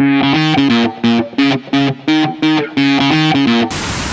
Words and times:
Thank 0.00 1.98
you. 1.98 2.09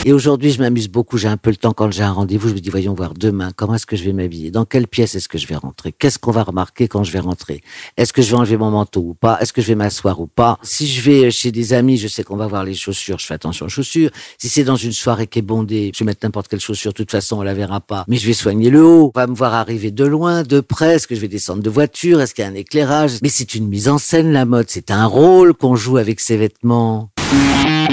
Et 0.08 0.14
aujourd'hui, 0.14 0.52
je 0.54 0.60
m'amuse 0.60 0.88
beaucoup. 0.88 1.18
J'ai 1.18 1.28
un 1.28 1.36
peu 1.36 1.50
le 1.50 1.58
temps 1.58 1.74
quand 1.74 1.92
j'ai 1.92 2.02
un 2.02 2.14
rendez-vous. 2.14 2.48
Je 2.48 2.54
me 2.54 2.60
dis, 2.60 2.70
voyons 2.70 2.94
voir 2.94 3.14
demain, 3.14 3.52
comment 3.54 3.76
est-ce 3.76 3.86
que 3.86 3.98
je 3.98 4.06
vais 4.06 4.14
m'habiller 4.14 4.52
Dans 4.52 4.64
quelle 4.64 4.88
pièce 4.88 5.16
est-ce 5.16 5.28
que 5.28 5.38
je 5.38 5.46
vais 5.48 5.58
rentrer 5.58 5.92
Qu'est-ce 5.92 6.18
qu'on 6.18 6.32
va 6.32 6.44
remarquer 6.44 6.88
quand 6.88 7.04
je 7.04 7.12
vais 7.12 7.20
rentrer 7.20 7.62
Est-ce 7.98 8.14
que 8.14 8.22
je 8.22 8.32
vais 8.32 8.38
enlever 8.38 8.56
mon 8.56 8.72
manteau 8.72 9.02
ou 9.02 9.14
pas 9.16 9.38
Est-ce 9.42 9.52
que 9.52 9.62
je 9.62 9.68
vais 9.68 9.76
m'asseoir 9.76 10.22
ou 10.22 10.28
pas 10.28 10.60
Si 10.64 10.88
je 10.88 11.02
vais 11.02 11.30
chez 11.30 11.52
des 11.52 11.74
amis, 11.74 11.98
je 11.98 12.08
sais 12.08 12.24
qu'on 12.24 12.38
va 12.38 12.48
voir 12.48 12.64
les 12.64 12.74
chaussures. 12.74 13.20
Je 13.20 13.26
fais 13.26 13.34
attention 13.34 13.66
aux 13.66 13.70
chaussures. 13.70 14.10
Si 14.38 14.48
c'est 14.48 14.64
dans 14.64 14.78
une 14.78 14.94
soirée 14.94 15.28
qui 15.28 15.40
est 15.40 15.42
bondée, 15.42 15.92
je 15.94 16.00
vais 16.00 16.06
mettre 16.06 16.26
n'importe 16.26 16.48
quelle 16.48 16.62
chaussure. 16.62 16.94
De 16.94 16.96
toute 16.96 17.12
façon, 17.12 17.40
on 17.40 17.42
la 17.42 17.54
verra 17.54 17.82
pas. 17.82 18.06
Mais 18.08 18.16
je 18.16 18.28
vais 18.28 18.34
soigner 18.34 18.70
le 18.70 18.86
haut. 18.86 19.12
On 19.14 19.20
va 19.20 19.28
me 19.28 19.36
voir 19.36 19.56
arriver 19.56 19.92
de 19.92 20.06
loin, 20.06 20.44
de 20.44 20.62
près. 20.62 20.96
Est-ce 20.96 21.08
que 21.08 21.16
je 21.16 21.20
vais 21.20 21.28
descendre 21.28 21.62
de 21.62 21.70
voiture 21.70 22.22
Est-ce 22.22 22.34
qu'il 22.34 22.46
y 22.46 22.48
a 22.48 22.50
un 22.50 22.56
éclairage 22.56 23.18
Mais 23.24 23.28
c'est 23.28 23.56
une 23.56 23.68
mise 23.68 23.90
en 23.90 23.98
scène, 23.98 24.32
la 24.32 24.46
mode. 24.46 24.68
C'est 24.70 24.90
un 24.90 25.06
rôle 25.06 25.54
qu'on 25.54 25.76
joue 25.76 25.98
avec 25.98 26.22
ses 26.22 26.38
vêtements. 26.38 27.10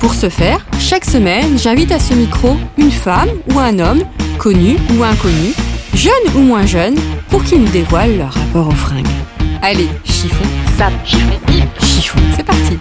Pour 0.00 0.14
ce 0.14 0.30
faire, 0.30 0.64
chaque 0.78 1.04
semaine, 1.04 1.58
j'invite 1.58 1.92
à 1.92 1.98
ce 1.98 2.14
micro 2.14 2.56
une 2.78 2.90
femme 2.90 3.28
ou 3.52 3.58
un 3.58 3.78
homme, 3.78 4.02
connu 4.38 4.78
ou 4.96 5.04
inconnu, 5.04 5.52
jeune 5.92 6.12
ou 6.34 6.38
moins 6.38 6.64
jeune, 6.64 6.96
pour 7.28 7.44
qu'ils 7.44 7.60
nous 7.60 7.70
dévoilent 7.70 8.16
leur 8.16 8.32
rapport 8.32 8.68
aux 8.68 8.70
fringues. 8.70 9.06
Allez, 9.60 9.88
chiffon, 10.04 10.44
sap, 10.78 10.92
chiffon, 11.04 12.18
c'est 12.34 12.46
parti. 12.46 12.78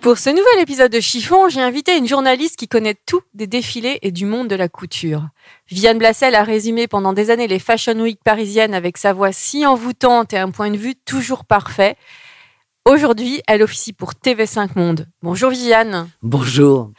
Pour 0.00 0.18
ce 0.18 0.30
nouvel 0.30 0.62
épisode 0.62 0.92
de 0.92 1.00
Chiffon, 1.00 1.48
j'ai 1.48 1.60
invité 1.60 1.98
une 1.98 2.06
journaliste 2.06 2.56
qui 2.56 2.68
connaît 2.68 2.94
tout 3.04 3.22
des 3.34 3.48
défilés 3.48 3.98
et 4.02 4.12
du 4.12 4.24
monde 4.24 4.46
de 4.46 4.54
la 4.54 4.68
couture. 4.68 5.26
Viviane 5.68 5.98
Blassel 5.98 6.36
a 6.36 6.44
résumé 6.44 6.86
pendant 6.86 7.12
des 7.12 7.30
années 7.30 7.48
les 7.48 7.58
Fashion 7.58 7.98
Week 7.98 8.20
parisiennes 8.24 8.72
avec 8.72 8.98
sa 8.98 9.12
voix 9.12 9.32
si 9.32 9.66
envoûtante 9.66 10.32
et 10.32 10.38
un 10.38 10.52
point 10.52 10.70
de 10.70 10.76
vue 10.76 10.94
toujours 10.94 11.44
parfait. 11.44 11.96
Aujourd'hui, 12.88 13.42
elle 13.46 13.62
officie 13.62 13.92
pour 13.92 14.12
TV5 14.12 14.70
Monde. 14.74 15.06
Bonjour 15.22 15.50
Viviane. 15.50 16.08
Bonjour. 16.22 16.90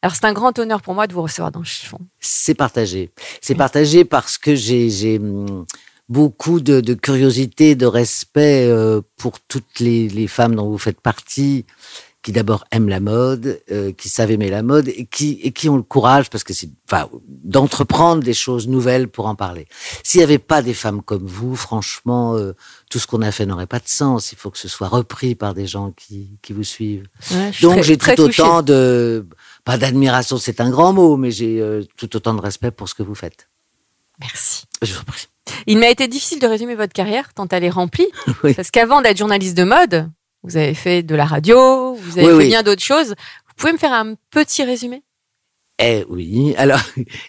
Alors 0.00 0.14
c'est 0.16 0.24
un 0.24 0.32
grand 0.32 0.58
honneur 0.58 0.80
pour 0.80 0.94
moi 0.94 1.06
de 1.06 1.12
vous 1.12 1.20
recevoir 1.20 1.52
dans 1.52 1.62
Chiffon. 1.62 1.98
C'est 2.20 2.54
partagé. 2.54 3.10
C'est 3.42 3.54
partagé 3.54 4.06
parce 4.06 4.38
que 4.38 4.54
j'ai 4.54 5.18
hum, 5.18 5.66
beaucoup 6.08 6.60
de, 6.60 6.80
de 6.80 6.94
curiosité, 6.94 7.74
de 7.74 7.84
respect 7.84 8.66
euh, 8.66 9.02
pour 9.18 9.38
toutes 9.40 9.78
les, 9.78 10.08
les 10.08 10.26
femmes 10.26 10.54
dont 10.54 10.70
vous 10.70 10.78
faites 10.78 11.02
partie, 11.02 11.66
qui 12.26 12.32
d'abord 12.32 12.64
aiment 12.72 12.88
la 12.88 12.98
mode, 12.98 13.62
euh, 13.70 13.92
qui 13.92 14.08
savent 14.08 14.32
aimer 14.32 14.50
la 14.50 14.64
mode 14.64 14.88
et 14.88 15.06
qui 15.06 15.38
et 15.44 15.52
qui 15.52 15.68
ont 15.68 15.76
le 15.76 15.84
courage 15.84 16.28
parce 16.28 16.42
que 16.42 16.52
c'est 16.52 16.68
enfin 16.90 17.08
d'entreprendre 17.28 18.20
des 18.20 18.34
choses 18.34 18.66
nouvelles 18.66 19.06
pour 19.06 19.26
en 19.26 19.36
parler. 19.36 19.68
S'il 20.02 20.18
n'y 20.18 20.24
avait 20.24 20.40
pas 20.40 20.60
des 20.60 20.74
femmes 20.74 21.02
comme 21.02 21.24
vous, 21.24 21.54
franchement, 21.54 22.34
euh, 22.34 22.52
tout 22.90 22.98
ce 22.98 23.06
qu'on 23.06 23.22
a 23.22 23.30
fait 23.30 23.46
n'aurait 23.46 23.68
pas 23.68 23.78
de 23.78 23.86
sens. 23.86 24.32
Il 24.32 24.38
faut 24.38 24.50
que 24.50 24.58
ce 24.58 24.66
soit 24.66 24.88
repris 24.88 25.36
par 25.36 25.54
des 25.54 25.68
gens 25.68 25.92
qui 25.92 26.36
qui 26.42 26.52
vous 26.52 26.64
suivent. 26.64 27.06
Ouais, 27.30 27.52
Donc 27.62 27.82
j'ai 27.82 27.96
tout 27.96 28.10
touchée. 28.16 28.42
autant 28.42 28.62
de 28.62 29.24
pas 29.64 29.78
d'admiration, 29.78 30.36
c'est 30.36 30.60
un 30.60 30.68
grand 30.68 30.92
mot, 30.92 31.16
mais 31.16 31.30
j'ai 31.30 31.60
euh, 31.60 31.84
tout 31.96 32.16
autant 32.16 32.34
de 32.34 32.40
respect 32.40 32.72
pour 32.72 32.88
ce 32.88 32.94
que 32.96 33.04
vous 33.04 33.14
faites. 33.14 33.46
Merci. 34.18 34.64
Je 34.82 34.92
vous 34.94 35.04
prie. 35.04 35.28
Il 35.68 35.78
m'a 35.78 35.90
été 35.90 36.08
difficile 36.08 36.40
de 36.40 36.46
résumer 36.48 36.74
votre 36.74 36.92
carrière 36.92 37.32
tant 37.34 37.46
elle 37.52 37.62
est 37.62 37.70
remplie. 37.70 38.08
Oui. 38.42 38.52
Parce 38.54 38.72
qu'avant 38.72 39.00
d'être 39.00 39.16
journaliste 39.18 39.56
de 39.56 39.62
mode, 39.62 40.10
vous 40.46 40.56
avez 40.56 40.74
fait 40.74 41.02
de 41.02 41.14
la 41.14 41.24
radio, 41.26 41.94
vous 41.94 42.18
avez 42.18 42.26
Oui, 42.26 42.32
fait 42.32 42.36
oui. 42.38 42.48
bien 42.48 42.62
d'autres 42.62 42.82
choses. 42.82 43.10
Vous 43.10 43.54
pouvez 43.56 43.72
me 43.72 43.78
faire 43.78 43.92
un 43.92 44.14
petit 44.30 44.62
résumé? 44.64 45.02
Eh 45.78 46.04
oui, 46.08 46.54
alors 46.58 46.80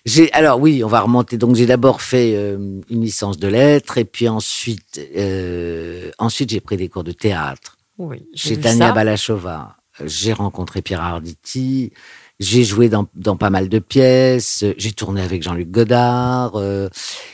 j'ai 0.05 0.31
alors 0.31 0.59
oui, 0.61 0.83
on 0.83 0.87
va 0.87 1.01
remonter. 1.01 1.37
Donc 1.37 1.55
j'ai 1.55 1.65
d'abord 1.65 2.01
fait 2.01 2.33
euh, 2.35 2.79
une 2.89 3.01
licence 3.01 3.37
de 3.37 3.47
lettres 3.49 3.97
et 3.97 4.05
puis 4.05 4.29
ensuite 4.29 5.01
euh, 5.17 6.11
ensuite 6.17 6.49
j'ai 6.51 6.61
pris 6.61 6.77
des 6.77 6.87
cours 6.87 7.03
de 7.03 7.11
théâtre 7.11 7.77
Oui. 7.97 8.25
chez 8.33 8.57
Tania 8.57 8.91
Balachova. 8.93 9.75
J'ai 10.05 10.31
rencontré 10.31 10.81
Pierre 10.83 11.01
Arditi. 11.01 11.91
J'ai 12.39 12.63
joué 12.63 12.87
dans, 12.87 13.07
dans 13.15 13.35
pas 13.35 13.49
mal 13.49 13.67
de 13.67 13.79
pièces. 13.79 14.63
J'ai 14.77 14.91
tourné 14.91 15.21
avec 15.21 15.41
Jean-Luc 15.41 15.71
Godard. 15.71 16.55
euh, 16.55 16.87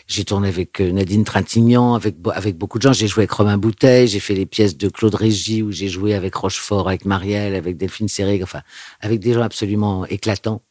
j'ai 0.07 0.23
tourné 0.23 0.47
avec 0.47 0.79
euh, 0.79 0.91
Nadine 0.93 1.25
Trintignant, 1.25 1.93
avec 1.95 2.15
avec 2.33 2.57
beaucoup 2.57 2.77
de 2.77 2.83
gens. 2.83 2.93
J'ai 2.93 3.07
joué 3.07 3.23
avec 3.23 3.31
Romain 3.31 3.57
Bouteille. 3.57 4.07
J'ai 4.07 4.21
fait 4.21 4.33
les 4.33 4.45
pièces 4.45 4.77
de 4.77 4.87
Claude 4.87 5.15
Régis 5.15 5.61
où 5.61 5.71
j'ai 5.71 5.89
joué 5.89 6.13
avec 6.13 6.33
Rochefort, 6.35 6.87
avec 6.87 7.03
Marielle, 7.03 7.53
avec 7.55 7.75
Delphine 7.75 8.07
Seyrig, 8.07 8.43
enfin 8.43 8.61
avec 9.01 9.19
des 9.19 9.33
gens 9.33 9.41
absolument 9.41 10.05
éclatants. 10.05 10.61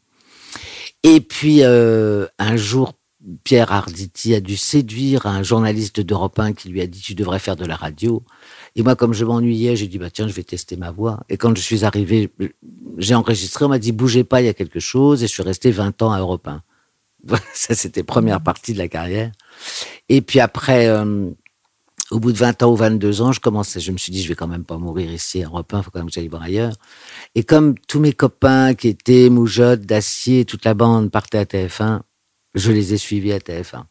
Et 1.02 1.20
puis 1.20 1.58
euh, 1.62 2.26
un 2.38 2.56
jour, 2.56 2.94
Pierre 3.44 3.70
Arditi 3.70 4.34
a 4.34 4.40
dû 4.40 4.56
séduire 4.56 5.26
un 5.26 5.42
journaliste 5.42 6.00
d'Europe 6.00 6.38
1 6.38 6.54
qui 6.54 6.70
lui 6.70 6.80
a 6.80 6.86
dit 6.86 7.00
tu 7.00 7.14
devrais 7.14 7.38
faire 7.38 7.56
de 7.56 7.66
la 7.66 7.76
radio. 7.76 8.22
Et 8.74 8.82
moi, 8.82 8.96
comme 8.96 9.12
je 9.12 9.24
m'ennuyais, 9.24 9.76
j'ai 9.76 9.86
dit 9.86 9.98
bah 9.98 10.10
tiens, 10.10 10.28
je 10.28 10.32
vais 10.32 10.42
tester 10.42 10.76
ma 10.76 10.90
voix. 10.90 11.20
Et 11.28 11.36
quand 11.36 11.54
je 11.56 11.60
suis 11.60 11.84
arrivé, 11.84 12.30
j'ai 12.98 13.14
enregistré. 13.14 13.64
On 13.64 13.68
m'a 13.68 13.78
dit 13.78 13.92
bougez 13.92 14.24
pas, 14.24 14.40
il 14.40 14.46
y 14.46 14.48
a 14.48 14.54
quelque 14.54 14.80
chose. 14.80 15.22
Et 15.22 15.26
je 15.26 15.32
suis 15.32 15.42
resté 15.42 15.70
20 15.70 16.00
ans 16.02 16.12
à 16.12 16.20
Europe 16.20 16.48
1. 16.48 16.62
Voilà, 17.24 17.44
Ça, 17.54 17.74
c'était 17.74 18.02
première 18.02 18.42
partie 18.42 18.72
de 18.72 18.78
la 18.78 18.88
carrière. 18.88 19.32
Et 20.08 20.22
puis 20.22 20.40
après, 20.40 20.86
euh, 20.86 21.30
au 22.10 22.18
bout 22.18 22.32
de 22.32 22.38
20 22.38 22.62
ans 22.62 22.72
ou 22.72 22.76
22 22.76 23.22
ans, 23.22 23.32
je 23.32 23.40
commençais. 23.40 23.80
Je 23.80 23.92
me 23.92 23.98
suis 23.98 24.12
dit 24.12 24.22
je 24.22 24.28
vais 24.28 24.34
quand 24.34 24.48
même 24.48 24.64
pas 24.64 24.78
mourir 24.78 25.12
ici 25.12 25.42
à 25.42 25.46
Europe 25.46 25.72
1. 25.72 25.78
Il 25.78 25.82
faut 25.84 25.90
quand 25.90 26.00
même 26.00 26.08
que 26.08 26.14
j'aille 26.14 26.28
voir 26.28 26.42
ailleurs. 26.42 26.74
Et 27.34 27.44
comme 27.44 27.78
tous 27.88 28.00
mes 28.00 28.12
copains 28.12 28.74
qui 28.74 28.88
étaient 28.88 29.28
Moujotte, 29.28 29.80
Dacier, 29.82 30.44
toute 30.44 30.64
la 30.64 30.74
bande 30.74 31.10
partaient 31.10 31.38
à 31.38 31.44
TF1, 31.44 32.00
je 32.54 32.72
les 32.72 32.94
ai 32.94 32.98
suivis 32.98 33.32
à 33.32 33.38
TF1. 33.38 33.84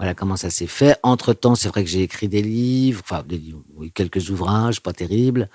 Voilà 0.00 0.14
comment 0.14 0.36
ça 0.36 0.48
s'est 0.48 0.66
fait. 0.66 0.96
Entre 1.02 1.34
temps, 1.34 1.54
c'est 1.54 1.68
vrai 1.68 1.84
que 1.84 1.90
j'ai 1.90 2.00
écrit 2.02 2.26
des 2.26 2.40
livres, 2.40 3.02
enfin 3.04 3.22
des 3.28 3.36
livres, 3.36 3.60
oui, 3.76 3.92
quelques 3.92 4.30
ouvrages, 4.30 4.80
pas 4.80 4.94
terribles. 4.94 5.50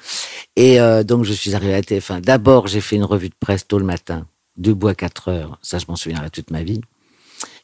Et 0.55 0.79
euh, 0.79 1.03
donc 1.03 1.23
je 1.25 1.33
suis 1.33 1.55
arrivé 1.55 1.73
à 1.73 1.81
TF1. 1.81 2.21
D'abord, 2.21 2.67
j'ai 2.67 2.79
fait 2.79 2.95
une 2.95 3.05
revue 3.05 3.29
de 3.29 3.35
presse 3.39 3.67
tôt 3.67 3.79
le 3.79 3.85
matin, 3.85 4.27
debout 4.55 4.89
à 4.89 4.93
4 4.93 5.29
heures. 5.29 5.57
Ça, 5.63 5.79
je 5.79 5.85
m'en 5.87 5.95
souviendrai 5.95 6.29
toute 6.29 6.51
ma 6.51 6.61
vie. 6.61 6.79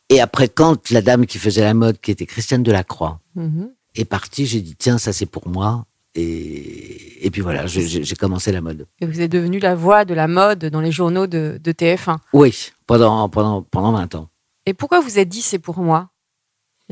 Et 0.10 0.20
après, 0.22 0.50
quand 0.50 0.90
la 0.90 1.04
dame 1.04 1.28
qui 1.28 1.38
faisait 1.38 1.62
la 1.62 1.76
mode, 1.76 2.02
qui 2.02 2.10
était 2.10 2.26
Christiane 2.26 2.64
Delacroix, 2.64 3.20
Mhm. 3.36 3.70
est 3.94 4.06
partie, 4.06 4.48
j'ai 4.48 4.62
dit 4.62 4.76
tiens, 4.76 4.98
ça 4.98 5.14
c'est 5.14 5.28
pour 5.28 5.48
moi. 5.48 5.86
Et, 6.16 7.26
et 7.26 7.30
puis 7.30 7.42
voilà, 7.42 7.68
j'ai 7.68 8.16
commencé 8.16 8.52
la 8.52 8.60
mode. 8.62 8.88
Et 9.00 9.06
vous 9.06 9.22
êtes 9.22 9.32
devenu 9.32 9.60
la 9.60 9.76
voix 9.76 10.04
de 10.04 10.16
la 10.16 10.28
mode 10.28 10.66
dans 10.66 10.82
les 10.82 10.92
journaux 10.92 11.28
de, 11.28 11.60
de 11.64 11.72
TF1. 11.72 12.18
Oui, 12.34 12.72
pendant 12.88 13.30
pendant 13.30 13.62
pendant 13.62 13.92
20 13.94 14.16
ans. 14.16 14.28
Et 14.66 14.74
pourquoi 14.74 15.00
vous 15.00 15.20
êtes 15.20 15.30
dit 15.30 15.42
c'est 15.44 15.60
pour 15.60 15.78
moi? 15.78 16.10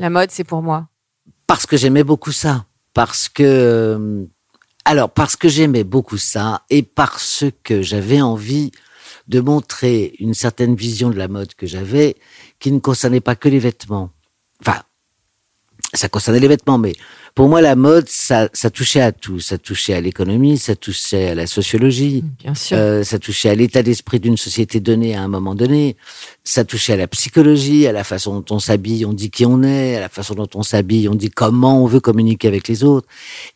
La 0.00 0.08
mode, 0.08 0.30
c'est 0.30 0.44
pour 0.44 0.62
moi. 0.62 0.88
Parce 1.46 1.66
que 1.66 1.76
j'aimais 1.76 2.04
beaucoup 2.04 2.32
ça. 2.32 2.64
Parce 2.94 3.28
que 3.28 3.42
euh, 3.42 4.24
alors 4.86 5.10
parce 5.10 5.36
que 5.36 5.46
j'aimais 5.48 5.84
beaucoup 5.84 6.16
ça 6.16 6.62
et 6.70 6.82
parce 6.82 7.44
que 7.62 7.82
j'avais 7.82 8.22
envie 8.22 8.72
de 9.28 9.40
montrer 9.40 10.14
une 10.18 10.32
certaine 10.32 10.74
vision 10.74 11.10
de 11.10 11.18
la 11.18 11.28
mode 11.28 11.54
que 11.54 11.66
j'avais 11.66 12.16
qui 12.58 12.72
ne 12.72 12.78
concernait 12.78 13.20
pas 13.20 13.36
que 13.36 13.50
les 13.50 13.58
vêtements. 13.58 14.10
Enfin, 14.62 14.80
ça 15.92 16.08
concernait 16.08 16.40
les 16.40 16.48
vêtements, 16.48 16.78
mais 16.78 16.92
pour 17.34 17.48
moi, 17.48 17.60
la 17.60 17.76
mode, 17.76 18.08
ça, 18.08 18.48
ça 18.52 18.70
touchait 18.70 19.00
à 19.00 19.12
tout. 19.12 19.38
Ça 19.40 19.56
touchait 19.56 19.94
à 19.94 20.00
l'économie, 20.00 20.58
ça 20.58 20.74
touchait 20.74 21.28
à 21.28 21.34
la 21.34 21.46
sociologie, 21.46 22.24
Bien 22.42 22.54
sûr. 22.54 22.76
euh, 22.76 23.04
ça 23.04 23.18
touchait 23.18 23.48
à 23.48 23.54
l'état 23.54 23.82
d'esprit 23.82 24.18
d'une 24.20 24.36
société 24.36 24.80
donnée 24.80 25.14
à 25.14 25.22
un 25.22 25.28
moment 25.28 25.54
donné, 25.54 25.96
ça 26.44 26.64
touchait 26.64 26.94
à 26.94 26.96
la 26.96 27.06
psychologie, 27.06 27.86
à 27.86 27.92
la 27.92 28.02
façon 28.04 28.40
dont 28.40 28.56
on 28.56 28.58
s'habille, 28.58 29.04
on 29.04 29.12
dit 29.12 29.30
qui 29.30 29.46
on 29.46 29.62
est, 29.62 29.96
à 29.96 30.00
la 30.00 30.08
façon 30.08 30.34
dont 30.34 30.48
on 30.54 30.62
s'habille, 30.62 31.08
on 31.08 31.14
dit 31.14 31.30
comment 31.30 31.82
on 31.82 31.86
veut 31.86 32.00
communiquer 32.00 32.48
avec 32.48 32.66
les 32.68 32.82
autres. 32.84 33.06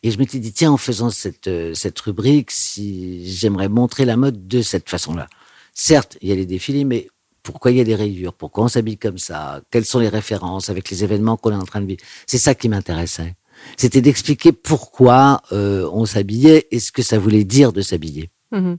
Et 0.03 0.11
je 0.11 0.17
m'étais 0.17 0.39
dit, 0.39 0.53
tiens, 0.53 0.71
en 0.71 0.77
faisant 0.77 1.09
cette, 1.09 1.47
euh, 1.47 1.73
cette 1.73 1.99
rubrique, 1.99 2.51
si 2.51 3.29
j'aimerais 3.33 3.69
montrer 3.69 4.05
la 4.05 4.15
mode 4.17 4.47
de 4.47 4.61
cette 4.61 4.89
façon-là. 4.89 5.27
Certes, 5.73 6.17
il 6.21 6.29
y 6.29 6.31
a 6.31 6.35
les 6.35 6.45
défilés, 6.45 6.85
mais 6.85 7.07
pourquoi 7.45 7.71
il 7.71 7.77
y 7.77 7.81
a 7.81 7.83
des 7.85 7.95
rayures 7.95 8.33
Pourquoi 8.33 8.65
on 8.65 8.67
s'habille 8.67 8.97
comme 8.97 9.17
ça 9.17 9.61
Quelles 9.71 9.85
sont 9.85 9.99
les 9.99 10.09
références 10.09 10.69
avec 10.69 10.89
les 10.89 11.03
événements 11.03 11.37
qu'on 11.37 11.51
est 11.51 11.55
en 11.55 11.63
train 11.71 11.79
de 11.81 11.85
vivre 11.85 12.01
C'est 12.27 12.37
ça 12.39 12.53
qui 12.55 12.67
m'intéressait. 12.67 13.35
C'était 13.77 14.01
d'expliquer 14.01 14.51
pourquoi 14.51 15.41
euh, 15.53 15.87
on 15.93 16.05
s'habillait 16.05 16.67
et 16.71 16.79
ce 16.79 16.91
que 16.91 17.01
ça 17.03 17.17
voulait 17.19 17.45
dire 17.45 17.71
de 17.71 17.81
s'habiller. 17.81 18.29
Mhm. 18.51 18.77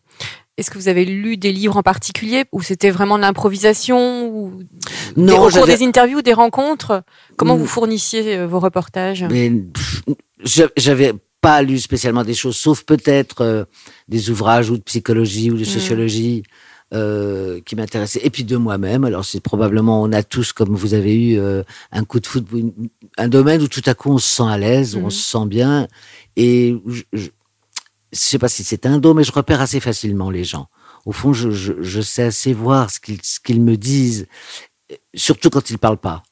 Est-ce 0.59 0.71
que 0.71 0.79
vous 0.79 0.89
avez 0.89 1.05
lu 1.05 1.37
des 1.37 1.53
livres 1.53 1.77
en 1.77 1.83
particulier 1.83 2.45
ou 2.53 2.63
c'était 2.63 2.91
vraiment 2.91 3.17
de 3.17 3.23
l'improvisation 3.23 4.29
ou 4.29 4.63
des, 5.15 5.23
Non, 5.23 5.49
j'avais- 5.51 5.77
des 5.79 5.85
interviews, 5.85 6.23
des 6.23 6.33
rencontres? 6.33 7.03
Comment 7.37 7.57
Mm. 7.57 7.61
vous 7.61 7.67
fournissiez 7.67 8.37
euh, 8.39 8.47
vos 8.47 8.59
reportages? 8.61 9.25
J'avais 10.77 11.13
pas 11.41 11.63
lu 11.63 11.79
spécialement 11.79 12.25
des 12.25 12.35
choses, 12.35 12.57
sauf 12.57 12.83
peut-être 12.85 13.43
euh, 13.43 13.65
des 14.09 14.31
ouvrages 14.31 14.71
ou 14.71 14.77
de 14.79 14.83
psychologie 14.83 15.51
ou 15.51 15.57
de 15.59 15.65
sociologie 15.65 16.43
euh, 16.95 17.61
qui 17.67 17.75
m'intéressaient. 17.77 18.21
Et 18.23 18.31
puis 18.31 18.45
de 18.45 18.57
moi-même. 18.57 19.05
Alors 19.05 19.25
c'est 19.25 19.41
probablement, 19.41 20.03
on 20.03 20.13
a 20.13 20.23
tous, 20.23 20.53
comme 20.53 20.75
vous 20.75 20.95
avez 20.95 21.15
eu, 21.33 21.39
euh, 21.39 21.63
un 21.93 22.05
coup 22.05 22.21
de 22.21 22.27
foot, 22.27 22.47
un 23.19 23.29
domaine 23.29 23.61
où 23.63 23.69
tout 23.69 23.83
à 23.87 23.95
coup 23.95 24.13
on 24.13 24.19
se 24.19 24.29
sent 24.37 24.49
à 24.49 24.57
l'aise, 24.59 24.95
on 24.97 25.05
Mhm. 25.05 25.11
se 25.11 25.31
sent 25.31 25.47
bien. 25.47 25.89
Et 26.37 26.77
je, 26.87 27.03
je, 27.13 27.29
je 28.13 28.19
sais 28.19 28.39
pas 28.39 28.49
si 28.49 28.63
c'est 28.65 28.87
un 28.87 28.99
don, 28.99 29.15
mais 29.15 29.25
je 29.25 29.33
repère 29.33 29.61
assez 29.61 29.81
facilement 29.81 30.31
les 30.31 30.45
gens. 30.45 30.69
Au 31.07 31.13
fond, 31.13 31.33
je, 31.33 32.01
sais 32.01 32.25
assez 32.25 32.53
voir 32.53 32.91
ce 32.91 32.99
qu'ils 33.01 33.63
me 33.63 33.77
disent, 33.77 34.27
surtout 35.15 35.51
quand 35.51 35.71
ils 35.71 35.79
parlent 35.79 35.99
pas. 35.99 36.23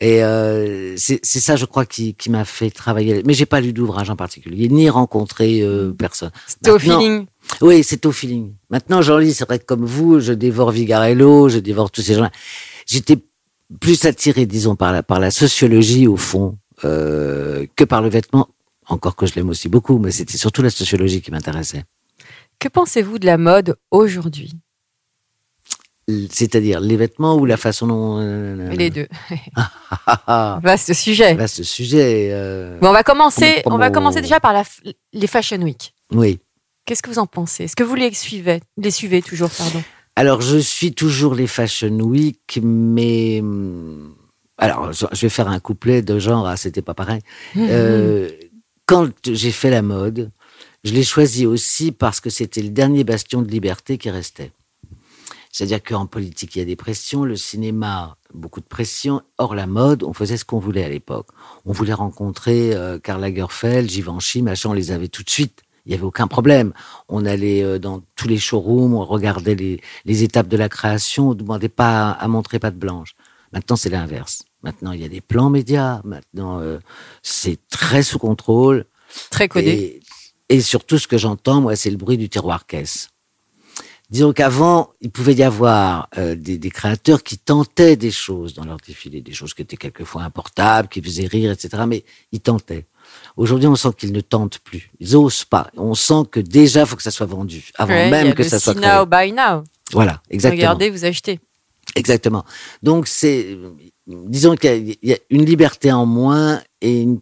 Et 0.00 0.24
euh, 0.24 0.94
c'est 0.96 1.24
ça, 1.24 1.56
je 1.56 1.64
crois, 1.64 1.86
qui, 1.86 2.14
qui 2.14 2.28
m'a 2.28 2.44
fait 2.44 2.70
travailler. 2.70 3.22
Mais 3.24 3.32
j'ai 3.32 3.46
pas 3.46 3.60
lu 3.60 3.72
d'ouvrage 3.72 4.10
en 4.10 4.16
particulier, 4.16 4.68
ni 4.68 4.90
rencontré 4.90 5.60
euh, 5.62 5.92
personne. 5.92 6.30
C'était 6.46 6.70
au 6.70 6.78
feeling. 6.78 7.26
Oui, 7.60 7.84
c'est 7.84 8.04
au 8.04 8.12
feeling. 8.12 8.54
Maintenant, 8.70 9.02
j'en 9.02 9.18
lis, 9.18 9.34
c'est 9.34 9.46
vrai 9.46 9.58
que 9.58 9.64
comme 9.64 9.84
vous, 9.84 10.20
je 10.20 10.32
dévore 10.32 10.72
Vigarello, 10.72 11.48
je 11.48 11.58
dévore 11.58 11.90
tous 11.90 12.02
ces 12.02 12.14
gens-là. 12.14 12.32
J'étais 12.86 13.18
plus 13.80 14.04
attiré, 14.04 14.46
disons, 14.46 14.76
par 14.76 14.92
la, 14.92 15.02
par 15.02 15.20
la 15.20 15.30
sociologie, 15.30 16.06
au 16.06 16.16
fond, 16.16 16.58
euh, 16.84 17.66
que 17.76 17.84
par 17.84 18.02
le 18.02 18.08
vêtement. 18.08 18.48
Encore 18.88 19.16
que 19.16 19.24
je 19.24 19.34
l'aime 19.34 19.48
aussi 19.48 19.68
beaucoup, 19.68 19.98
mais 19.98 20.10
c'était 20.10 20.36
surtout 20.36 20.60
la 20.60 20.70
sociologie 20.70 21.22
qui 21.22 21.30
m'intéressait. 21.30 21.84
Que 22.58 22.68
pensez-vous 22.68 23.18
de 23.18 23.26
la 23.26 23.38
mode 23.38 23.76
aujourd'hui? 23.90 24.52
C'est-à-dire 26.30 26.80
les 26.80 26.96
vêtements 26.96 27.36
ou 27.36 27.46
la 27.46 27.56
façon 27.56 27.86
dont... 27.86 28.18
euh, 28.20 28.68
Les 28.70 28.90
deux. 28.90 29.08
Vaste 30.62 30.92
sujet. 30.92 31.34
Vaste 31.34 31.62
sujet. 31.62 32.28
euh, 32.32 32.78
Bon, 32.80 32.88
on 32.88 32.92
va 32.92 33.02
commencer. 33.02 33.62
On 33.66 33.78
va 33.78 33.90
commencer 33.90 34.20
déjà 34.20 34.40
par 34.40 34.52
la 34.52 34.64
les 35.12 35.26
Fashion 35.26 35.58
Week. 35.62 35.94
Oui. 36.12 36.40
Qu'est-ce 36.86 37.02
que 37.02 37.08
vous 37.10 37.18
en 37.18 37.26
pensez? 37.26 37.64
Est-ce 37.64 37.76
que 37.76 37.82
vous 37.84 37.94
les 37.94 38.12
suivez 38.12 38.60
Les 38.76 38.90
suivez 38.90 39.22
toujours, 39.22 39.50
pardon? 39.50 39.82
Alors, 40.16 40.42
je 40.42 40.58
suis 40.58 40.92
toujours 40.92 41.34
les 41.34 41.46
Fashion 41.46 41.98
Week, 42.00 42.60
mais... 42.62 43.40
hum, 43.40 44.14
Alors, 44.58 44.92
je 44.92 45.06
je 45.12 45.20
vais 45.22 45.28
faire 45.30 45.48
un 45.48 45.58
couplet 45.60 46.02
de 46.02 46.18
genre, 46.18 46.46
ah, 46.46 46.56
c'était 46.58 46.82
pas 46.82 46.94
pareil. 46.94 47.20
Euh, 47.56 48.30
quand 48.86 49.08
j'ai 49.26 49.50
fait 49.50 49.70
la 49.70 49.80
mode, 49.82 50.30
je 50.84 50.92
l'ai 50.92 51.02
choisi 51.04 51.46
aussi 51.46 51.90
parce 51.90 52.20
que 52.20 52.28
c'était 52.28 52.60
le 52.62 52.68
dernier 52.68 53.02
bastion 53.04 53.40
de 53.40 53.50
liberté 53.50 53.96
qui 53.96 54.10
restait. 54.10 54.52
C'est-à-dire 55.54 55.84
qu'en 55.84 56.06
politique, 56.06 56.56
il 56.56 56.58
y 56.58 56.62
a 56.62 56.64
des 56.64 56.74
pressions, 56.74 57.22
le 57.22 57.36
cinéma, 57.36 58.16
beaucoup 58.34 58.58
de 58.60 58.66
pressions. 58.66 59.22
Or, 59.38 59.54
la 59.54 59.68
mode, 59.68 60.02
on 60.02 60.12
faisait 60.12 60.36
ce 60.36 60.44
qu'on 60.44 60.58
voulait 60.58 60.82
à 60.82 60.88
l'époque. 60.88 61.28
On 61.64 61.70
voulait 61.70 61.92
rencontrer 61.92 62.74
euh, 62.74 62.98
Karl 62.98 63.20
Lagerfeld, 63.20 63.88
Givenchy, 63.88 64.42
machin, 64.42 64.70
on 64.70 64.72
les 64.72 64.90
avait 64.90 65.06
tout 65.06 65.22
de 65.22 65.30
suite. 65.30 65.62
Il 65.86 65.90
n'y 65.90 65.94
avait 65.94 66.02
aucun 66.02 66.26
problème. 66.26 66.72
On 67.08 67.24
allait 67.24 67.62
euh, 67.62 67.78
dans 67.78 68.02
tous 68.16 68.26
les 68.26 68.38
showrooms, 68.38 68.94
on 68.94 69.04
regardait 69.04 69.54
les, 69.54 69.80
les 70.04 70.24
étapes 70.24 70.48
de 70.48 70.56
la 70.56 70.68
création, 70.68 71.28
on 71.28 71.34
ne 71.34 71.38
demandait 71.38 71.68
pas 71.68 72.10
à, 72.10 72.24
à 72.24 72.26
montrer 72.26 72.58
pas 72.58 72.72
de 72.72 72.76
blanche. 72.76 73.14
Maintenant, 73.52 73.76
c'est 73.76 73.90
l'inverse. 73.90 74.42
Maintenant, 74.64 74.90
il 74.90 75.02
y 75.02 75.04
a 75.04 75.08
des 75.08 75.20
plans 75.20 75.50
médias. 75.50 76.00
Maintenant, 76.02 76.58
euh, 76.58 76.80
c'est 77.22 77.60
très 77.68 78.02
sous 78.02 78.18
contrôle. 78.18 78.86
Très 79.30 79.46
codé. 79.46 80.02
Et, 80.50 80.56
et 80.56 80.60
surtout, 80.60 80.98
ce 80.98 81.06
que 81.06 81.16
j'entends, 81.16 81.60
moi, 81.60 81.76
c'est 81.76 81.90
le 81.90 81.96
bruit 81.96 82.18
du 82.18 82.28
tiroir 82.28 82.66
caisse. 82.66 83.10
Disons 84.10 84.32
qu'avant, 84.32 84.90
il 85.00 85.10
pouvait 85.10 85.34
y 85.34 85.42
avoir 85.42 86.08
euh, 86.18 86.34
des, 86.34 86.58
des 86.58 86.70
créateurs 86.70 87.22
qui 87.22 87.38
tentaient 87.38 87.96
des 87.96 88.10
choses 88.10 88.54
dans 88.54 88.64
leur 88.64 88.76
défilé, 88.76 89.20
des 89.22 89.32
choses 89.32 89.54
qui 89.54 89.62
étaient 89.62 89.76
quelquefois 89.78 90.22
importables, 90.22 90.88
qui 90.88 91.02
faisaient 91.02 91.26
rire, 91.26 91.50
etc. 91.50 91.84
Mais 91.88 92.04
ils 92.30 92.40
tentaient. 92.40 92.86
Aujourd'hui, 93.36 93.66
on 93.66 93.76
sent 93.76 93.88
qu'ils 93.96 94.12
ne 94.12 94.20
tentent 94.20 94.58
plus. 94.58 94.90
Ils 95.00 95.16
osent 95.16 95.44
pas. 95.44 95.70
On 95.76 95.94
sent 95.94 96.24
que 96.30 96.40
déjà, 96.40 96.80
il 96.82 96.86
faut 96.86 96.96
que 96.96 97.02
ça 97.02 97.10
soit 97.10 97.26
vendu, 97.26 97.70
avant 97.76 97.92
Ouais, 97.94 98.04
il 98.04 98.08
y 98.08 98.10
même 98.10 98.28
a 98.28 98.32
que 98.32 98.42
le 98.42 98.48
ça 98.48 98.60
soit 98.60 98.74
créé. 98.74 98.86
now, 98.86 99.06
buy 99.06 99.32
now. 99.32 99.64
Voilà, 99.92 100.22
exactement. 100.30 100.60
Regardez, 100.60 100.90
vous 100.90 101.04
achetez. 101.04 101.40
Exactement. 101.96 102.44
Donc 102.82 103.06
c'est, 103.06 103.56
disons 104.06 104.56
qu'il 104.56 104.96
y 105.02 105.12
a 105.12 105.18
une 105.30 105.44
liberté 105.44 105.92
en 105.92 106.06
moins 106.06 106.62
et 106.80 107.00
une 107.00 107.20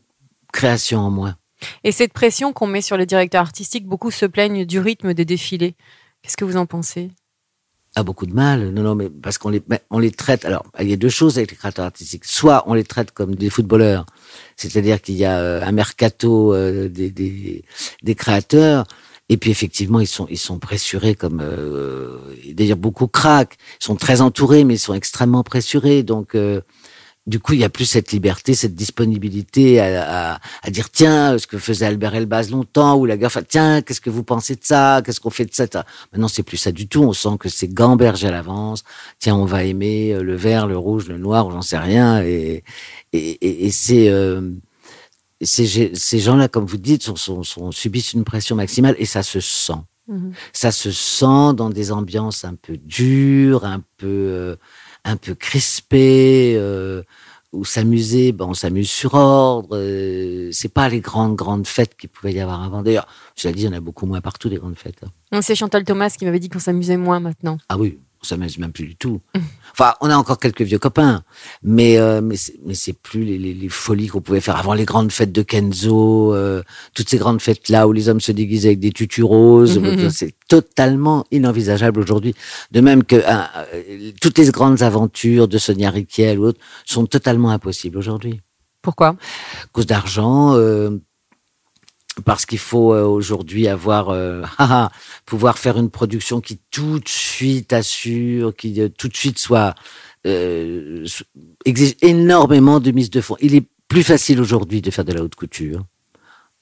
création 0.52 1.00
en 1.00 1.10
moins. 1.10 1.36
Et 1.84 1.92
cette 1.92 2.12
pression 2.12 2.52
qu'on 2.52 2.66
met 2.66 2.80
sur 2.80 2.96
les 2.96 3.06
directeurs 3.06 3.42
artistiques, 3.42 3.86
beaucoup 3.86 4.10
se 4.10 4.26
plaignent 4.26 4.64
du 4.64 4.80
rythme 4.80 5.14
des 5.14 5.24
défilés. 5.24 5.74
Qu'est-ce 6.22 6.36
que 6.36 6.44
vous 6.44 6.56
en 6.56 6.66
pensez? 6.66 7.10
A 7.94 8.02
beaucoup 8.02 8.26
de 8.26 8.32
mal. 8.32 8.70
Non, 8.70 8.82
non, 8.82 8.94
mais 8.94 9.10
parce 9.10 9.36
qu'on 9.36 9.50
les, 9.50 9.62
on 9.90 9.98
les 9.98 10.12
traite. 10.12 10.44
Alors, 10.44 10.64
il 10.80 10.88
y 10.88 10.92
a 10.92 10.96
deux 10.96 11.10
choses 11.10 11.36
avec 11.36 11.50
les 11.50 11.56
créateurs 11.56 11.84
artistiques. 11.84 12.24
Soit 12.24 12.62
on 12.66 12.74
les 12.74 12.84
traite 12.84 13.10
comme 13.10 13.34
des 13.34 13.50
footballeurs, 13.50 14.06
c'est-à-dire 14.56 15.02
qu'il 15.02 15.16
y 15.16 15.26
a 15.26 15.38
euh, 15.38 15.62
un 15.62 15.72
mercato 15.72 16.54
euh, 16.54 16.88
des, 16.88 17.10
des, 17.10 17.64
des 18.02 18.14
créateurs. 18.14 18.86
Et 19.28 19.36
puis 19.36 19.50
effectivement, 19.50 20.00
ils 20.00 20.06
sont 20.06 20.26
ils 20.30 20.38
sont 20.38 20.58
pressurés 20.58 21.14
comme 21.14 21.40
euh, 21.42 22.18
d'ailleurs 22.52 22.76
beaucoup 22.76 23.08
craquent. 23.08 23.56
Ils 23.80 23.84
sont 23.84 23.96
très 23.96 24.20
entourés, 24.20 24.64
mais 24.64 24.74
ils 24.74 24.78
sont 24.78 24.94
extrêmement 24.94 25.42
pressurés. 25.42 26.02
Donc 26.02 26.34
euh, 26.34 26.60
du 27.26 27.38
coup, 27.38 27.52
il 27.52 27.60
y 27.60 27.64
a 27.64 27.68
plus 27.68 27.84
cette 27.84 28.10
liberté, 28.10 28.54
cette 28.54 28.74
disponibilité 28.74 29.78
à, 29.78 30.32
à, 30.32 30.40
à 30.62 30.70
dire 30.70 30.90
tiens, 30.90 31.38
ce 31.38 31.46
que 31.46 31.56
faisait 31.56 31.86
Albert 31.86 32.16
Elbaz 32.16 32.50
longtemps 32.50 32.96
ou 32.96 33.06
la 33.06 33.16
gaffe, 33.16 33.38
tiens, 33.48 33.80
qu'est-ce 33.80 34.00
que 34.00 34.10
vous 34.10 34.24
pensez 34.24 34.56
de 34.56 34.64
ça 34.64 35.02
Qu'est-ce 35.04 35.20
qu'on 35.20 35.30
fait 35.30 35.44
de 35.44 35.54
ça 35.54 35.66
Maintenant, 36.12 36.28
c'est 36.28 36.42
plus 36.42 36.56
ça 36.56 36.72
du 36.72 36.88
tout. 36.88 37.02
On 37.02 37.12
sent 37.12 37.36
que 37.38 37.48
c'est 37.48 37.68
gamberge 37.68 38.24
à 38.24 38.32
l'avance. 38.32 38.82
Tiens, 39.20 39.36
on 39.36 39.44
va 39.44 39.62
aimer 39.62 40.12
euh, 40.12 40.22
le 40.22 40.34
vert, 40.34 40.66
le 40.66 40.76
rouge, 40.76 41.06
le 41.06 41.18
noir, 41.18 41.50
j'en 41.50 41.62
sais 41.62 41.78
rien. 41.78 42.22
Et, 42.22 42.64
et, 43.12 43.30
et, 43.30 43.66
et 43.66 43.70
c'est 43.70 44.08
euh, 44.08 44.50
ces, 45.40 45.94
ces 45.94 46.18
gens-là, 46.18 46.48
comme 46.48 46.66
vous 46.66 46.76
dites, 46.76 47.04
sont, 47.04 47.16
sont, 47.16 47.44
sont, 47.44 47.70
subissent 47.70 48.14
une 48.14 48.24
pression 48.24 48.56
maximale 48.56 48.96
et 48.98 49.06
ça 49.06 49.22
se 49.22 49.38
sent. 49.38 49.80
Mhm. 50.08 50.32
Ça 50.52 50.72
se 50.72 50.90
sent 50.90 51.54
dans 51.54 51.70
des 51.70 51.92
ambiances 51.92 52.44
un 52.44 52.54
peu 52.54 52.76
dures, 52.76 53.64
un 53.64 53.80
peu, 53.96 54.06
euh, 54.08 54.56
un 55.04 55.16
peu 55.16 55.34
crispées, 55.34 56.54
euh, 56.56 57.02
où 57.52 57.64
s'amuser, 57.64 58.32
ben, 58.32 58.46
on 58.46 58.54
s'amuse 58.54 58.90
sur 58.90 59.14
ordre. 59.14 59.76
Euh, 59.76 60.48
c'est 60.52 60.72
pas 60.72 60.88
les 60.88 61.00
grandes, 61.00 61.36
grandes 61.36 61.66
fêtes 61.66 61.96
qu'il 61.96 62.08
pouvait 62.08 62.32
y 62.32 62.40
avoir 62.40 62.62
avant. 62.62 62.82
D'ailleurs, 62.82 63.06
je 63.36 63.46
l'ai 63.48 63.54
dit, 63.54 63.62
il 63.62 63.66
y 63.66 63.68
en 63.68 63.72
a 63.76 63.80
beaucoup 63.80 64.06
moins 64.06 64.20
partout, 64.20 64.48
des 64.48 64.56
grandes 64.56 64.78
fêtes. 64.78 65.02
hein. 65.32 65.42
C'est 65.42 65.54
Chantal 65.54 65.84
Thomas 65.84 66.10
qui 66.10 66.24
m'avait 66.24 66.38
dit 66.38 66.48
qu'on 66.48 66.58
s'amusait 66.58 66.96
moins 66.96 67.20
maintenant. 67.20 67.58
Ah 67.68 67.76
oui, 67.76 67.98
on 68.22 68.26
s'amuse 68.26 68.58
même 68.58 68.72
plus 68.72 68.86
du 68.86 68.96
tout. 68.96 69.20
Enfin, 69.72 69.94
on 70.00 70.10
a 70.10 70.16
encore 70.16 70.38
quelques 70.38 70.62
vieux 70.62 70.78
copains, 70.78 71.22
mais 71.62 71.98
euh, 71.98 72.20
mais 72.20 72.36
c'est, 72.36 72.92
plus 72.92 73.24
les, 73.24 73.38
les, 73.38 73.54
les 73.54 73.68
folies 73.68 74.08
qu'on 74.08 74.20
pouvait 74.20 74.40
faire 74.40 74.56
avant 74.56 74.74
les 74.74 74.84
grandes 74.84 75.10
fêtes 75.10 75.32
de 75.32 75.42
Kenzo, 75.42 76.34
euh, 76.34 76.62
toutes 76.94 77.08
ces 77.08 77.18
grandes 77.18 77.40
fêtes 77.40 77.68
là 77.68 77.88
où 77.88 77.92
les 77.92 78.08
hommes 78.08 78.20
se 78.20 78.32
déguisaient 78.32 78.68
avec 78.68 78.80
des 78.80 78.92
tutus 78.92 79.24
roses. 79.24 79.78
Mhm. 79.78 80.10
C'est 80.10 80.34
totalement 80.48 81.24
inenvisageable 81.30 82.00
aujourd'hui. 82.00 82.34
De 82.70 82.80
même 82.80 83.02
que 83.02 83.16
hein, 83.26 83.48
euh, 83.74 84.12
toutes 84.20 84.38
les 84.38 84.50
grandes 84.50 84.82
aventures 84.82 85.48
de 85.48 85.58
Sonia 85.58 85.90
Riquel 85.90 86.38
ou 86.38 86.44
autres 86.46 86.60
sont 86.84 87.06
totalement 87.06 87.50
impossibles 87.50 87.98
aujourd'hui 87.98 88.40
Pourquoi? 88.82 89.16
Cause 89.72 89.86
d'argent. 89.86 90.54
Parce 92.24 92.46
qu'il 92.46 92.58
faut 92.58 92.94
euh, 92.94 93.04
aujourd'hui 93.04 93.68
avoir 93.68 94.10
euh, 94.10 94.42
ah, 94.58 94.68
ah, 94.70 94.92
pouvoir 95.26 95.58
faire 95.58 95.78
une 95.78 95.90
production 95.90 96.40
qui 96.40 96.60
tout 96.70 96.98
de 96.98 97.08
suite 97.08 97.72
assure, 97.72 98.54
qui 98.54 98.80
euh, 98.80 98.88
tout 98.88 99.08
de 99.08 99.16
suite 99.16 99.38
soit 99.38 99.74
euh, 100.26 101.06
exige 101.64 101.96
énormément 102.02 102.80
de 102.80 102.90
mise 102.90 103.10
de 103.10 103.20
fonds. 103.20 103.36
Il 103.40 103.54
est 103.54 103.66
plus 103.88 104.02
facile 104.02 104.40
aujourd'hui 104.40 104.82
de 104.82 104.90
faire 104.90 105.04
de 105.04 105.12
la 105.12 105.22
haute 105.22 105.34
couture 105.34 105.84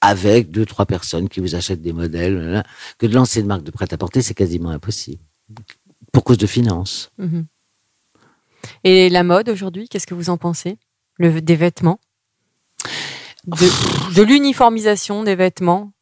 avec 0.00 0.50
deux 0.50 0.64
trois 0.64 0.86
personnes 0.86 1.28
qui 1.28 1.40
vous 1.40 1.54
achètent 1.54 1.82
des 1.82 1.92
modèles 1.92 2.64
que 2.96 3.06
de 3.06 3.14
lancer 3.14 3.40
une 3.40 3.46
marque 3.46 3.64
de 3.64 3.70
prêt-à-porter, 3.70 4.22
c'est 4.22 4.34
quasiment 4.34 4.70
impossible 4.70 5.22
pour 6.12 6.24
cause 6.24 6.38
de 6.38 6.46
finances. 6.46 7.10
Mhm. 7.18 7.46
Et 8.84 9.08
la 9.10 9.24
mode 9.24 9.48
aujourd'hui, 9.48 9.88
qu'est-ce 9.88 10.06
que 10.06 10.14
vous 10.14 10.30
en 10.30 10.36
pensez? 10.36 10.78
Des 11.18 11.56
vêtements? 11.56 12.00
De, 13.46 14.14
de 14.14 14.22
l'uniformisation 14.22 15.22
des 15.22 15.34
vêtements 15.34 15.92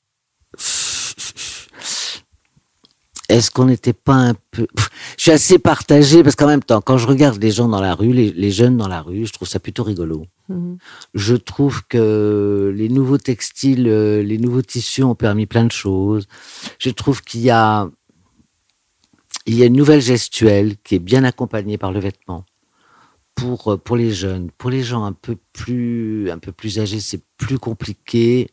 Est-ce 3.28 3.50
qu'on 3.50 3.66
n'était 3.66 3.92
pas 3.92 4.14
un 4.14 4.34
peu... 4.50 4.66
Je 5.18 5.22
suis 5.22 5.30
assez 5.30 5.58
partagé 5.58 6.22
parce 6.22 6.34
qu'en 6.34 6.46
même 6.46 6.62
temps, 6.62 6.80
quand 6.80 6.96
je 6.96 7.06
regarde 7.06 7.42
les 7.42 7.50
gens 7.50 7.68
dans 7.68 7.80
la 7.80 7.94
rue, 7.94 8.12
les, 8.12 8.30
les 8.32 8.50
jeunes 8.50 8.78
dans 8.78 8.88
la 8.88 9.02
rue, 9.02 9.26
je 9.26 9.32
trouve 9.32 9.46
ça 9.46 9.60
plutôt 9.60 9.82
rigolo. 9.82 10.24
Mhm. 10.48 10.78
Je 11.14 11.34
trouve 11.34 11.82
que 11.88 12.72
les 12.74 12.88
nouveaux 12.88 13.18
textiles, 13.18 13.86
euh, 13.86 14.22
les 14.22 14.38
nouveaux 14.38 14.62
tissus 14.62 15.02
ont 15.02 15.14
permis 15.14 15.44
plein 15.44 15.64
de 15.64 15.72
choses. 15.72 16.26
Je 16.78 16.88
trouve 16.88 17.22
qu'il 17.22 17.40
y 17.40 17.50
a, 17.50 17.90
il 19.44 19.56
y 19.56 19.62
a 19.62 19.66
une 19.66 19.76
nouvelle 19.76 20.00
gestuelle 20.00 20.76
qui 20.78 20.94
est 20.94 20.98
bien 21.00 21.24
accompagnée 21.24 21.76
par 21.76 21.92
le 21.92 22.00
vêtement. 22.00 22.46
Pour, 23.38 23.72
euh, 23.72 23.76
pour 23.76 23.96
les 23.96 24.12
jeunes, 24.12 24.50
pour 24.50 24.70
les 24.70 24.82
gens 24.82 25.04
un 25.04 25.12
peu 25.12 25.36
plus, 25.52 26.30
un 26.30 26.38
peu 26.38 26.52
plus 26.52 26.78
âgés, 26.78 27.00
c'est 27.00 27.22
plus 27.36 27.58
compliqué. 27.58 28.50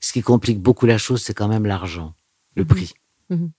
Ce 0.00 0.12
qui 0.12 0.22
complique 0.22 0.60
beaucoup 0.60 0.86
la 0.86 0.98
chose, 0.98 1.22
c'est 1.22 1.34
quand 1.34 1.48
même 1.48 1.66
l'argent, 1.66 2.14
le 2.54 2.64
prix. 2.64 2.94
Mhm. 3.30 3.50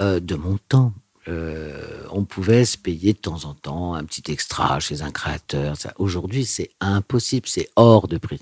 Euh, 0.00 0.20
de 0.20 0.34
mon 0.34 0.58
temps, 0.68 0.92
euh, 1.28 2.04
on 2.10 2.24
pouvait 2.24 2.64
se 2.64 2.78
payer 2.78 3.12
de 3.12 3.18
temps 3.18 3.44
en 3.44 3.54
temps 3.54 3.94
un 3.94 4.04
petit 4.04 4.32
extra 4.32 4.80
chez 4.80 5.02
un 5.02 5.10
créateur. 5.10 5.76
Aujourd'hui, 5.98 6.44
c'est 6.44 6.70
impossible, 6.80 7.46
c'est 7.46 7.68
hors 7.76 8.08
de 8.08 8.18
prix. 8.18 8.40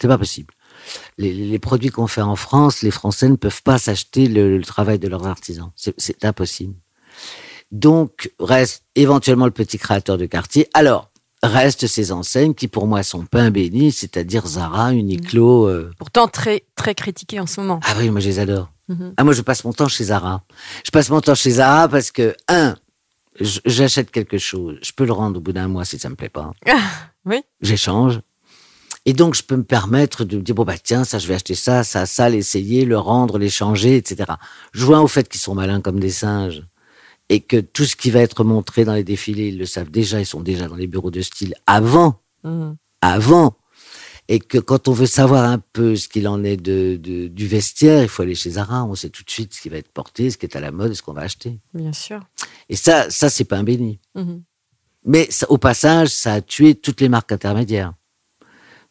C'est 0.00 0.08
pas 0.08 0.18
possible. 0.18 0.52
Les, 1.18 1.32
les 1.32 1.58
produits 1.58 1.90
qu'on 1.90 2.06
fait 2.06 2.22
en 2.22 2.36
France, 2.36 2.82
les 2.82 2.90
Français 2.90 3.28
ne 3.28 3.36
peuvent 3.36 3.62
pas 3.62 3.78
s'acheter 3.78 4.28
le, 4.28 4.58
le 4.58 4.64
travail 4.64 4.98
de 4.98 5.08
leurs 5.08 5.26
artisans. 5.26 5.70
C'est 5.76 6.24
impossible. 6.24 6.74
Donc, 7.72 8.32
reste 8.38 8.84
éventuellement 8.94 9.46
le 9.46 9.50
petit 9.50 9.78
créateur 9.78 10.16
de 10.18 10.26
quartier. 10.26 10.68
Alors, 10.74 11.10
restent 11.42 11.86
ces 11.86 12.12
enseignes 12.12 12.54
qui, 12.54 12.68
pour 12.68 12.86
moi, 12.86 13.02
sont 13.02 13.24
pain 13.26 13.50
béni, 13.50 13.92
c'est-à-dire 13.92 14.46
Zara, 14.46 14.92
Uniqlo. 14.92 15.66
euh, 15.68 15.90
Pourtant 15.98 16.28
très, 16.28 16.64
très 16.76 16.94
critiqué 16.94 17.40
en 17.40 17.46
ce 17.46 17.60
moment. 17.60 17.80
ah 17.84 17.94
oui, 17.98 18.10
moi 18.10 18.20
je 18.20 18.28
les 18.28 18.38
adore. 18.38 18.70
Mhm. 18.88 19.14
Ah, 19.16 19.24
moi 19.24 19.32
je 19.32 19.42
passe 19.42 19.64
mon 19.64 19.72
temps 19.72 19.88
chez 19.88 20.04
Zara. 20.04 20.42
Je 20.84 20.90
passe 20.90 21.08
mon 21.10 21.20
temps 21.20 21.34
chez 21.34 21.50
Zara 21.52 21.88
parce 21.88 22.10
que, 22.10 22.34
un, 22.48 22.76
j'achète 23.40 24.10
quelque 24.10 24.38
chose, 24.38 24.78
je 24.82 24.92
peux 24.92 25.04
le 25.06 25.12
rendre 25.12 25.38
au 25.38 25.40
bout 25.40 25.52
d'un 25.52 25.68
mois 25.68 25.84
si 25.84 25.98
ça 25.98 26.08
me 26.08 26.14
plaît 26.14 26.28
pas. 26.28 26.52
Oui. 27.26 27.42
J'échange. 27.62 28.20
Et 29.06 29.12
donc 29.12 29.34
je 29.34 29.42
peux 29.42 29.56
me 29.56 29.64
permettre 29.64 30.24
de 30.24 30.36
me 30.38 30.42
dire, 30.42 30.54
bon 30.54 30.64
bah 30.64 30.76
tiens, 30.82 31.04
ça 31.04 31.18
je 31.18 31.26
vais 31.26 31.34
acheter 31.34 31.54
ça, 31.54 31.84
ça, 31.84 32.06
ça, 32.06 32.28
l'essayer, 32.30 32.84
le 32.86 32.98
rendre, 32.98 33.38
l'échanger, 33.38 33.96
etc. 33.96 34.32
Joint 34.72 35.00
au 35.00 35.08
fait 35.08 35.28
qu'ils 35.28 35.40
sont 35.40 35.54
malins 35.54 35.80
comme 35.82 36.00
des 36.00 36.10
singes 36.10 36.62
et 37.34 37.40
que 37.40 37.58
tout 37.60 37.84
ce 37.84 37.96
qui 37.96 38.10
va 38.10 38.20
être 38.20 38.44
montré 38.44 38.84
dans 38.84 38.94
les 38.94 39.04
défilés, 39.04 39.48
ils 39.48 39.58
le 39.58 39.66
savent 39.66 39.90
déjà, 39.90 40.20
ils 40.20 40.26
sont 40.26 40.40
déjà 40.40 40.68
dans 40.68 40.76
les 40.76 40.86
bureaux 40.86 41.10
de 41.10 41.20
style 41.20 41.54
avant 41.66 42.20
Mhm. 42.44 42.76
avant. 43.00 43.56
Et 44.28 44.38
que 44.38 44.56
quand 44.58 44.88
on 44.88 44.92
veut 44.92 45.04
savoir 45.20 45.44
un 45.44 45.58
peu 45.58 45.96
ce 45.96 46.08
qu'il 46.08 46.26
en 46.28 46.42
est 46.44 46.56
de, 46.56 46.96
de- 46.96 47.28
du 47.28 47.46
vestiaire, 47.46 48.02
il 48.02 48.08
faut 48.08 48.22
aller 48.22 48.34
chez 48.34 48.50
Zara. 48.52 48.84
On 48.84 48.94
sait 48.94 49.10
tout 49.10 49.22
de 49.22 49.30
suite 49.30 49.52
ce 49.52 49.60
qui 49.60 49.68
va 49.68 49.76
être 49.76 49.92
porté, 49.92 50.30
ce 50.30 50.38
qui 50.38 50.46
est 50.46 50.56
à 50.56 50.60
la 50.60 50.70
mode 50.70 50.94
ce 50.94 51.02
qu'on 51.02 51.12
va 51.12 51.22
acheter. 51.22 51.58
Bien 51.74 51.92
sûr. 51.92 52.20
Et 52.70 52.76
ça, 52.76 53.10
ça 53.10 53.28
c'est 53.28 53.44
pas 53.44 53.56
un 53.58 53.64
béni. 53.64 53.98
Mhm. 54.14 54.42
Mais 55.04 55.26
ça- 55.30 55.50
au 55.50 55.58
passage, 55.58 56.08
ça 56.08 56.34
a 56.34 56.40
tué 56.40 56.74
toutes 56.74 57.00
les 57.02 57.10
marques 57.10 57.32
intermédiaires. 57.32 57.92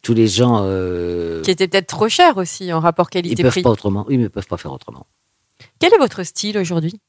Tous 0.03 0.13
les 0.13 0.27
gens, 0.27 0.59
euh, 0.63 1.41
Qui 1.41 1.51
était 1.51 1.67
peut-être 1.67 1.87
trop 1.87 2.09
cher 2.09 2.37
aussi 2.37 2.71
en 2.73 2.79
rapport 2.79 3.07
ils 3.13 3.21
peuvent 3.21 3.23
qualité-prix. 3.23 3.61
pas 3.63 3.69
autrement. 3.71 4.05
Oui, 4.09 4.17
mais 4.17 4.25
ils 4.25 4.29
peuvent 4.29 4.45
pas 4.45 4.57
faire 4.57 4.73
autrement. 4.73 5.07
Quel 5.79 5.93
est 5.93 5.97
votre 5.97 6.23
style 6.23 6.57
aujourd'hui? 6.57 6.99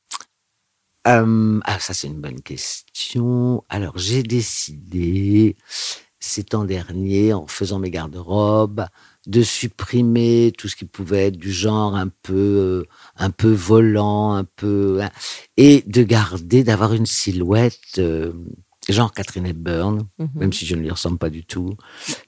Euh, 1.06 1.60
ah, 1.64 1.78
ça 1.80 1.92
c'est 1.94 2.06
une 2.08 2.20
bonne 2.20 2.40
question. 2.40 3.62
Alors 3.68 3.98
j'ai 3.98 4.22
décidé 4.22 5.56
ces 6.18 6.44
temps 6.44 6.64
derniers, 6.64 7.34
en 7.34 7.46
faisant 7.46 7.78
mes 7.78 7.90
garde-robes, 7.90 8.86
de 9.26 9.42
supprimer 9.42 10.52
tout 10.56 10.68
ce 10.68 10.76
qui 10.76 10.86
pouvait 10.86 11.26
être 11.26 11.36
du 11.36 11.52
genre 11.52 11.94
un 11.96 12.08
peu, 12.08 12.34
euh, 12.34 12.84
un 13.16 13.28
peu 13.30 13.52
volant, 13.52 14.32
un 14.32 14.44
peu, 14.44 15.00
hein, 15.02 15.10
et 15.58 15.82
de 15.86 16.02
garder, 16.02 16.64
d'avoir 16.64 16.94
une 16.94 17.04
silhouette 17.06 17.78
euh, 17.98 18.32
genre 18.88 19.12
Catherine 19.12 19.46
Hepburn, 19.46 20.06
Mhm. 20.18 20.28
même 20.34 20.52
si 20.52 20.64
je 20.66 20.74
ne 20.76 20.80
lui 20.80 20.90
ressemble 20.90 21.18
pas 21.18 21.30
du 21.30 21.44
tout. 21.44 21.74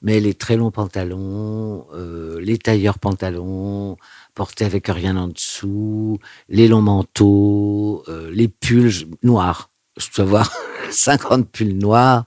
Mais 0.02 0.20
les 0.20 0.34
très 0.34 0.56
longs 0.56 0.70
pantalons, 0.70 1.86
euh, 1.94 2.38
les 2.40 2.58
tailleurs 2.58 2.98
pantalons, 2.98 3.96
portés 4.36 4.66
avec 4.66 4.86
rien 4.86 5.16
en 5.16 5.28
dessous, 5.28 6.18
les 6.48 6.68
longs 6.68 6.82
manteaux, 6.82 8.04
euh, 8.06 8.30
les 8.30 8.46
pulls 8.46 8.92
noirs. 9.24 9.70
Je 9.96 10.06
dois 10.14 10.26
avoir 10.26 10.52
50 10.90 11.50
pulls 11.50 11.76
noirs. 11.78 12.24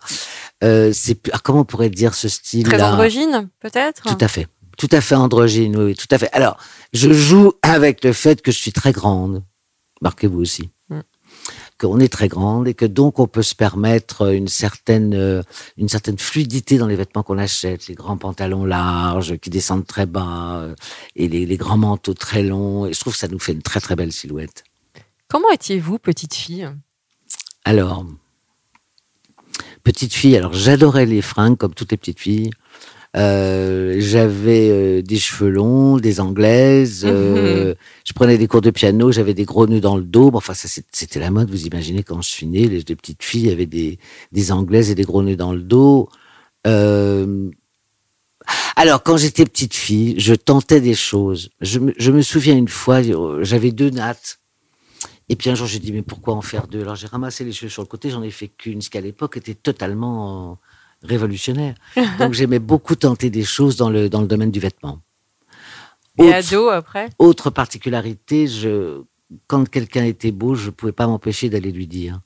Euh, 0.63 0.91
c'est 0.91 1.29
ah, 1.31 1.37
comment 1.41 1.61
on 1.61 1.65
pourrait 1.65 1.91
dire 1.91 2.15
ce 2.15 2.27
style 2.27 2.65
Très 2.65 2.81
androgyne, 2.81 3.47
peut-être? 3.61 4.03
Tout 4.03 4.25
à 4.25 4.27
fait. 4.27 4.47
Tout 4.77 4.89
à 4.91 5.01
fait 5.01 5.15
androgyne, 5.15 5.77
oui, 5.77 5.95
tout 5.95 6.07
à 6.09 6.17
fait. 6.17 6.29
Alors, 6.33 6.57
je 6.93 7.13
joue 7.13 7.53
avec 7.61 8.03
le 8.03 8.11
fait 8.11 8.41
que 8.41 8.51
je 8.51 8.57
suis 8.57 8.73
très 8.73 8.91
grande. 8.91 9.43
Marquez-vous 10.01 10.39
aussi. 10.39 10.69
Qu'on 11.79 12.01
est 12.01 12.11
très 12.11 12.27
grande 12.27 12.67
et 12.67 12.73
que 12.73 12.85
donc 12.85 13.19
on 13.19 13.27
peut 13.27 13.41
se 13.41 13.55
permettre 13.55 14.33
une 14.33 14.49
certaine, 14.49 15.13
euh, 15.13 15.41
une 15.77 15.87
certaine 15.87 16.17
fluidité 16.17 16.77
dans 16.77 16.87
les 16.87 16.97
vêtements 16.97 17.23
qu'on 17.23 17.37
achète, 17.37 17.87
les 17.87 17.95
grands 17.95 18.17
pantalons 18.17 18.65
larges 18.65 19.37
qui 19.37 19.49
descendent 19.49 19.87
très 19.87 20.05
bas 20.05 20.57
euh, 20.57 20.75
et 21.15 21.29
les, 21.29 21.45
les 21.45 21.55
grands 21.55 21.77
manteaux 21.77 22.13
très 22.13 22.43
longs. 22.43 22.85
Et 22.85 22.91
je 22.91 22.99
trouve 22.99 23.13
que 23.13 23.19
ça 23.19 23.29
nous 23.29 23.39
fait 23.39 23.53
une 23.53 23.61
très 23.61 23.79
très 23.79 23.95
belle 23.95 24.11
silhouette. 24.11 24.65
Comment 25.29 25.49
étiez-vous, 25.51 25.99
petite 25.99 26.33
fille? 26.33 26.69
Alors, 27.63 28.05
petite 29.83 30.13
fille, 30.13 30.35
alors 30.35 30.53
j'adorais 30.53 31.05
les 31.05 31.21
fringues 31.21 31.55
comme 31.55 31.73
toutes 31.73 31.91
les 31.91 31.97
petites 31.97 32.19
filles. 32.19 32.51
Euh, 33.17 33.95
j'avais 33.99 34.69
euh, 34.69 35.01
des 35.01 35.17
cheveux 35.17 35.49
longs, 35.49 35.97
des 35.97 36.19
anglaises. 36.19 37.03
euh, 37.05 37.73
Je 38.05 38.13
prenais 38.13 38.37
des 38.37 38.47
cours 38.47 38.61
de 38.61 38.69
piano, 38.69 39.11
j'avais 39.11 39.33
des 39.33 39.45
gros 39.45 39.65
nœuds 39.65 39.81
dans 39.81 39.97
le 39.97 40.03
dos. 40.03 40.31
Bon, 40.31 40.37
enfin, 40.37 40.53
ça 40.53 40.67
c'était 40.91 41.19
la 41.19 41.31
mode. 41.31 41.49
Vous 41.49 41.65
imaginez 41.65 42.03
quand 42.03 42.21
je 42.21 42.29
suis 42.29 42.45
née, 42.45 42.67
les, 42.67 42.83
les 42.87 42.95
petites 42.95 43.23
filles 43.23 43.49
avaient 43.49 43.65
des, 43.65 43.97
des 44.31 44.51
anglaises 44.51 44.91
et 44.91 44.95
des 44.95 45.03
gros 45.03 45.23
nœuds 45.23 45.35
dans 45.35 45.53
le 45.53 45.61
dos. 45.61 46.09
Alors, 48.75 49.03
quand 49.03 49.17
j'étais 49.17 49.45
petite 49.45 49.73
fille, 49.73 50.19
je 50.19 50.33
tentais 50.33 50.81
des 50.81 50.95
choses. 50.95 51.49
Je 51.61 51.79
me, 51.79 51.93
je 51.97 52.11
me 52.11 52.21
souviens 52.21 52.55
une 52.55 52.67
fois, 52.67 53.01
j'avais 53.41 53.71
deux 53.71 53.89
nattes. 53.89 54.39
Et 55.27 55.35
puis 55.35 55.49
un 55.49 55.55
jour, 55.55 55.67
j'ai 55.67 55.79
dit, 55.79 55.91
mais 55.91 56.01
pourquoi 56.01 56.33
en 56.33 56.41
faire 56.41 56.67
deux? 56.67 56.81
Alors 56.81 56.95
j'ai 56.95 57.05
ramassé 57.07 57.43
les 57.43 57.51
cheveux 57.51 57.69
sur 57.69 57.83
le 57.83 57.87
côté, 57.87 58.09
j'en 58.09 58.23
ai 58.23 58.31
fait 58.31 58.47
qu'une, 58.47 58.81
ce 58.81 58.89
qui 58.89 58.97
à 58.97 59.01
l'époque 59.01 59.37
était 59.37 59.53
totalement 59.53 60.57
révolutionnaire. 61.03 61.75
Donc 62.19 62.33
j'aimais 62.33 62.59
beaucoup 62.59 62.95
tenter 62.95 63.29
des 63.29 63.43
choses 63.43 63.75
dans 63.75 63.89
le, 63.89 64.09
dans 64.09 64.21
le 64.21 64.27
domaine 64.27 64.51
du 64.51 64.59
vêtement. 64.59 64.99
Et 66.17 66.23
Autre- 66.23 66.33
ado 66.35 66.69
après? 66.69 67.09
autre 67.19 67.49
particularité, 67.49 68.47
je, 68.47 69.01
quand 69.47 69.69
quelqu'un 69.69 70.03
était 70.03 70.31
beau, 70.31 70.55
je 70.55 70.65
ne 70.67 70.71
pouvais 70.71 70.91
pas 70.91 71.07
m'empêcher 71.07 71.49
d'aller 71.49 71.71
lui 71.71 71.87
dire. 71.87 72.19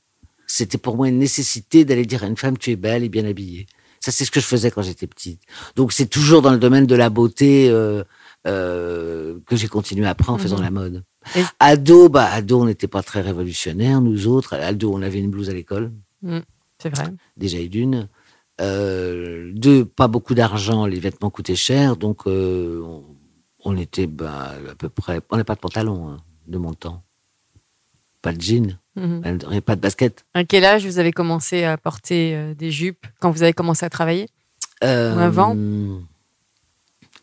C'était 0.48 0.78
pour 0.78 0.96
moi 0.98 1.08
une 1.10 1.20
nécessité 1.20 1.86
d'aller 1.86 2.06
dire 2.06 2.24
à 2.24 2.28
une 2.28 2.38
femme, 2.38 2.58
tu 2.58 2.72
es 2.72 2.76
belle 2.76 3.04
et 3.04 3.10
bien 3.10 3.26
habillée. 3.26 3.68
Ça, 4.00 4.12
c'est 4.12 4.26
ce 4.26 4.32
que 4.32 4.40
je 4.42 4.46
faisais 4.46 4.70
quand 4.72 4.82
j'étais 4.82 5.08
petite. 5.08 5.42
Donc, 5.78 5.94
c'est 5.94 6.08
toujours 6.08 6.42
dans 6.42 6.52
le 6.52 6.58
domaine 6.60 6.86
de 6.86 6.96
la 6.96 7.10
beauté 7.10 7.70
euh, 7.70 8.04
euh, 8.48 9.40
que 9.46 9.56
j'ai 9.56 9.68
continué 9.70 10.06
après 10.08 10.30
en 10.32 10.38
faisant 10.38 10.60
la 10.60 10.72
mode. 10.72 11.04
Et- 11.38 11.44
Ado, 11.60 12.10
bah, 12.10 12.26
ado, 12.32 12.62
on 12.62 12.66
n'était 12.66 12.88
pas 12.90 13.02
très 13.02 13.22
révolutionnaires, 13.22 14.02
nous 14.02 14.28
autres. 14.28 14.56
Ado, 14.56 14.92
on 14.94 15.02
avait 15.02 15.20
une 15.20 15.32
blouse 15.32 15.50
à 15.50 15.54
l'école, 15.54 15.92
C'est 16.80 16.90
vrai. 16.94 17.06
déjà 17.38 17.60
et 17.60 17.70
d'une. 17.70 18.10
Euh, 18.62 19.52
deux, 19.56 19.84
pas 19.86 20.08
beaucoup 20.08 20.36
d'argent, 20.36 20.86
les 20.86 21.00
vêtements 21.00 21.30
coûtaient 21.32 21.56
cher, 21.56 21.96
donc 21.98 22.28
euh, 22.28 22.82
on, 22.84 23.04
on 23.66 23.78
était 23.78 24.06
bah, 24.08 24.54
à 24.72 24.76
peu 24.76 24.90
près. 24.90 25.22
On 25.32 25.36
n'avait 25.36 25.44
pas 25.44 25.56
de 25.56 25.60
pantalon 25.60 26.10
hein, 26.10 26.22
de 26.48 26.58
mon 26.58 26.74
temps. 26.74 27.02
Pas 28.22 28.32
de 28.34 28.42
jean, 28.42 28.78
Mhm. 28.96 29.22
euh, 29.26 29.62
pas 29.62 29.76
de 29.76 29.82
basket. 29.82 30.24
À 30.36 30.44
quel 30.44 30.64
âge 30.66 30.86
vous 30.86 31.00
avez 31.00 31.12
commencé 31.12 31.64
à 31.64 31.78
porter 31.78 32.36
euh, 32.36 32.54
des 32.54 32.70
jupes 32.70 33.08
quand 33.20 33.32
vous 33.32 33.42
avez 33.42 33.54
commencé 33.54 33.86
à 33.86 33.90
travailler? 33.90 34.30
Euh, 34.84 35.16
Ou 35.16 35.20
avant? 35.20 35.56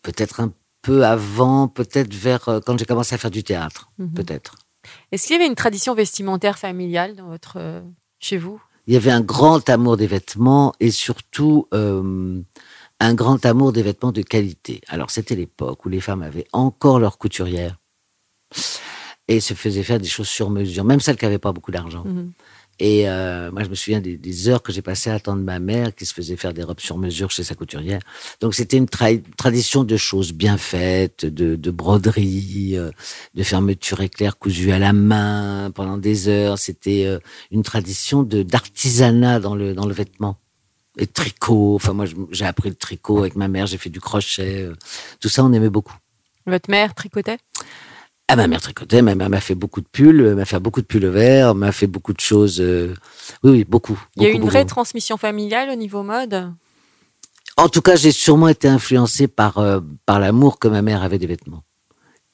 Peut-être 0.03 0.41
un 0.41 0.53
peu 0.83 1.05
avant, 1.05 1.69
peut-être 1.69 2.13
vers 2.15 2.43
quand 2.67 2.79
j'ai 2.79 2.87
commencé 2.87 3.15
à 3.15 3.19
faire 3.19 3.31
du 3.31 3.45
théâtre, 3.45 3.91
Mhm. 3.99 4.15
peut-être. 4.15 4.57
Est-ce 5.13 5.27
qu'il 5.27 5.37
y 5.37 5.39
avait 5.39 5.47
une 5.47 5.55
tradition 5.55 5.95
vestimentaire 5.95 6.59
familiale 6.59 7.15
dans 7.15 7.27
votre, 7.29 7.83
chez 8.19 8.39
vous? 8.39 8.61
Il 8.91 8.95
y 8.95 8.97
avait 8.97 9.13
un 9.13 9.21
grand 9.21 9.71
amour 9.71 9.97
des 9.97 10.09
vêtements 10.09 10.73
et 10.81 10.91
surtout 10.91 11.69
euh, 11.73 12.43
un 12.99 13.15
grand 13.15 13.47
amour 13.47 13.71
des 13.71 13.85
vêtements 13.85 14.11
de 14.11 14.21
qualité. 14.21 14.81
Alors 14.89 15.13
c'était 15.13 15.37
l'époque 15.37 15.87
où 15.87 15.89
les 15.89 16.01
femmes 16.01 16.23
avaient 16.23 16.49
encore 16.53 16.99
leur 16.99 17.17
couturière 17.17 17.79
et 19.29 19.39
se 19.39 19.55
faisaient 19.55 19.85
faire 19.85 20.01
des 20.01 20.09
choses 20.09 20.29
sur 20.29 20.51
mesure, 20.51 20.83
même 20.83 20.99
celles 20.99 21.17
qui 21.17 21.25
n'avaient 21.25 21.39
pas 21.39 21.53
beaucoup 21.53 21.71
d'argent. 21.71 22.03
Mhm. 22.05 22.33
Et 22.83 23.07
euh, 23.09 23.51
moi, 23.53 23.63
je 23.63 23.69
me 23.69 23.75
souviens 23.75 24.01
des, 24.01 24.49
heures 24.49 24.63
que 24.63 24.73
j'ai 24.73 24.81
passées 24.81 25.11
à 25.11 25.15
attendre 25.15 25.43
ma 25.43 25.59
mère 25.59 25.95
qui 25.95 26.07
se 26.07 26.15
faisait 26.15 26.37
faire 26.37 26.55
des 26.55 26.63
robes 26.63 26.81
sur 26.81 26.97
mesure 26.97 27.31
chez 27.31 27.45
sa 27.45 27.55
couturière. 27.55 28.01
Donc, 28.41 28.55
c'était 28.55 28.79
une 28.79 28.87
tra- 28.87 29.23
tradition 29.37 29.85
de 29.85 29.97
choses 29.99 30.33
bien 30.33 30.57
faites, 30.57 31.27
de, 31.27 31.57
de 31.57 31.71
broderie, 31.71 32.73
euh, 32.79 32.91
de 33.35 33.43
fermeture 33.43 34.01
éclair 34.01 34.39
cousues 34.39 34.73
à 34.73 34.79
la 34.79 34.95
main 34.95 35.71
pendant 35.75 35.99
des 35.99 36.29
heures. 36.29 36.59
C'était 36.59 37.05
euh, 37.05 37.19
une 37.51 37.63
tradition 37.63 38.23
d'artisanat 38.23 39.41
dans 39.41 39.55
le 39.55 39.75
dans 39.75 39.87
le 39.87 39.93
vêtement. 39.93 40.39
Et 40.99 41.07
tricot. 41.07 41.75
Enfin, 41.77 41.93
moi, 41.93 42.07
j'ai 42.31 42.47
appris 42.47 42.71
le 42.71 42.75
tricot 42.75 43.19
avec 43.19 43.37
ma 43.37 43.49
mère. 43.49 43.67
J'ai 43.67 43.79
fait 43.79 43.91
du 43.91 44.01
crochet. 44.01 44.63
euh, 44.63 44.75
Tout 45.21 45.29
ça, 45.29 45.45
on 45.45 45.53
aimait 45.53 45.69
beaucoup. 45.71 45.95
Votre 46.47 46.71
mère 46.71 46.95
tricotait? 46.95 47.39
Ah, 48.33 48.37
ma 48.37 48.47
mère 48.47 48.61
tricotait. 48.61 49.03
Ma 49.03 49.17
mère 49.17 49.29
m'a 49.29 49.41
fait 49.41 49.57
beaucoup 49.57 49.81
de 49.81 49.89
pulls. 49.91 50.21
euh, 50.21 50.35
M'a 50.37 50.45
fait 50.45 50.61
beaucoup 50.61 50.81
de 50.81 50.87
pulls 50.87 51.05
verts. 51.09 51.57
M'a 51.57 51.73
fait 51.73 51.89
beaucoup 51.89 52.13
de 52.13 52.21
choses. 52.21 52.61
euh, 52.61 52.95
Oui, 53.43 53.51
oui, 53.51 53.65
beaucoup. 53.65 54.01
Il 54.15 54.23
y 54.23 54.27
a 54.27 54.29
eu 54.29 54.33
beaucoup, 54.35 54.45
une 54.45 54.51
vraie 54.51 54.65
transmission 54.65 55.17
familiale 55.17 55.69
au 55.69 55.75
niveau 55.75 56.05
mode? 56.05 56.53
En 57.57 57.69
tout 57.69 57.83
cas, 57.83 57.97
j'ai 57.97 58.13
sûrement 58.13 58.47
été 58.47 58.69
influencé 58.69 59.27
par, 59.27 59.59
euh, 59.59 59.81
par 60.07 60.21
l'amour 60.21 60.61
que 60.61 60.69
ma 60.69 60.81
mère 60.81 61.03
avait 61.03 61.19
des 61.19 61.27
vêtements. 61.27 61.65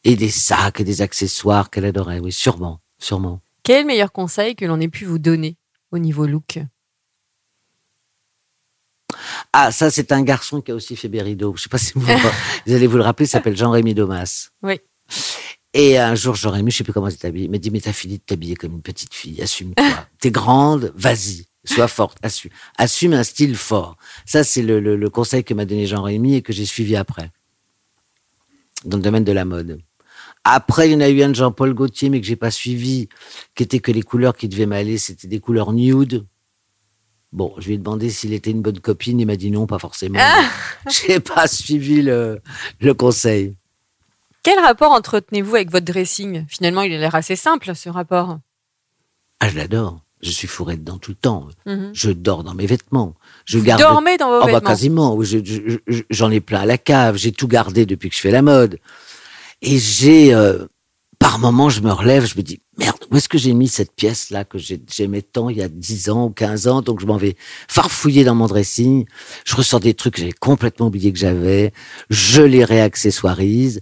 Et 0.04 0.16
des 0.16 0.28
sacs 0.28 0.80
et 0.80 0.84
des 0.84 1.00
accessoires 1.00 1.70
qu'elle 1.70 1.86
adorait. 1.86 2.18
Oui, 2.20 2.30
sûrement. 2.30 2.80
Sûrement. 2.98 3.40
Quel 3.62 3.76
est 3.76 3.80
le 3.80 3.86
meilleur 3.86 4.12
conseil 4.12 4.54
que 4.54 4.66
l'on 4.66 4.78
ait 4.80 4.88
pu 4.88 5.06
vous 5.06 5.18
donner 5.18 5.56
au 5.92 5.98
niveau 5.98 6.26
look? 6.26 6.58
Ah, 9.54 9.72
ça, 9.72 9.90
c'est 9.90 10.12
un 10.12 10.22
garçon 10.22 10.60
qui 10.60 10.72
a 10.72 10.74
aussi 10.74 10.94
fait 10.94 11.08
Bérido. 11.08 11.54
Je 11.56 11.62
sais 11.62 11.68
pas 11.70 11.78
si 11.78 11.92
vous, 11.96 12.02
vous 12.66 12.72
allez 12.74 12.86
vous 12.86 12.98
le 12.98 13.02
rappeler, 13.02 13.24
il 13.24 13.30
s'appelle 13.30 13.56
Jean-Rémy 13.56 13.94
Domas. 13.94 14.50
Oui. 14.62 14.78
Et 15.78 15.98
un 15.98 16.14
jour, 16.14 16.34
Jean-Rémy, 16.34 16.70
je 16.70 16.78
sais 16.78 16.84
plus 16.84 16.94
comment 16.94 17.08
il 17.08 17.12
s'est 17.16 17.26
habillé, 17.26 17.44
il 17.44 17.50
m'a 17.50 17.58
dit, 17.58 17.70
mais 17.70 17.80
t'as 17.82 17.92
fini 17.92 18.14
de 18.16 18.22
t'habiller 18.24 18.54
comme 18.56 18.72
une 18.72 18.80
petite 18.80 19.12
fille, 19.12 19.42
assume-toi. 19.42 19.84
T'es 20.20 20.30
grande, 20.30 20.90
vas-y, 20.96 21.44
sois 21.66 21.86
forte, 21.86 22.16
assume. 22.22 22.50
Assume 22.78 23.12
un 23.12 23.22
style 23.22 23.54
fort. 23.56 23.98
Ça, 24.24 24.42
c'est 24.42 24.62
le, 24.62 24.80
le- 24.80 24.96
le 24.96 25.10
conseil 25.10 25.44
que 25.44 25.52
m'a 25.52 25.66
donné 25.66 25.86
Jean-Rémy 25.86 26.36
et 26.36 26.40
que 26.42 26.54
j'ai 26.54 26.64
suivi 26.64 26.96
après. 26.96 27.30
Dans 28.86 28.96
le 28.96 29.02
domaine 29.02 29.24
de 29.24 29.32
la 29.32 29.44
mode. 29.44 29.80
Après, 30.44 30.88
il 30.88 30.92
y 30.92 30.96
en 30.96 31.00
a 31.00 31.08
eu 31.10 31.22
un 31.22 31.28
de 31.28 31.34
Jean-Paul 31.34 31.74
Gaultier, 31.74 32.08
mais 32.08 32.20
que 32.22 32.26
j'ai 32.26 32.36
pas 32.36 32.50
suivi, 32.52 33.08
qui 33.54 33.62
était 33.64 33.80
que 33.80 33.92
les 33.92 34.02
couleurs 34.02 34.34
qui 34.36 34.48
devaient 34.48 34.64
m'aller, 34.66 34.96
c'était 34.96 35.28
des 35.28 35.40
couleurs 35.40 35.72
nude. 35.74 36.24
Bon, 37.32 37.52
je 37.58 37.66
lui 37.66 37.74
ai 37.74 37.78
demandé 37.78 38.08
s'il 38.08 38.32
était 38.32 38.50
une 38.52 38.62
bonne 38.62 38.78
copine. 38.80 39.20
Il 39.20 39.26
m'a 39.26 39.36
dit 39.36 39.50
non, 39.50 39.66
pas 39.66 39.78
forcément. 39.78 40.18
J'ai 40.88 41.20
pas 41.20 41.46
suivi 41.48 42.00
le, 42.00 42.40
le 42.80 42.94
conseil. 42.94 43.56
Quel 44.46 44.60
rapport 44.60 44.92
entretenez-vous 44.92 45.56
avec 45.56 45.72
votre 45.72 45.86
dressing? 45.86 46.44
Finalement, 46.48 46.82
il 46.82 46.92
a 46.94 46.98
l'air 46.98 47.16
assez 47.16 47.34
simple, 47.34 47.74
ce 47.74 47.88
rapport. 47.88 48.38
Ah, 49.40 49.48
je 49.48 49.56
l'adore. 49.56 49.98
Je 50.22 50.30
suis 50.30 50.46
fourré 50.46 50.76
dedans 50.76 50.98
tout 50.98 51.10
le 51.10 51.16
temps. 51.16 51.48
Mhm. 51.66 51.90
Je 51.92 52.12
dors 52.12 52.44
dans 52.44 52.54
mes 52.54 52.66
vêtements. 52.66 53.16
Je 53.44 53.58
Vous 53.58 53.64
garde. 53.64 53.80
dormez 53.82 54.16
dans 54.18 54.28
vos 54.28 54.36
Ah 54.36 54.40
bah, 54.46 54.52
vêtements 54.52 54.60
quasiment. 54.70 55.14
Oui, 55.16 55.26
je- 55.26 55.44
je- 55.44 55.78
je- 55.88 56.02
J'en 56.10 56.30
ai 56.30 56.38
plein 56.38 56.60
à 56.60 56.64
la 56.64 56.78
cave. 56.78 57.16
J'ai 57.16 57.32
tout 57.32 57.48
gardé 57.48 57.86
depuis 57.86 58.08
que 58.08 58.14
je 58.14 58.20
fais 58.20 58.30
la 58.30 58.40
mode. 58.42 58.78
Et 59.62 59.80
j'ai, 59.80 60.32
euh, 60.32 60.66
par 61.18 61.40
moments, 61.40 61.68
je 61.68 61.80
me 61.80 61.90
relève, 61.90 62.24
je 62.24 62.36
me 62.36 62.42
dis, 62.42 62.60
merde, 62.78 62.96
où 63.10 63.16
est-ce 63.16 63.28
que 63.28 63.38
j'ai 63.38 63.52
mis 63.54 63.68
cette 63.68 63.92
pièce-là 63.94 64.44
que 64.44 64.58
j'ai- 64.58 64.80
j'aimais 64.94 65.22
tant 65.22 65.48
il 65.48 65.56
y 65.58 65.62
a 65.62 65.68
10 65.68 66.08
ans 66.10 66.26
ou 66.26 66.30
15 66.30 66.66
ans? 66.68 66.82
Donc, 66.82 67.00
je 67.00 67.06
m'en 67.06 67.16
vais 67.16 67.36
farfouiller 67.68 68.24
dans 68.24 68.34
mon 68.34 68.46
dressing. 68.46 69.06
Je 69.44 69.56
ressors 69.56 69.80
des 69.80 69.94
trucs 69.94 70.14
que 70.14 70.20
j'avais 70.20 70.32
complètement 70.32 70.86
oublié 70.86 71.12
que 71.12 71.18
j'avais. 71.18 71.72
Je 72.10 72.42
les 72.42 72.64
réaccessoirise. 72.64 73.80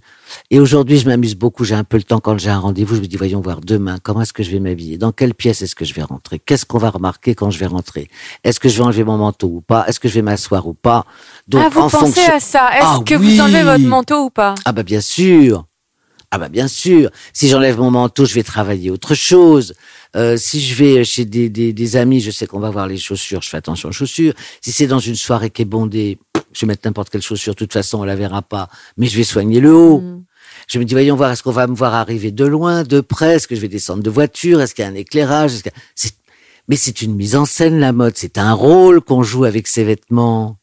Et 0.49 0.59
aujourd'hui, 0.59 0.97
je 0.97 1.07
m'amuse 1.07 1.35
beaucoup. 1.35 1.63
J'ai 1.63 1.75
un 1.75 1.83
peu 1.83 1.97
le 1.97 2.03
temps 2.03 2.19
quand 2.19 2.37
j'ai 2.37 2.49
un 2.49 2.59
rendez-vous. 2.59 2.95
Je 2.95 3.01
me 3.01 3.05
dis, 3.07 3.17
voyons 3.17 3.41
voir 3.41 3.61
demain, 3.61 3.97
comment 4.01 4.21
est-ce 4.21 4.33
que 4.33 4.43
je 4.43 4.51
vais 4.51 4.59
m'habiller? 4.59 4.97
Dans 4.97 5.11
quelle 5.11 5.33
pièce 5.33 5.61
est-ce 5.61 5.75
que 5.75 5.85
je 5.85 5.93
vais 5.93 6.03
rentrer? 6.03 6.39
Qu'est-ce 6.39 6.65
qu'on 6.65 6.77
va 6.79 6.89
remarquer 6.89 7.35
quand 7.35 7.51
je 7.51 7.59
vais 7.59 7.65
rentrer? 7.67 8.09
Est-ce 8.43 8.59
que 8.59 8.69
je 8.69 8.77
vais 8.77 8.83
enlever 8.83 9.03
mon 9.03 9.17
manteau 9.17 9.47
ou 9.47 9.61
pas? 9.61 9.85
Est-ce 9.87 9.99
que 9.99 10.07
je 10.07 10.15
vais 10.15 10.21
m'asseoir 10.21 10.67
ou 10.67 10.73
pas? 10.73 11.05
Donc, 11.47 11.61
Ah, 11.65 11.69
vous 11.69 11.81
en 11.81 11.89
pensez 11.89 12.05
fonction- 12.21 12.33
à 12.33 12.39
ça 12.39 12.69
Est-ce 12.75 12.85
Ah 12.85 12.99
que 13.05 13.15
oui 13.15 13.35
vous 13.35 13.41
enlevez 13.41 13.63
votre 13.63 13.85
manteau 13.85 14.23
ou 14.25 14.29
pas? 14.29 14.55
Ah 14.65 14.71
bah 14.71 14.83
bien 14.83 15.01
sûr. 15.01 15.65
Ah 16.35 16.37
bah 16.37 16.49
bien 16.49 16.67
sûr. 16.67 17.09
Si 17.31 17.47
j'enlève 17.47 17.77
mon 17.77 17.91
manteau, 17.91 18.25
je 18.25 18.33
vais 18.33 18.43
travailler 18.43 18.91
autre 18.91 19.15
chose. 19.15 19.73
Euh, 20.17 20.35
si 20.35 20.59
je 20.59 20.75
vais 20.75 21.05
chez 21.05 21.23
des, 21.23 21.47
des, 21.47 21.71
des 21.71 21.95
amis, 21.95 22.19
je 22.19 22.29
sais 22.29 22.45
qu'on 22.45 22.59
va 22.59 22.69
voir 22.71 22.87
les 22.87 22.97
chaussures, 22.97 23.41
je 23.41 23.47
fais 23.49 23.55
attention 23.55 23.87
aux 23.87 23.93
chaussures. 23.93 24.33
Si 24.59 24.73
c'est 24.73 24.85
dans 24.87 24.99
une 24.99 25.15
soirée 25.15 25.49
qui 25.49 25.61
est 25.61 25.65
bondée, 25.65 26.17
je 26.51 26.61
vais 26.61 26.67
mettre 26.67 26.85
n'importe 26.85 27.09
quelle 27.09 27.21
chaussure, 27.21 27.53
de 27.53 27.57
toute 27.57 27.71
façon 27.71 27.99
on 27.99 28.03
la 28.03 28.17
verra 28.17 28.41
pas, 28.41 28.67
mais 28.97 29.07
je 29.07 29.15
vais 29.15 29.23
soigner 29.23 29.61
le 29.61 29.73
haut. 29.73 30.01
Mm. 30.01 30.23
Je 30.67 30.77
me 30.79 30.83
dis, 30.83 30.93
voyons 30.93 31.15
voir, 31.15 31.31
est-ce 31.31 31.41
qu'on 31.43 31.51
va 31.51 31.67
me 31.67 31.75
voir 31.75 31.93
arriver 31.93 32.31
de 32.31 32.43
loin, 32.45 32.83
de 32.83 32.99
près, 32.99 33.35
est-ce 33.35 33.47
que 33.47 33.55
je 33.55 33.61
vais 33.61 33.69
descendre 33.69 34.03
de 34.03 34.09
voiture, 34.09 34.59
est-ce 34.61 34.75
qu'il 34.75 34.83
y 34.83 34.87
a 34.87 34.91
un 34.91 34.95
éclairage, 34.95 35.51
a- 35.65 35.69
Mais 36.67 36.75
c'est 36.75 37.01
une 37.01 37.15
mise 37.15 37.37
en 37.37 37.45
scène, 37.45 37.79
la 37.79 37.93
mode, 37.93 38.13
c'est 38.17 38.37
un 38.37 38.51
rôle 38.53 38.99
qu'on 38.99 39.23
joue 39.23 39.45
avec 39.45 39.67
ses 39.69 39.85
vêtements. 39.85 40.57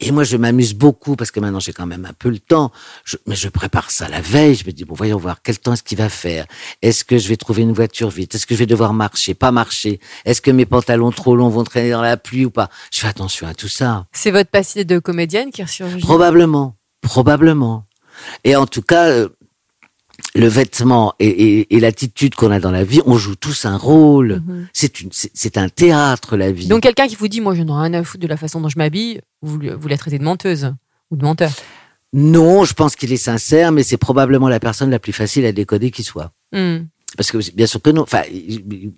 Et 0.00 0.10
moi, 0.10 0.24
je 0.24 0.36
m'amuse 0.36 0.74
beaucoup 0.74 1.16
parce 1.16 1.30
que 1.30 1.40
maintenant 1.40 1.60
j'ai 1.60 1.72
quand 1.72 1.86
même 1.86 2.04
un 2.04 2.12
peu 2.12 2.28
le 2.30 2.38
temps. 2.38 2.72
Je- 3.04 3.16
mais 3.26 3.36
je 3.36 3.48
prépare 3.48 3.90
ça 3.90 4.08
la 4.08 4.20
veille. 4.20 4.54
Je 4.54 4.64
me 4.66 4.72
dis 4.72 4.84
bon, 4.84 4.94
voyons 4.94 5.18
voir 5.18 5.42
quel 5.42 5.58
temps 5.58 5.72
est-ce 5.74 5.82
qu'il 5.82 5.98
va 5.98 6.08
faire? 6.08 6.46
Est-ce 6.82 7.04
que 7.04 7.18
je 7.18 7.28
vais 7.28 7.36
trouver 7.36 7.62
une 7.62 7.72
voiture 7.72 8.10
vite? 8.10 8.34
Est-ce 8.34 8.46
que 8.46 8.54
je 8.54 8.58
vais 8.60 8.66
devoir 8.66 8.92
marcher 8.92 9.34
Pas 9.34 9.52
marcher? 9.52 10.00
Est-ce 10.24 10.40
que 10.40 10.50
mes 10.50 10.66
pantalons 10.66 11.10
trop 11.12 11.36
longs 11.36 11.48
vont 11.48 11.64
traîner 11.64 11.90
dans 11.90 12.02
la 12.02 12.16
pluie 12.16 12.44
ou 12.44 12.50
pas? 12.50 12.68
Je 12.92 13.00
fais 13.00 13.08
attention 13.08 13.46
à 13.46 13.54
tout 13.54 13.68
ça. 13.68 14.06
C'est 14.12 14.30
votre 14.30 14.50
passé 14.50 14.84
de 14.84 14.98
comédienne 14.98 15.50
qui 15.50 15.62
ressurgit 15.62 15.98
Probablement, 16.00 16.76
probablement. 17.02 17.84
Et 18.44 18.56
en 18.56 18.66
tout 18.66 18.82
cas, 18.82 19.08
euh, 19.08 19.28
le 20.34 20.46
vêtement 20.46 21.14
et, 21.18 21.26
et- 21.28 21.76
et 21.76 21.80
l'attitude 21.80 22.34
qu'on 22.34 22.50
a 22.50 22.60
dans 22.60 22.70
la 22.70 22.84
vie, 22.84 23.00
on 23.06 23.16
joue 23.18 23.34
tous 23.36 23.64
un 23.64 23.76
rôle. 23.76 24.42
Mhm. 24.46 24.68
C'est 24.72 25.56
un 25.58 25.68
théâtre 25.68 26.36
la 26.36 26.52
vie. 26.52 26.68
Donc 26.68 26.82
quelqu'un 26.82 27.06
qui 27.06 27.16
vous 27.16 27.28
dit, 27.28 27.40
moi 27.40 27.54
je 27.54 27.62
n'ai 27.62 27.72
rien 27.72 27.92
à 27.94 28.04
foutre 28.04 28.22
de 28.22 28.28
la 28.28 28.36
façon 28.36 28.60
dont 28.60 28.68
je 28.68 28.78
m'habille, 28.78 29.20
vous, 29.42 29.58
vous 29.78 29.88
la 29.88 29.98
traitez 29.98 30.18
de 30.18 30.24
menteuse 30.24 30.72
ou 31.10 31.16
de 31.16 31.24
menteur? 31.24 31.50
non, 32.14 32.64
je 32.64 32.74
pense 32.74 32.94
qu'il 32.94 33.10
est 33.12 33.16
sincère, 33.16 33.72
mais 33.72 33.82
c'est 33.82 33.96
probablement 33.96 34.48
la 34.50 34.60
personne 34.60 34.90
la 34.90 34.98
plus 34.98 35.12
facile 35.14 35.46
à 35.46 35.52
décoder 35.52 35.90
qui 35.90 36.02
soit. 36.02 36.30
Hmm. 36.52 36.80
Parce 37.16 37.30
que 37.32 37.38
bien 37.54 37.66
sûr 37.66 37.80
que 37.80 37.88
non. 37.90 38.02
Enfin, 38.02 38.22
ils- 38.30 38.92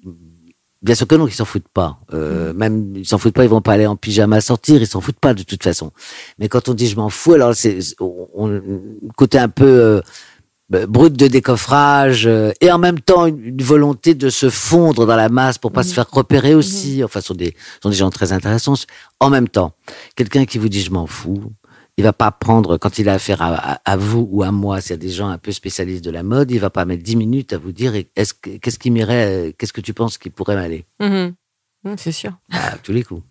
bien 0.83 0.95
sûr 0.97 1.07
que 1.07 1.15
non, 1.15 1.27
ils 1.29 1.33
s'en 1.33 1.45
foutent 1.45 1.69
pas. 1.73 1.99
Euh, 2.13 2.53
Même 2.53 2.97
ils 2.97 3.07
s'en 3.07 3.19
foutent 3.19 3.35
pas, 3.35 3.45
ils 3.45 3.49
vont 3.51 3.61
pas 3.63 3.73
aller 3.75 3.87
en 3.87 3.95
pyjama 3.97 4.41
sortir, 4.41 4.81
ils 4.83 4.87
s'en 4.89 5.01
foutent 5.01 5.21
pas 5.21 5.33
de 5.33 5.43
toute 5.45 5.63
façon. 5.63 5.93
Mais 6.39 6.49
quand 6.49 6.69
on 6.69 6.75
dit 6.75 6.89
je 6.89 6.97
m'en 6.97 7.09
fous, 7.09 7.35
alors 7.35 7.55
c'est 7.55 7.79
on, 8.01 8.29
on- 8.35 8.63
côté 9.17 9.39
un 9.39 9.49
peu 9.49 9.65
euh, 9.67 10.01
bah, 10.71 10.87
brut 10.87 11.13
de 11.15 11.27
décoffrage 11.29 12.27
euh, 12.27 12.53
et 12.61 12.71
en 12.73 12.79
même 12.79 13.01
temps 13.01 13.27
une, 13.27 13.45
une 13.45 13.63
volonté 13.63 14.15
de 14.15 14.31
se 14.31 14.49
fondre 14.51 15.07
dans 15.07 15.17
la 15.17 15.29
masse 15.29 15.59
pour 15.59 15.73
pas 15.73 15.83
se 15.83 15.93
faire 15.95 16.09
repérer 16.11 16.55
aussi. 16.55 17.03
Enfin, 17.05 17.21
ce 17.21 17.29
sont 17.29 17.35
des 17.35 17.55
sont 17.83 17.91
des 17.91 17.97
gens 17.97 18.11
très 18.11 18.33
intéressants. 18.33 18.75
En 19.21 19.31
même 19.31 19.49
temps, 19.49 19.73
quelqu'un 20.17 20.45
qui 20.47 20.59
vous 20.59 20.69
dit 20.69 20.81
je 20.81 20.91
m'en 20.91 21.07
fous. 21.07 21.53
Il 21.97 22.03
va 22.03 22.13
pas 22.13 22.33
prendre, 22.33 22.77
quand 22.77 22.99
il 22.99 23.09
a 23.09 23.13
affaire 23.15 23.41
à, 23.41 23.55
à- 23.75 23.81
à 23.85 23.97
vous 23.97 24.27
ou 24.33 24.43
à 24.43 24.51
moi, 24.51 24.81
c'est 24.81 24.97
des 24.97 25.11
gens 25.11 25.29
un 25.29 25.39
peu 25.39 25.53
spécialistes 25.53 26.05
de 26.05 26.11
la 26.11 26.25
mode, 26.25 26.51
il 26.51 26.59
va 26.59 26.69
pas 26.69 26.85
mettre 26.85 27.05
dix 27.05 27.15
minutes 27.15 27.53
à 27.53 27.59
vous 27.59 27.71
dire 27.71 27.95
est-ce 28.17 28.35
que- 28.35 28.57
qu'est-ce 28.57 28.81
qui 28.81 28.91
m'irait, 28.91 29.27
euh, 29.51 29.53
qu'est-ce 29.57 29.73
que 29.73 29.81
tu 29.81 29.95
penses 29.95 30.19
qui 30.19 30.29
pourrait 30.29 30.57
m'aller? 30.57 30.87
Hmm, 30.99 31.29
C'est 31.97 32.11
sûr. 32.11 32.33
À 32.51 32.79
tous 32.83 32.91
les 32.93 33.05
coups. 33.05 33.23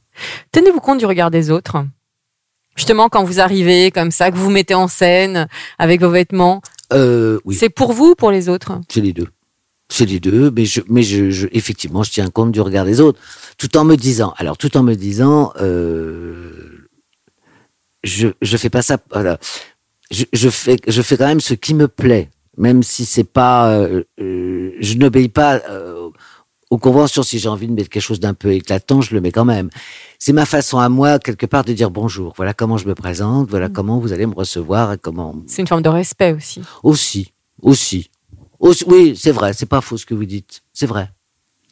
Tenez-vous 0.53 0.79
compte 0.79 0.99
du 0.99 1.05
regard 1.05 1.29
des 1.29 1.51
autres 1.51 1.83
Justement, 2.77 3.09
quand 3.09 3.23
vous 3.25 3.39
arrivez 3.41 3.91
comme 3.91 4.11
ça, 4.11 4.31
que 4.31 4.37
vous 4.37 4.45
vous 4.45 4.49
mettez 4.49 4.73
en 4.75 4.87
scène 4.87 5.47
avec 5.77 5.99
vos 6.01 6.09
vêtements, 6.09 6.61
Euh, 6.93 7.39
oui, 7.45 7.55
c'est 7.55 7.69
pour 7.69 7.93
vous 7.93 8.11
ou 8.11 8.15
pour 8.15 8.31
les 8.31 8.49
autres? 8.49 8.79
C'est 8.89 9.01
les 9.01 9.13
deux. 9.13 9.27
C'est 9.89 10.05
les 10.05 10.19
deux, 10.19 10.49
mais 10.51 10.65
je, 10.65 10.81
mais 10.87 11.03
je, 11.03 11.29
je- 11.29 11.47
effectivement, 11.51 12.03
je 12.03 12.11
tiens 12.11 12.29
compte 12.29 12.51
du 12.51 12.61
regard 12.61 12.85
des 12.85 12.99
autres, 13.01 13.19
tout 13.57 13.75
en 13.77 13.83
me 13.83 13.95
disant, 13.95 14.33
alors 14.37 14.57
tout 14.57 14.75
en 14.77 14.83
me 14.83 14.95
disant, 14.95 15.53
euh, 15.61 16.87
je, 18.03 18.29
je 18.41 18.57
fais 18.57 18.69
pas 18.69 18.81
ça, 18.81 18.97
voilà. 19.11 19.37
je, 20.11 20.23
je 20.33 20.49
fais, 20.49 20.77
je 20.87 21.01
fais 21.01 21.17
quand 21.17 21.27
même 21.27 21.41
ce 21.41 21.53
qui 21.53 21.73
me 21.73 21.87
plaît, 21.87 22.29
même 22.57 22.81
si 22.83 23.05
c'est 23.05 23.23
pas, 23.23 23.75
euh, 23.75 24.03
je 24.17 24.97
n'obéis 24.97 25.29
pas 25.29 25.61
aux 26.73 26.77
conventions. 26.79 27.21
Si 27.23 27.37
j'ai 27.39 27.49
envie 27.49 27.67
de 27.67 27.73
mettre 27.73 27.89
quelque 27.89 28.01
chose 28.01 28.19
d'un 28.19 28.33
peu 28.33 28.51
éclatant, 28.53 29.01
je 29.01 29.13
le 29.13 29.21
mets 29.21 29.31
quand 29.31 29.45
même. 29.45 29.69
C'est 30.17 30.33
ma 30.33 30.45
façon 30.45 30.79
à 30.79 30.89
moi, 30.89 31.19
quelque 31.19 31.45
part, 31.45 31.63
de 31.63 31.73
dire 31.73 31.91
bonjour. 31.91 32.33
Voilà 32.35 32.53
comment 32.53 32.77
je 32.77 32.87
me 32.87 32.95
présente, 32.95 33.49
voilà 33.49 33.69
comment 33.69 33.99
vous 33.99 34.11
allez 34.13 34.25
me 34.25 34.33
recevoir 34.33 34.93
et 34.93 34.97
comment 34.97 35.35
C'est 35.47 35.61
une 35.61 35.67
forme 35.67 35.83
de 35.83 35.89
respect 35.89 36.33
aussi. 36.33 36.61
aussi, 36.81 37.31
aussi. 37.61 38.09
Aussi- 38.59 38.85
oui, 38.87 39.15
c'est 39.17 39.31
vrai, 39.31 39.53
c'est 39.53 39.65
pas 39.67 39.81
faux 39.81 39.97
ce 39.97 40.05
que 40.05 40.13
vous 40.15 40.25
dites. 40.25 40.61
C'est 40.73 40.85
vrai. 40.87 41.09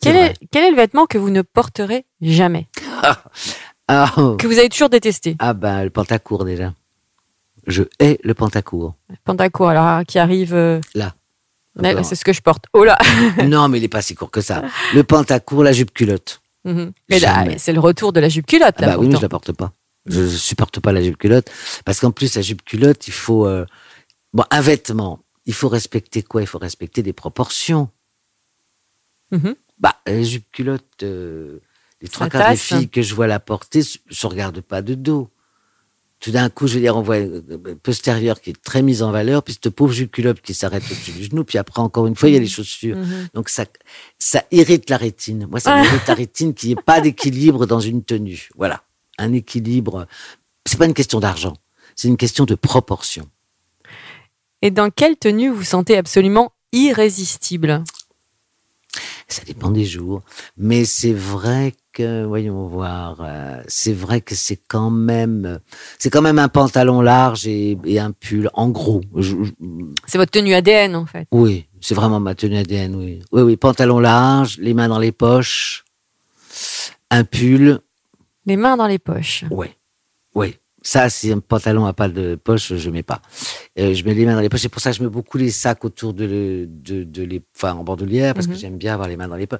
Quel 0.01 0.15
est, 0.15 0.33
quel 0.51 0.65
est 0.65 0.71
le 0.71 0.75
vêtement 0.75 1.05
que 1.05 1.17
vous 1.17 1.29
ne 1.29 1.41
porterez 1.41 2.05
jamais 2.21 2.67
Ah, 3.87 4.11
oh. 4.17 4.35
Que 4.37 4.47
vous 4.47 4.57
avez 4.57 4.69
toujours 4.69 4.89
détesté 4.89 5.35
ah 5.39 5.53
ben, 5.53 5.83
le 5.83 5.89
pantacourt 5.89 6.45
déjà. 6.45 6.73
Je 7.67 7.83
hais 7.99 8.19
le 8.23 8.33
pantacourt. 8.33 8.95
Pantacourt, 9.25 9.69
alors, 9.69 10.05
qui 10.05 10.17
arrive. 10.17 10.53
euh, 10.53 10.79
Là. 10.95 11.13
C'est 12.03 12.15
ce 12.15 12.25
que 12.25 12.33
je 12.33 12.41
porte. 12.41 12.65
Oh 12.73 12.83
là 12.83 12.97
non, 13.45 13.67
mais 13.69 13.77
il 13.79 13.83
est 13.83 13.87
pas 13.89 14.01
si 14.01 14.15
court 14.15 14.31
que 14.31 14.41
ça. 14.41 14.63
Le 14.93 15.03
pantacourt, 15.03 15.63
la 15.63 15.71
jupe 15.71 15.93
culotte. 15.93 16.41
Mais 16.65 16.91
là, 17.09 17.17
Jamais. 17.17 17.57
C'est 17.57 17.73
le 17.73 17.79
retour 17.79 18.13
de 18.13 18.19
la 18.19 18.29
jupe 18.29 18.45
culotte, 18.45 18.75
Ah 18.77 18.81
là, 18.81 18.87
bah 18.89 18.97
oui, 18.99 19.07
mais 19.07 19.15
je 19.17 19.21
la 19.21 19.29
porte 19.29 19.51
pas. 19.51 19.71
Je 20.05 20.27
supporte 20.27 20.79
pas 20.79 20.91
la 20.91 21.01
jupe 21.01 21.17
culotte. 21.17 21.49
Parce 21.85 21.99
qu'en 21.99 22.11
plus, 22.11 22.35
la 22.35 22.41
jupe 22.41 22.63
culotte, 22.63 23.07
il 23.07 23.13
faut... 23.13 23.47
euh, 23.47 23.65
Bon, 24.33 24.43
un 24.49 24.61
vêtement, 24.61 25.19
il 25.45 25.53
faut 25.53 25.67
respecter 25.69 26.23
quoi? 26.23 26.41
Il 26.41 26.47
faut 26.47 26.57
respecter 26.59 27.03
des 27.03 27.13
proportions. 27.13 27.89
Mhm. 29.31 29.55
Bah, 29.79 29.95
la 30.05 30.21
jupe 30.23 30.45
culotte, 30.51 30.85
euh, 31.03 31.57
les 32.01 32.07
trois 32.07 32.29
quarts 32.29 32.51
des 32.51 32.57
filles 32.57 32.89
que 32.89 33.01
je 33.01 33.15
vois 33.15 33.27
la 33.27 33.39
porter 33.39 33.79
ne 33.79 34.13
se 34.13 34.27
regardent 34.27 34.61
pas 34.61 34.81
de 34.81 34.93
dos. 34.95 35.29
Tout 36.21 36.31
d'un 36.31 36.49
coup, 36.49 36.67
je 36.67 36.75
veux 36.75 36.79
dire, 36.81 36.95
on 36.95 37.01
voit 37.01 37.17
une 37.17 37.43
euh, 37.49 37.75
postérieure 37.81 38.39
qui 38.39 38.51
est 38.51 38.61
très 38.61 38.81
mise 38.83 39.01
en 39.01 39.11
valeur, 39.11 39.41
puis 39.43 39.53
cette 39.55 39.71
pauvre 39.71 39.91
jupe 39.91 40.11
culotte 40.11 40.39
qui 40.39 40.53
s'arrête 40.53 40.83
au-dessus 40.89 41.11
du 41.11 41.23
genou, 41.23 41.43
puis 41.43 41.57
après, 41.57 41.81
encore 41.81 42.05
une 42.07 42.15
fois, 42.15 42.29
il 42.29 42.33
y 42.33 42.37
a 42.37 42.39
les 42.39 42.47
chaussures. 42.47 42.95
Mhm. 42.95 43.27
Donc, 43.33 43.49
ça, 43.49 43.65
ça 44.19 44.43
irrite 44.51 44.89
la 44.91 44.97
rétine. 44.97 45.47
Moi, 45.49 45.59
ça 45.59 45.73
Ah. 45.73 45.81
m'irrite 45.81 46.07
la 46.07 46.13
rétine 46.13 46.53
qu'il 46.53 46.69
n'y 46.69 46.73
ait 46.73 46.83
pas 46.83 47.01
d'équilibre 47.01 47.65
dans 47.65 47.79
une 47.79 48.03
tenue. 48.03 48.49
Voilà. 48.55 48.83
un 49.17 49.33
équilibre. 49.33 50.07
C'est 50.65 50.77
pas 50.79 50.85
une 50.85 50.95
question 50.95 51.19
d'argent, 51.19 51.53
c'est 51.95 52.07
une 52.07 52.17
question 52.17 52.45
de 52.45 52.55
proportion. 52.55 53.27
Et 54.63 54.71
dans 54.71 54.89
quelle 54.89 55.15
tenue 55.15 55.49
vous 55.49 55.63
sentez 55.63 55.95
absolument 55.97 56.51
irrésistible? 56.71 57.83
Ça 59.27 59.43
dépend 59.45 59.71
des 59.71 59.85
jours, 59.85 60.21
mais 60.57 60.83
c'est 60.83 61.13
vrai 61.13 61.73
que, 61.93 62.25
voyons 62.25 62.67
voir, 62.67 63.17
euh, 63.21 63.61
c'est 63.67 63.93
vrai 63.93 64.19
que 64.19 64.35
c'est 64.35 64.59
quand 64.67 64.89
même, 64.89 65.59
c'est 65.97 66.09
quand 66.09 66.21
même 66.21 66.39
un 66.39 66.49
pantalon 66.49 67.01
large 67.01 67.47
et, 67.47 67.77
et 67.85 67.99
un 67.99 68.11
pull, 68.11 68.49
en 68.53 68.69
gros. 68.69 69.01
C'est 70.07 70.17
votre 70.17 70.31
tenue 70.31 70.53
ADN 70.53 70.95
en 70.95 71.05
fait. 71.05 71.27
oui, 71.31 71.65
c'est 71.79 71.95
vraiment 71.95 72.19
ma 72.19 72.35
tenue 72.35 72.57
ADN, 72.57 72.95
oui. 72.95 73.21
Oui, 73.31 73.41
oui, 73.41 73.57
pantalon 73.57 73.99
large, 73.99 74.57
les 74.57 74.73
mains 74.73 74.89
dans 74.89 74.99
les 74.99 75.13
poches, 75.13 75.85
un 77.09 77.23
pull, 77.23 77.79
Les 78.45 78.57
mains 78.57 78.75
dans 78.75 78.87
les 78.87 78.99
poches. 78.99 79.45
Oui, 79.51 79.67
oui. 80.35 80.57
Ça, 80.83 81.09
si 81.09 81.31
un 81.31 81.39
pantalon 81.39 81.85
a 81.85 81.93
pas 81.93 82.09
de 82.09 82.35
poche, 82.35 82.73
je 82.75 82.89
mets 82.89 83.03
pas. 83.03 83.21
Euh, 83.77 83.93
je 83.93 84.03
mets 84.03 84.15
les 84.15 84.25
mains 84.25 84.33
dans 84.33 84.41
les 84.41 84.49
poches. 84.49 84.61
C'est 84.61 84.69
pour 84.69 84.81
ça 84.81 84.91
que 84.91 84.97
je 84.97 85.03
mets 85.03 85.09
beaucoup 85.09 85.37
les 85.37 85.51
sacs 85.51 85.85
autour 85.85 86.13
de, 86.13 86.25
le, 86.25 86.65
de, 86.67 87.03
de 87.03 87.23
les, 87.23 87.41
enfin, 87.55 87.73
en 87.73 87.83
bandoulière, 87.83 88.33
parce 88.33 88.47
que 88.47 88.55
j'aime 88.55 88.77
bien 88.77 88.93
avoir 88.93 89.07
les 89.07 89.15
mains 89.15 89.27
dans 89.27 89.35
les 89.35 89.47
poches. 89.47 89.59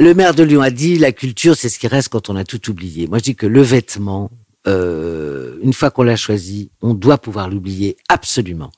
Le 0.00 0.14
maire 0.14 0.34
de 0.34 0.42
Lyon 0.42 0.62
a 0.62 0.70
dit, 0.70 0.98
la 0.98 1.12
culture, 1.12 1.54
c'est 1.54 1.68
ce 1.68 1.78
qui 1.78 1.86
reste 1.86 2.08
quand 2.08 2.28
on 2.28 2.36
a 2.36 2.44
tout 2.44 2.70
oublié. 2.70 3.06
Moi, 3.06 3.18
je 3.18 3.24
dis 3.24 3.36
que 3.36 3.46
le 3.46 3.62
vêtement, 3.62 4.30
euh, 4.66 5.58
une 5.62 5.72
fois 5.72 5.90
qu'on 5.90 6.02
l'a 6.02 6.16
choisi, 6.16 6.70
on 6.80 6.94
doit 6.94 7.18
pouvoir 7.18 7.48
l'oublier 7.48 7.96
absolument. 8.08 8.72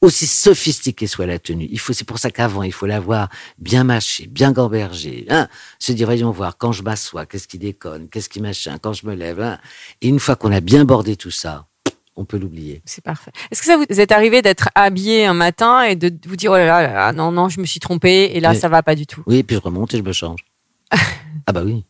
Aussi 0.00 0.28
sophistiquée 0.28 1.08
soit 1.08 1.26
la 1.26 1.40
tenue. 1.40 1.66
Il 1.70 1.80
faut, 1.80 1.92
c'est 1.92 2.04
pour 2.04 2.20
ça 2.20 2.30
qu'avant, 2.30 2.62
il 2.62 2.72
faut 2.72 2.86
l'avoir 2.86 3.28
bien 3.58 3.82
mâché, 3.82 4.28
bien 4.28 4.52
gambergé. 4.52 5.26
Hein 5.28 5.48
se 5.80 5.90
dire, 5.90 6.06
voyons 6.06 6.30
voir, 6.30 6.56
quand 6.56 6.70
je 6.70 6.84
m'assois, 6.84 7.26
qu'est-ce 7.26 7.48
qui 7.48 7.58
déconne, 7.58 8.08
qu'est-ce 8.08 8.28
qui 8.28 8.40
machin, 8.40 8.78
quand 8.80 8.92
je 8.92 9.06
me 9.06 9.14
lève. 9.14 9.40
Hein 9.40 9.58
Et 10.00 10.08
une 10.08 10.20
fois 10.20 10.36
qu'on 10.36 10.52
a 10.52 10.60
bien 10.60 10.84
bordé 10.84 11.16
tout 11.16 11.32
ça, 11.32 11.66
on 12.14 12.24
peut 12.24 12.38
l'oublier. 12.38 12.82
C'est 12.84 13.02
parfait. 13.02 13.32
Est-ce 13.50 13.60
que 13.60 13.66
ça 13.66 13.76
vous 13.76 13.84
est 13.88 14.12
arrivé 14.12 14.42
d'être 14.42 14.68
habillé 14.74 15.26
un 15.26 15.34
matin 15.34 15.82
et 15.82 15.96
de 15.96 16.12
vous 16.28 16.36
dire 16.36 16.52
oh 16.52 16.56
là 16.56 16.66
là, 16.66 16.92
là 16.92 17.12
non 17.12 17.30
non 17.32 17.48
je 17.48 17.60
me 17.60 17.66
suis 17.66 17.80
trompé 17.80 18.30
et 18.34 18.40
là 18.40 18.50
Oui. 18.50 18.58
ça 18.58 18.68
va 18.68 18.82
pas 18.82 18.94
du 18.94 19.06
tout? 19.06 19.22
Oui, 19.26 19.42
puis 19.42 19.56
je 19.56 19.60
remonte 19.60 19.94
et 19.94 19.98
je 19.98 20.02
me 20.02 20.12
change. 20.12 20.44
ah 21.46 21.52
bah 21.52 21.62
oui. 21.64 21.84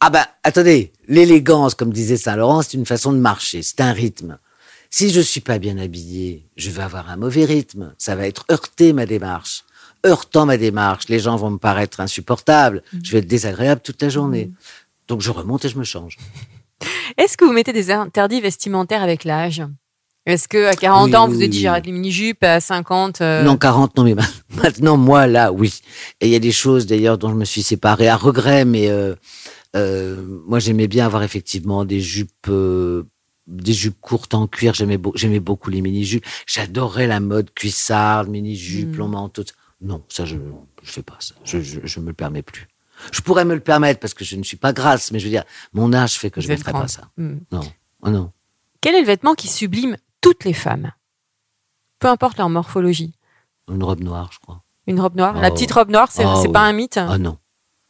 Ah 0.00 0.10
bah 0.10 0.26
attendez, 0.44 0.92
l'élégance, 1.08 1.74
comme 1.74 1.92
disait 1.92 2.16
Saint 2.16 2.36
Laurent, 2.36 2.62
c'est 2.62 2.74
une 2.74 2.86
façon 2.86 3.12
de 3.12 3.18
marcher, 3.18 3.62
c'est 3.62 3.80
un 3.80 3.92
rythme. 3.92 4.38
Si 4.90 5.10
je 5.10 5.20
suis 5.20 5.40
pas 5.40 5.58
bien 5.58 5.76
habillé, 5.78 6.46
je 6.56 6.70
vais 6.70 6.82
avoir 6.82 7.10
un 7.10 7.16
mauvais 7.16 7.44
rythme. 7.44 7.94
Ça 7.98 8.16
va 8.16 8.26
être 8.26 8.44
heurté 8.50 8.92
ma 8.92 9.06
démarche. 9.06 9.64
Heurtant 10.06 10.46
ma 10.46 10.56
démarche, 10.56 11.08
les 11.08 11.18
gens 11.18 11.36
vont 11.36 11.50
me 11.50 11.58
paraître 11.58 12.00
insupportables. 12.00 12.82
Je 13.02 13.12
vais 13.12 13.18
être 13.18 13.26
désagréable 13.26 13.80
toute 13.82 14.00
la 14.00 14.08
journée. 14.08 14.50
Donc 15.08 15.20
je 15.20 15.30
remonte 15.30 15.64
et 15.64 15.68
je 15.68 15.78
me 15.78 15.84
change. 15.84 16.16
Est-ce 17.18 17.36
que 17.36 17.44
vous 17.44 17.52
mettez 17.52 17.72
des 17.72 17.90
interdits 17.90 18.40
vestimentaires 18.40 19.02
avec 19.02 19.24
l'âge? 19.24 19.62
Est-ce 20.26 20.46
que 20.46 20.66
à 20.66 20.74
40 20.76 21.06
Oui, 21.06 21.16
ans 21.16 21.28
oui, 21.28 21.34
vous 21.34 21.42
êtes 21.42 21.50
dit 21.50 21.56
oui. 21.58 21.62
j'arrête 21.62 21.86
les 21.86 21.92
mini-jupes 21.92 22.44
à 22.44 22.60
50 22.60 23.20
euh, 23.22 23.44
Non, 23.44 23.56
40, 23.56 23.96
non, 23.96 24.04
mais 24.04 24.14
ma- 24.14 24.22
maintenant, 24.62 24.96
moi, 24.98 25.26
là, 25.26 25.52
oui. 25.52 25.80
Et 26.20 26.26
il 26.28 26.32
y 26.32 26.36
a 26.36 26.38
des 26.38 26.52
choses, 26.52 26.86
d'ailleurs, 26.86 27.16
dont 27.18 27.30
je 27.30 27.34
me 27.34 27.46
suis 27.46 27.62
séparé 27.62 28.08
à 28.08 28.16
regret, 28.16 28.66
mais 28.66 28.88
euh, 28.90 29.14
euh, 29.74 30.22
moi, 30.46 30.58
j'aimais 30.58 30.86
bien 30.86 31.06
avoir 31.06 31.22
effectivement 31.22 31.84
des 31.86 32.00
jupes, 32.00 32.48
des 33.48 33.72
jupes 33.72 34.00
courtes 34.00 34.34
en 34.34 34.46
cuir. 34.46 34.74
J'aimais, 34.74 34.98
beau- 34.98 35.12
j'aimais 35.16 35.40
beaucoup 35.40 35.70
les 35.70 35.80
mini-jupes. 35.80 36.24
J'adorais 36.46 37.06
la 37.06 37.18
mode 37.20 37.52
cuissarde, 37.54 38.28
mini-jupe, 38.28 38.94
Mm. 38.94 38.98
long 38.98 39.08
manteau. 39.08 39.42
Non, 39.80 40.02
ça, 40.08 40.24
je 40.24 40.36
je 40.82 40.90
fais 40.92 41.02
pas 41.02 41.16
ça. 41.18 41.34
Je, 41.44 41.58
je 41.60 42.00
me 42.00 42.06
le 42.08 42.12
permets 42.12 42.42
plus. 42.42 42.68
Je 43.12 43.20
pourrais 43.20 43.44
me 43.44 43.54
le 43.54 43.60
permettre 43.60 44.00
parce 44.00 44.14
que 44.14 44.24
je 44.24 44.36
ne 44.36 44.42
suis 44.42 44.56
pas 44.56 44.72
grasse, 44.72 45.10
mais 45.12 45.18
je 45.18 45.24
veux 45.24 45.30
dire, 45.30 45.44
mon 45.72 45.92
âge 45.92 46.14
fait 46.18 46.30
que 46.30 46.40
je 46.40 46.50
ne 46.50 46.56
ferai 46.56 46.72
pas 46.72 46.88
ça. 46.88 47.02
hmm. 47.16 47.36
Non, 47.52 47.60
oh 48.02 48.10
non. 48.10 48.32
Quel 48.80 48.94
est 48.94 49.00
le 49.00 49.06
vêtement 49.06 49.34
qui 49.34 49.48
sublime 49.48 49.96
toutes 50.20 50.44
les 50.44 50.52
femmes? 50.52 50.92
Peu 51.98 52.08
importe 52.08 52.38
leur 52.38 52.48
morphologie. 52.48 53.12
Une 53.70 53.82
robe 53.82 54.00
noire, 54.02 54.30
je 54.32 54.38
crois. 54.40 54.62
Une 54.86 55.00
robe 55.00 55.16
noire, 55.16 55.34
la 55.40 55.50
Oh. 55.50 55.54
petite 55.54 55.72
robe 55.72 55.90
noire, 55.90 56.10
c'est 56.10 56.24
Oh, 56.24 56.42
oui. 56.46 56.52
pas 56.52 56.60
un 56.62 56.72
mythe? 56.72 56.96
Ah 56.96 57.18
non. 57.18 57.38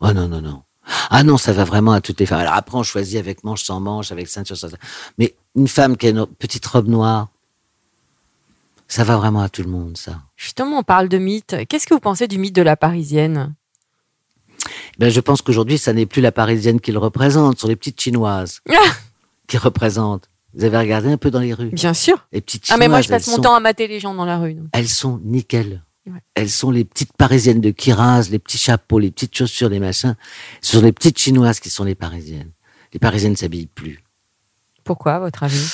Ah 0.01 0.13
non, 0.13 0.29
non, 0.29 0.41
non. 0.41 0.63
Ah 1.11 1.23
non, 1.23 1.37
ça 1.37 1.53
va 1.53 1.65
vraiment 1.65 1.93
à 1.93 2.01
toutes 2.01 2.19
les 2.21 2.27
femmes. 2.27 2.41
Alors 2.41 2.55
après, 2.55 2.77
on 2.77 2.83
choisit 2.83 3.19
avec 3.19 3.45
manche 3.45 3.63
sans 3.65 3.79
manche, 3.81 4.11
avec 4.11 4.29
ceinture 4.29 4.57
sans 4.57 4.69
ceinture. 4.69 4.85
Mais 5.19 5.35
une 5.59 5.69
femme 5.69 5.97
qui 5.97 6.07
a 6.07 6.11
une 6.11 6.27
petite 6.27 6.65
robe 6.67 6.89
noire, 6.89 7.29
ça 8.87 9.05
va 9.05 9.17
vraiment 9.17 9.41
à 9.43 9.49
tout 9.49 9.63
le 9.63 9.69
monde, 9.69 9.99
ça. 9.99 10.21
Justement, 10.37 10.79
on 10.79 10.83
parle 10.83 11.09
de 11.09 11.19
mythe. 11.19 11.57
Qu'est-ce 11.69 11.87
que 11.87 11.93
vous 11.95 12.01
pensez 12.01 12.27
du 12.29 12.39
mythe 12.39 12.55
de 12.57 12.63
la 12.63 12.77
Parisienne? 12.77 13.55
Ben, 14.99 15.11
je 15.11 15.21
pense 15.21 15.43
qu'aujourd'hui, 15.43 15.79
ça 15.79 15.93
n'est 15.93 16.07
plus 16.07 16.21
la 16.23 16.33
parisienne 16.33 16.81
qui 16.81 16.91
le 16.93 16.99
représente, 16.99 17.57
ce 17.57 17.61
sont 17.63 17.69
les 17.69 17.77
petites 17.77 18.01
chinoises 18.01 18.61
Ah 18.71 18.75
qui 19.47 19.57
représentent. 19.57 20.29
Vous 20.55 20.65
avez 20.65 20.77
regardé 20.79 21.09
un 21.11 21.17
peu 21.17 21.31
dans 21.31 21.39
les 21.41 21.55
rues? 21.55 21.71
Bien 21.71 21.95
sûr. 21.95 22.27
Les 22.33 22.41
petites 22.41 22.65
Ah 22.65 22.75
chinoises, 22.75 22.81
mais 22.81 22.89
moi 22.89 23.01
je 23.03 23.09
passe 23.09 23.27
mon 23.29 23.37
sont- 23.37 23.43
temps 23.43 23.55
à 23.55 23.61
mater 23.61 23.87
les 23.87 24.01
gens 24.01 24.15
dans 24.15 24.25
la 24.25 24.39
rue. 24.39 24.55
donc. 24.55 24.67
elles 24.73 24.89
sont 24.89 25.21
nickel. 25.25 25.83
Ouais. 26.07 26.21
Elles 26.35 26.51
sont 26.51 26.71
les 26.71 26.85
petites 26.85 27.13
parisiennes 27.13 27.61
de 27.61 27.71
Kiraz, 27.71 28.29
les 28.31 28.39
petits 28.39 28.59
chapeaux, 28.59 28.99
les 28.99 29.11
petites 29.11 29.37
chaussures, 29.37 29.69
les 29.69 29.79
machins. 29.79 30.17
Ce 30.63 30.77
sont 30.79 30.83
les 30.83 30.93
petites 30.93 31.19
chinoises 31.19 31.61
qui 31.61 31.71
sont 31.71 31.85
les 31.85 31.95
parisiennes. 31.95 32.51
Les 32.93 32.99
parisiennes 32.99 33.33
ne 33.33 33.37
s'habillent 33.37 33.67
plus. 33.67 34.03
Pourquoi, 34.89 35.17
à 35.17 35.19
votre 35.19 35.43
avis? 35.43 35.71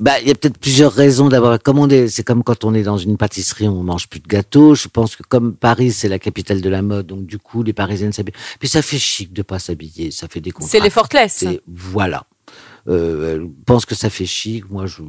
Bah, 0.00 0.18
il 0.22 0.28
y 0.28 0.30
a 0.30 0.34
peut-être 0.34 0.56
plusieurs 0.56 0.94
raisons. 0.94 1.28
On 1.30 1.88
est, 1.90 2.08
c'est 2.08 2.22
comme 2.22 2.42
quand 2.42 2.64
on 2.64 2.72
est 2.72 2.84
dans 2.84 2.96
une 2.96 3.18
pâtisserie, 3.18 3.68
on 3.68 3.82
mange 3.82 4.08
plus 4.08 4.20
de 4.20 4.26
gâteaux. 4.26 4.74
Je 4.74 4.88
pense 4.88 5.14
que 5.14 5.22
comme 5.22 5.54
Paris, 5.54 5.92
c'est 5.92 6.08
la 6.08 6.18
capitale 6.18 6.62
de 6.62 6.68
la 6.70 6.80
mode, 6.80 7.06
donc 7.06 7.26
du 7.26 7.38
coup, 7.38 7.62
les 7.62 7.74
Parisiennes 7.74 8.14
s'habillent. 8.14 8.32
Puis 8.58 8.68
ça 8.68 8.80
fait 8.80 8.98
chic 8.98 9.34
de 9.34 9.42
pas 9.42 9.58
s'habiller, 9.58 10.10
ça 10.10 10.26
fait 10.26 10.40
des 10.40 10.52
C'est 10.60 10.80
les 10.80 10.88
fortless. 10.88 11.34
C'est- 11.34 11.60
Voilà. 11.66 12.24
Euh, 12.88 13.34
elle 13.34 13.50
pense 13.66 13.84
que 13.84 13.94
ça 13.94 14.08
fait 14.08 14.24
chic. 14.24 14.70
Moi, 14.70 14.86
je, 14.86 15.02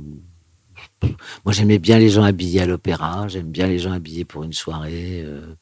moi, 1.45 1.53
j'aimais 1.53 1.79
bien 1.79 1.97
les 1.99 2.09
gens 2.09 2.23
habillés 2.23 2.59
à 2.61 2.65
l'opéra. 2.65 3.29
J'aime 3.29 3.49
bien 3.49 3.67
les 3.67 3.79
gens 3.79 3.93
habillés 3.93 4.25
pour 4.25 4.43
une 4.43 4.51
soirée. 4.51 5.21
Euh... 5.23 5.53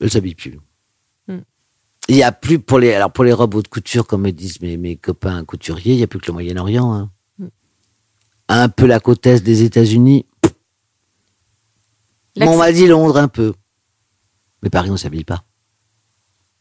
Elles 0.00 0.10
s'habillent 0.10 0.34
plus. 0.34 0.58
Hmm. 1.28 1.40
Il 2.08 2.16
y 2.16 2.22
a 2.22 2.30
plus 2.32 2.58
pour 2.58 2.78
les, 2.78 2.92
alors 2.94 3.10
pour 3.12 3.24
les 3.24 3.32
robes 3.32 3.54
haute 3.54 3.68
couture, 3.68 4.06
comme 4.06 4.22
me 4.22 4.30
disent 4.32 4.60
mes, 4.60 4.76
mes 4.76 4.96
copains 4.96 5.44
couturiers, 5.44 5.94
il 5.94 5.98
y 5.98 6.02
a 6.02 6.06
plus 6.06 6.20
que 6.20 6.26
le 6.28 6.34
Moyen-Orient. 6.34 6.92
Hein. 6.92 7.10
Hmm. 7.38 7.48
Un 8.48 8.68
peu 8.68 8.86
la 8.86 9.00
côte 9.00 9.26
est 9.26 9.40
des 9.40 9.62
États-Unis. 9.62 10.24
L'accès- 12.36 12.52
On 12.54 12.58
m'a 12.58 12.70
dit 12.72 12.86
Londres 12.86 13.16
un 13.16 13.28
peu. 13.28 13.54
Mais 14.62 14.70
Paris, 14.70 14.90
on 14.90 14.96
s'habille 14.96 15.24
pas. 15.24 15.44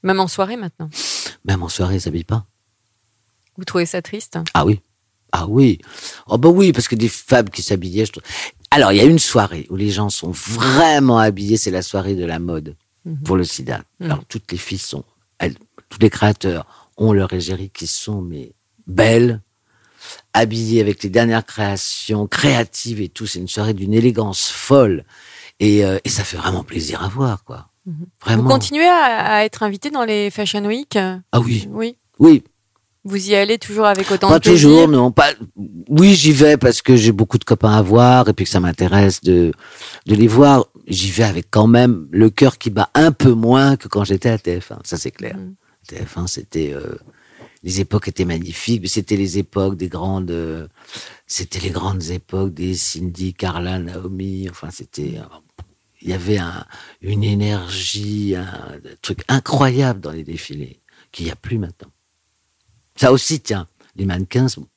Même 0.03 0.19
en 0.19 0.27
soirée 0.27 0.57
maintenant. 0.57 0.89
Même 1.45 1.63
en 1.63 1.69
soirée, 1.69 1.95
on 1.97 1.99
s'habille 1.99 2.23
pas. 2.23 2.45
Vous 3.57 3.65
trouvez 3.65 3.85
ça 3.85 4.01
triste? 4.01 4.37
Ah 4.53 4.65
oui. 4.65 4.81
Ah 5.31 5.47
oui. 5.47 5.79
Oh 6.27 6.37
bah 6.37 6.49
oui, 6.49 6.71
parce 6.71 6.87
que 6.87 6.95
des 6.95 7.09
femmes 7.09 7.49
qui 7.49 7.61
s'habillaient. 7.61 8.05
je 8.05 8.11
Alors, 8.71 8.91
il 8.93 8.97
y 8.97 9.01
a 9.01 9.05
une 9.05 9.19
soirée 9.19 9.67
où 9.69 9.75
les 9.75 9.91
gens 9.91 10.09
sont 10.09 10.31
vraiment 10.31 11.17
habillés, 11.19 11.57
c'est 11.57 11.71
la 11.71 11.81
soirée 11.81 12.15
de 12.15 12.25
la 12.25 12.39
mode 12.39 12.75
pour 13.23 13.35
le 13.37 13.43
sida. 13.43 13.83
Alors, 13.99 14.23
toutes 14.25 14.51
les 14.51 14.57
filles 14.57 14.77
sont, 14.79 15.03
tous 15.89 15.99
les 15.99 16.09
créateurs 16.09 16.89
ont 16.97 17.13
leur 17.13 17.31
égérie 17.33 17.69
qui 17.69 17.87
sont, 17.87 18.21
mais 18.21 18.53
belles, 18.87 19.41
habillées 20.33 20.81
avec 20.81 21.03
les 21.03 21.09
dernières 21.09 21.45
créations, 21.45 22.27
créatives 22.27 23.01
et 23.01 23.09
tout. 23.09 23.27
C'est 23.27 23.39
une 23.39 23.47
soirée 23.47 23.73
d'une 23.73 23.93
élégance 23.93 24.49
folle. 24.49 25.03
Et, 25.59 25.85
euh, 25.85 25.97
et 26.03 26.09
ça 26.09 26.23
fait 26.23 26.37
vraiment 26.37 26.63
plaisir 26.63 27.03
à 27.03 27.07
voir, 27.07 27.43
quoi. 27.43 27.69
Vraiment. 28.21 28.43
Vous 28.43 28.49
continuez 28.49 28.87
à, 28.87 29.35
à 29.37 29.43
être 29.45 29.63
invité 29.63 29.89
dans 29.91 30.03
les 30.03 30.29
Fashion 30.31 30.65
Week? 30.65 30.95
Ah 30.97 31.39
oui, 31.39 31.67
Oui. 31.71 31.97
oui. 32.19 32.43
Vous 33.07 33.29
y 33.29 33.35
allez 33.35 33.57
toujours 33.59 33.85
avec 33.85 34.09
autant 34.11 34.29
Pas 34.29 34.39
de 34.39 34.43
plaisir 34.49 34.67
toujours, 34.67 34.87
non. 34.87 35.11
Pas. 35.11 35.31
Oui, 35.89 36.15
j'y 36.15 36.31
vais 36.31 36.57
parce 36.57 36.81
que 36.81 36.95
j'ai 36.95 37.11
beaucoup 37.11 37.37
de 37.37 37.43
copains 37.43 37.71
à 37.77 37.81
voir 37.83 38.27
et 38.27 38.33
puis 38.33 38.45
que 38.45 38.51
ça 38.51 38.59
m'intéresse 38.59 39.21
de 39.21 39.51
de 40.07 40.15
les 40.15 40.27
voir. 40.27 40.65
J'y 40.87 41.11
vais 41.11 41.23
avec 41.23 41.47
quand 41.51 41.67
même 41.67 42.07
le 42.11 42.29
cœur 42.31 42.57
qui 42.57 42.69
bat 42.71 42.89
un 42.95 43.11
peu 43.11 43.31
moins 43.31 43.75
que 43.77 43.87
quand 43.87 44.03
j'étais 44.03 44.29
à 44.29 44.37
TF1. 44.37 44.79
Ça 44.83 44.97
c'est 44.97 45.11
clair. 45.11 45.37
Mm. 45.37 45.53
TF1, 45.87 46.27
c'était 46.27 46.73
euh, 46.73 46.95
les 47.63 47.79
époques 47.79 48.07
étaient 48.07 48.25
magnifiques. 48.25 48.81
mais 48.81 48.87
C'était 48.87 49.17
les 49.17 49.37
époques 49.37 49.77
des 49.77 49.87
grandes. 49.87 50.31
euh, 50.31 50.67
c'était 51.27 51.59
les 51.59 51.69
grandes 51.69 52.03
époques 52.09 52.53
des 52.55 52.73
Cindy, 52.73 53.33
Carla, 53.35 53.77
Naomi. 53.79 54.47
Enfin, 54.49 54.69
c'était. 54.71 55.19
euh, 55.19 55.63
il 56.01 56.09
y 56.09 56.13
avait 56.13 56.37
un, 56.37 56.65
une 57.01 57.23
énergie, 57.23 58.35
un 58.35 58.79
truc 59.01 59.19
incroyable 59.27 60.01
dans 60.01 60.11
les 60.11 60.23
défilés 60.23 60.79
qu'il 61.11 61.25
n'y 61.25 61.31
a 61.31 61.35
plus 61.35 61.57
maintenant. 61.57 61.89
Ça 62.95 63.11
aussi, 63.11 63.39
tiens, 63.41 63.67
les 63.95 64.05
mannequins, 64.05 64.47
sont- 64.47 64.67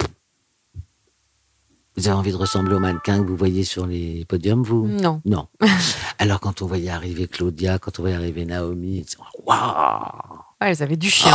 vous 1.97 2.07
avez 2.07 2.17
envie 2.17 2.31
de 2.31 2.37
ressembler 2.37 2.75
aux 2.75 2.79
mannequins 2.81 3.21
que 3.23 3.27
vous 3.29 3.37
voyez 3.37 3.65
sur 3.65 3.87
les 3.87 4.25
podiums, 4.25 4.63
vous? 4.63 4.87
Non. 4.87 5.21
Non. 5.25 5.49
Alors, 6.19 6.39
quand 6.41 6.63
on 6.63 6.67
voyait 6.67 6.91
arriver 6.91 7.27
Claudia, 7.27 7.79
quand 7.79 7.99
on 7.99 8.03
voyait 8.03 8.17
arriver 8.17 8.45
Naomi, 8.45 9.05
c'est- 9.07 9.19
waouh 9.45 10.39
Ouais, 10.61 10.71
elles 10.71 10.83
avaient 10.83 10.97
du 10.97 11.11
chien. 11.11 11.33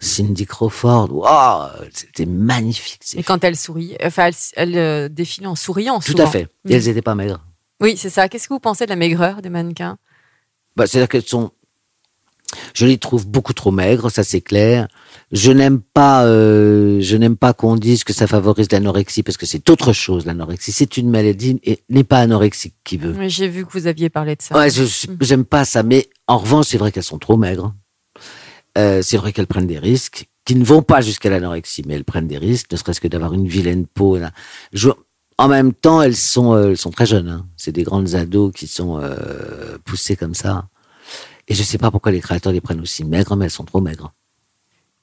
Cindy 0.00 0.44
Crawford, 0.46 1.10
waouh 1.12 1.70
C'était 1.92 2.26
magnifique. 2.26 3.02
Et 3.16 3.22
quand 3.22 3.42
elles 3.44 3.56
souriaient, 3.56 3.98
enfin, 4.04 4.26
elles, 4.26 4.34
elles, 4.56 4.76
euh, 4.78 5.08
défilaient 5.08 5.46
en 5.46 5.54
souriant. 5.54 6.00
Tout 6.00 6.12
souvent. 6.12 6.24
à 6.24 6.30
fait. 6.30 6.44
Mm. 6.64 6.70
Et 6.70 6.74
elles 6.74 6.84
n'étaient 6.84 7.02
pas 7.02 7.14
maigres. 7.14 7.40
Oui, 7.80 7.96
c'est 7.96 8.10
ça. 8.10 8.28
Qu'est-ce 8.28 8.48
que 8.48 8.54
vous 8.54 8.60
pensez 8.60 8.84
de 8.84 8.90
la 8.90 8.96
maigreur 8.96 9.40
des 9.42 9.48
mannequins? 9.50 9.96
Bah, 10.76 10.86
C'est-à-dire 10.86 11.08
qu'elles 11.08 11.26
sont. 11.26 11.52
Je 12.74 12.86
les 12.86 12.98
trouve 12.98 13.26
beaucoup 13.26 13.52
trop 13.52 13.70
maigres, 13.70 14.10
ça 14.10 14.24
c'est 14.24 14.40
clair. 14.40 14.88
Je 15.32 15.50
n'aime 15.50 15.80
pas, 15.80 16.24
euh, 16.26 17.00
je 17.00 17.16
n'aime 17.16 17.36
pas 17.36 17.52
qu'on 17.54 17.76
dise 17.76 18.04
que 18.04 18.12
ça 18.12 18.26
favorise 18.26 18.70
l'anorexie 18.70 19.22
parce 19.22 19.36
que 19.36 19.46
c'est 19.46 19.68
autre 19.70 19.92
chose. 19.92 20.26
L'anorexie, 20.26 20.72
c'est 20.72 20.96
une 20.96 21.10
maladie 21.10 21.58
et 21.64 21.82
n'est 21.88 22.04
pas 22.04 22.18
anorexique 22.20 22.74
qui 22.84 22.96
veut. 22.98 23.14
Oui, 23.18 23.30
J'ai 23.30 23.48
vu 23.48 23.64
que 23.66 23.72
vous 23.72 23.86
aviez 23.86 24.10
parlé 24.10 24.36
de 24.36 24.42
ça. 24.42 24.56
Ouais, 24.56 24.70
je- 24.70 24.84
j'aime 25.20 25.44
pas 25.44 25.64
ça. 25.64 25.82
Mais 25.82 26.08
en 26.28 26.38
revanche, 26.38 26.66
c'est 26.68 26.78
vrai 26.78 26.92
qu'elles 26.92 27.02
sont 27.02 27.18
trop 27.18 27.36
maigres. 27.36 27.74
Euh, 28.76 29.02
c'est 29.02 29.16
vrai 29.16 29.32
qu'elles 29.32 29.46
prennent 29.46 29.66
des 29.66 29.78
risques 29.78 30.26
qui 30.44 30.54
ne 30.56 30.64
vont 30.64 30.82
pas 30.82 31.00
jusqu'à 31.00 31.30
l'anorexie, 31.30 31.82
mais 31.86 31.94
elles 31.94 32.04
prennent 32.04 32.26
des 32.28 32.38
risques, 32.38 32.70
ne 32.72 32.76
serait-ce 32.76 33.00
que 33.00 33.08
d'avoir 33.08 33.32
une 33.32 33.46
vilaine 33.48 33.86
peau. 33.86 34.18
là. 34.18 34.30
Je- 34.72 34.90
en 35.38 35.48
même 35.48 35.72
temps, 35.72 36.02
elles 36.02 36.16
sont, 36.16 36.54
euh, 36.54 36.70
elles 36.70 36.76
sont 36.76 36.90
très 36.90 37.06
jeunes. 37.06 37.28
hein. 37.28 37.46
C'est 37.56 37.72
des 37.72 37.82
grandes 37.82 38.14
ados 38.14 38.52
qui 38.54 38.66
sont 38.66 38.98
euh, 39.00 39.78
poussées 39.84 40.16
comme 40.16 40.34
ça. 40.34 40.68
Et 41.48 41.54
je 41.54 41.62
sais 41.62 41.78
pas 41.78 41.90
pourquoi 41.90 42.12
les 42.12 42.20
créateurs 42.20 42.52
les 42.52 42.60
prennent 42.60 42.80
aussi 42.80 43.04
maigres, 43.04 43.36
mais 43.36 43.44
elles 43.46 43.50
sont 43.50 43.64
trop 43.64 43.80
maigres. 43.80 44.12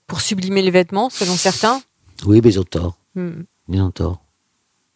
Pour 0.08 0.21
sublimer 0.21 0.62
les 0.62 0.71
vêtements, 0.71 1.10
selon 1.10 1.36
certains. 1.36 1.82
Oui, 2.25 2.41
mais 2.43 2.49
ils 2.51 2.60
ont 2.60 2.63
tort. 2.63 2.97
Hmm. 3.15 3.43
Ils 3.69 3.82
ont 3.82 3.91
tort. 3.91 4.21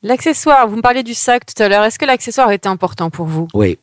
L'accessoire, 0.04 0.68
vous 0.68 0.76
me 0.76 0.82
parliez 0.82 1.04
du 1.04 1.14
sac 1.14 1.46
tout 1.46 1.62
à 1.64 1.68
l'heure. 1.70 1.84
Est-ce 1.84 1.98
que 1.98 2.06
l'accessoire 2.06 2.52
était 2.52 2.68
important 2.68 3.10
pour 3.10 3.26
vous? 3.26 3.48
Oui. 3.54 3.78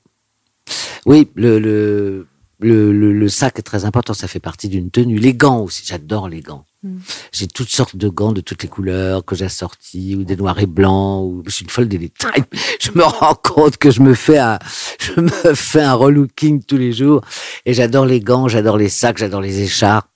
Oui, 1.07 1.29
le, 1.35 1.59
le, 1.59 2.29
le, 2.61 2.93
le, 2.93 3.13
le 3.13 3.29
sac 3.29 3.59
est 3.59 3.63
très 3.63 3.85
important, 3.85 4.15
ça 4.15 4.29
fait 4.29 4.39
partie 4.39 4.69
d'une 4.69 4.91
tenue. 4.91 5.19
Les 5.19 5.35
gants 5.35 5.61
aussi, 5.61 5.83
j'adore 5.85 6.29
les 6.29 6.41
gants. 6.41 6.65
Mm. 6.83 6.99
J'ai 7.33 7.47
toutes 7.47 7.69
sortes 7.71 7.95
de 7.97 8.09
gants 8.09 8.33
de 8.33 8.41
toutes 8.41 8.63
les 8.63 8.69
couleurs 8.69 9.25
que 9.25 9.37
j'ai 9.37 9.45
assortis, 9.45 10.17
ou 10.17 10.25
des 10.25 10.37
noirs 10.37 10.59
et 10.59 10.67
blancs, 10.67 11.25
ou 11.25 11.43
je 11.47 11.51
suis 11.51 11.65
une 11.65 11.71
folle 11.71 11.89
des 11.89 11.99
détails. 11.99 12.43
Je 12.81 12.91
me 12.95 13.05
rends 13.05 13.35
compte 13.37 13.77
que 13.77 13.91
je 13.91 14.01
me 14.01 14.15
fais 14.15 14.39
un, 14.39 14.59
je 15.01 15.21
me 15.21 15.55
fais 15.55 15.83
un 15.83 15.95
relooking 15.95 16.63
tous 16.65 16.77
les 16.77 16.93
jours. 16.93 17.21
Et 17.67 17.73
j'adore 17.75 18.05
les 18.07 18.21
gants, 18.21 18.49
j'adore 18.49 18.77
les 18.79 18.89
sacs, 18.89 19.19
j'adore 19.19 19.41
les 19.41 19.61
écharpes, 19.61 20.09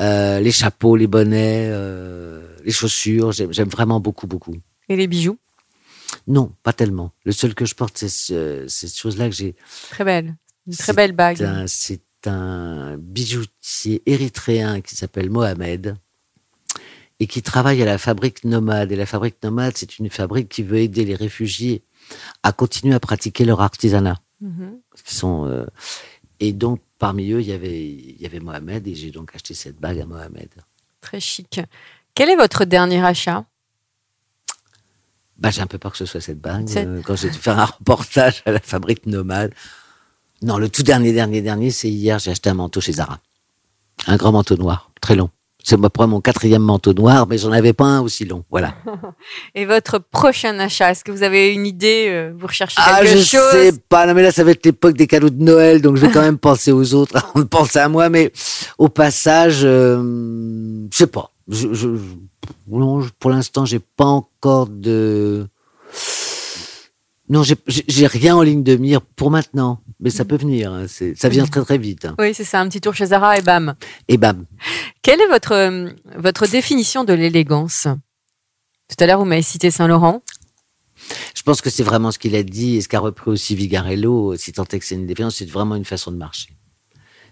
euh, 0.00 0.38
les 0.40 0.52
chapeaux, 0.52 0.94
les 0.96 1.08
bonnets, 1.08 1.66
euh, 1.70 2.46
les 2.64 2.72
chaussures. 2.72 3.32
J'aime 3.32 3.68
vraiment 3.68 3.98
beaucoup, 3.98 4.26
beaucoup. 4.28 4.54
Et 4.88 4.94
les 4.96 5.08
bijoux? 5.08 5.38
Non, 6.28 6.52
pas 6.62 6.72
tellement. 6.72 7.12
Le 7.24 7.32
seul 7.32 7.54
que 7.54 7.64
je 7.64 7.74
porte, 7.74 7.98
c'est 7.98 8.08
ce, 8.08 8.64
ces 8.68 8.88
choses-là 8.88 9.28
que 9.28 9.34
j'ai 9.34 9.56
Très 9.90 10.04
belle. 10.04 10.36
Une 10.68 10.72
très 10.74 10.84
C'est 10.86 10.92
belle 10.96 11.12
bague. 11.12 11.42
un- 11.42 11.66
C'est 12.26 12.32
un 12.32 12.96
bijoutier 12.98 14.02
érythréen 14.04 14.80
qui 14.80 14.96
s'appelle 14.96 15.30
Mohamed 15.30 15.96
et 17.20 17.28
qui 17.28 17.40
travaille 17.40 17.80
à 17.82 17.84
la 17.84 17.98
fabrique 17.98 18.42
nomade. 18.42 18.90
Et 18.90 18.96
la 18.96 19.06
fabrique 19.06 19.40
nomade, 19.44 19.76
c'est 19.76 20.00
une 20.00 20.10
fabrique 20.10 20.48
qui 20.48 20.64
veut 20.64 20.78
aider 20.78 21.04
les 21.04 21.14
réfugiés 21.14 21.84
à 22.42 22.50
continuer 22.50 22.96
à 22.96 22.98
pratiquer 22.98 23.44
leur 23.44 23.60
artisanat. 23.60 24.20
Mhm. 24.40 24.80
Sont, 25.04 25.46
euh, 25.46 25.66
Et 26.40 26.52
donc, 26.52 26.80
parmi 26.98 27.30
eux, 27.30 27.40
il 27.40 27.46
y 27.46 27.52
avait, 27.52 27.86
il 27.86 28.20
y 28.20 28.26
avait 28.26 28.40
Mohamed 28.40 28.88
et 28.88 28.96
j'ai 28.96 29.12
donc 29.12 29.32
acheté 29.32 29.54
cette 29.54 29.78
bague 29.78 30.00
à 30.00 30.04
Mohamed. 30.04 30.48
Très 31.00 31.20
chic. 31.20 31.60
Quel 32.12 32.28
est 32.28 32.36
votre 32.36 32.64
dernier 32.64 33.04
achat? 33.04 33.44
Bah, 35.38 35.50
j'ai 35.50 35.60
un 35.60 35.68
peu 35.68 35.78
peur 35.78 35.92
que 35.92 35.98
ce 35.98 36.06
soit 36.06 36.20
cette 36.20 36.40
bague. 36.40 36.68
Euh, 36.76 37.02
quand 37.02 37.14
j'ai 37.14 37.30
dû 37.30 37.38
faire 37.38 37.60
un 37.60 37.66
reportage 37.66 38.42
à 38.46 38.50
la 38.50 38.58
fabrique 38.58 39.06
nomade. 39.06 39.54
Non, 40.42 40.58
le 40.58 40.68
tout 40.68 40.82
dernier, 40.82 41.12
dernier, 41.12 41.40
dernier, 41.42 41.70
c'est 41.70 41.88
hier, 41.88 42.18
j'ai 42.18 42.30
acheté 42.30 42.50
un 42.50 42.54
manteau 42.54 42.80
chez 42.80 42.92
Zara. 42.92 43.18
Un 44.06 44.16
grand 44.16 44.32
manteau 44.32 44.56
noir, 44.56 44.90
très 45.00 45.16
long. 45.16 45.30
C'est 45.64 45.76
mon 46.06 46.20
quatrième 46.20 46.62
manteau 46.62 46.92
noir, 46.92 47.26
mais 47.26 47.38
j'en 47.38 47.50
avais 47.50 47.72
pas 47.72 47.86
un 47.86 48.00
aussi 48.00 48.24
long. 48.24 48.44
Voilà. 48.50 48.74
Et 49.56 49.64
votre 49.66 49.98
prochain 49.98 50.56
achat 50.60 50.92
Est-ce 50.92 51.02
que 51.02 51.10
vous 51.10 51.24
avez 51.24 51.52
une 51.52 51.66
idée 51.66 52.06
euh, 52.08 52.32
Vous 52.38 52.46
recherchez 52.46 52.76
Ah, 52.78 53.00
quelque 53.02 53.16
je 53.16 53.22
chose 53.24 53.50
sais 53.50 53.72
pas. 53.88 54.06
Non, 54.06 54.14
mais 54.14 54.22
là, 54.22 54.30
ça 54.30 54.44
va 54.44 54.52
être 54.52 54.64
l'époque 54.64 54.96
des 54.96 55.08
cadeaux 55.08 55.30
de 55.30 55.42
Noël, 55.42 55.82
donc 55.82 55.96
je 55.96 56.06
vais 56.06 56.12
quand 56.12 56.20
même 56.20 56.38
penser 56.50 56.70
aux 56.70 56.94
autres 56.94 57.20
penser 57.46 57.80
à 57.80 57.88
moi. 57.88 58.08
Mais 58.10 58.30
au 58.78 58.88
passage, 58.88 59.62
euh, 59.64 60.00
je 60.92 60.96
sais 60.96 61.08
pas. 61.08 61.32
Je, 61.48 61.68
je, 61.74 61.96
je- 61.96 62.14
non, 62.70 63.00
je- 63.00 63.10
pour 63.18 63.30
l'instant, 63.30 63.64
j'ai 63.64 63.80
pas 63.80 64.04
encore 64.04 64.68
de. 64.68 65.48
Non, 67.28 67.42
j'ai- 67.42 68.06
rien 68.06 68.36
en 68.36 68.42
ligne 68.42 68.62
de 68.62 68.76
mire 68.76 69.00
pour 69.02 69.30
maintenant, 69.32 69.80
mais 69.98 70.10
ça 70.10 70.24
peut 70.24 70.36
venir. 70.36 70.72
hein, 70.72 70.86
Ça 70.88 71.28
vient 71.28 71.44
très 71.46 71.62
très 71.64 71.78
vite. 71.78 72.04
hein. 72.04 72.14
Oui, 72.20 72.32
c'est 72.34 72.44
ça, 72.44 72.60
un 72.60 72.68
petit 72.68 72.80
tour 72.80 72.94
chez 72.94 73.06
Zara 73.06 73.36
et 73.38 73.42
bam. 73.42 73.74
Et 74.06 74.16
bam. 74.16 74.44
Quelle 75.02 75.20
est 75.20 75.28
votre, 75.28 75.52
euh, 75.52 75.90
votre 76.16 76.46
définition 76.46 77.02
de 77.04 77.12
l'élégance? 77.12 77.88
Tout 78.88 78.96
à 79.02 79.06
l'heure, 79.06 79.18
vous 79.18 79.24
m'avez 79.24 79.42
cité 79.42 79.72
Saint-Laurent. 79.72 80.22
Je 81.34 81.42
pense 81.42 81.60
que 81.60 81.68
c'est 81.70 81.82
vraiment 81.82 82.12
ce 82.12 82.18
qu'il 82.18 82.34
a 82.36 82.42
dit 82.44 82.76
et 82.76 82.80
ce 82.80 82.88
qu'a 82.88 83.00
repris 83.00 83.30
aussi 83.30 83.54
Vigarello, 83.56 84.36
si 84.36 84.52
tant 84.52 84.64
est 84.64 84.78
que 84.78 84.84
c'est 84.84 84.94
une 84.94 85.06
défiance, 85.06 85.36
c'est 85.36 85.50
vraiment 85.50 85.74
une 85.74 85.84
façon 85.84 86.10
de 86.12 86.16
marcher. 86.16 86.50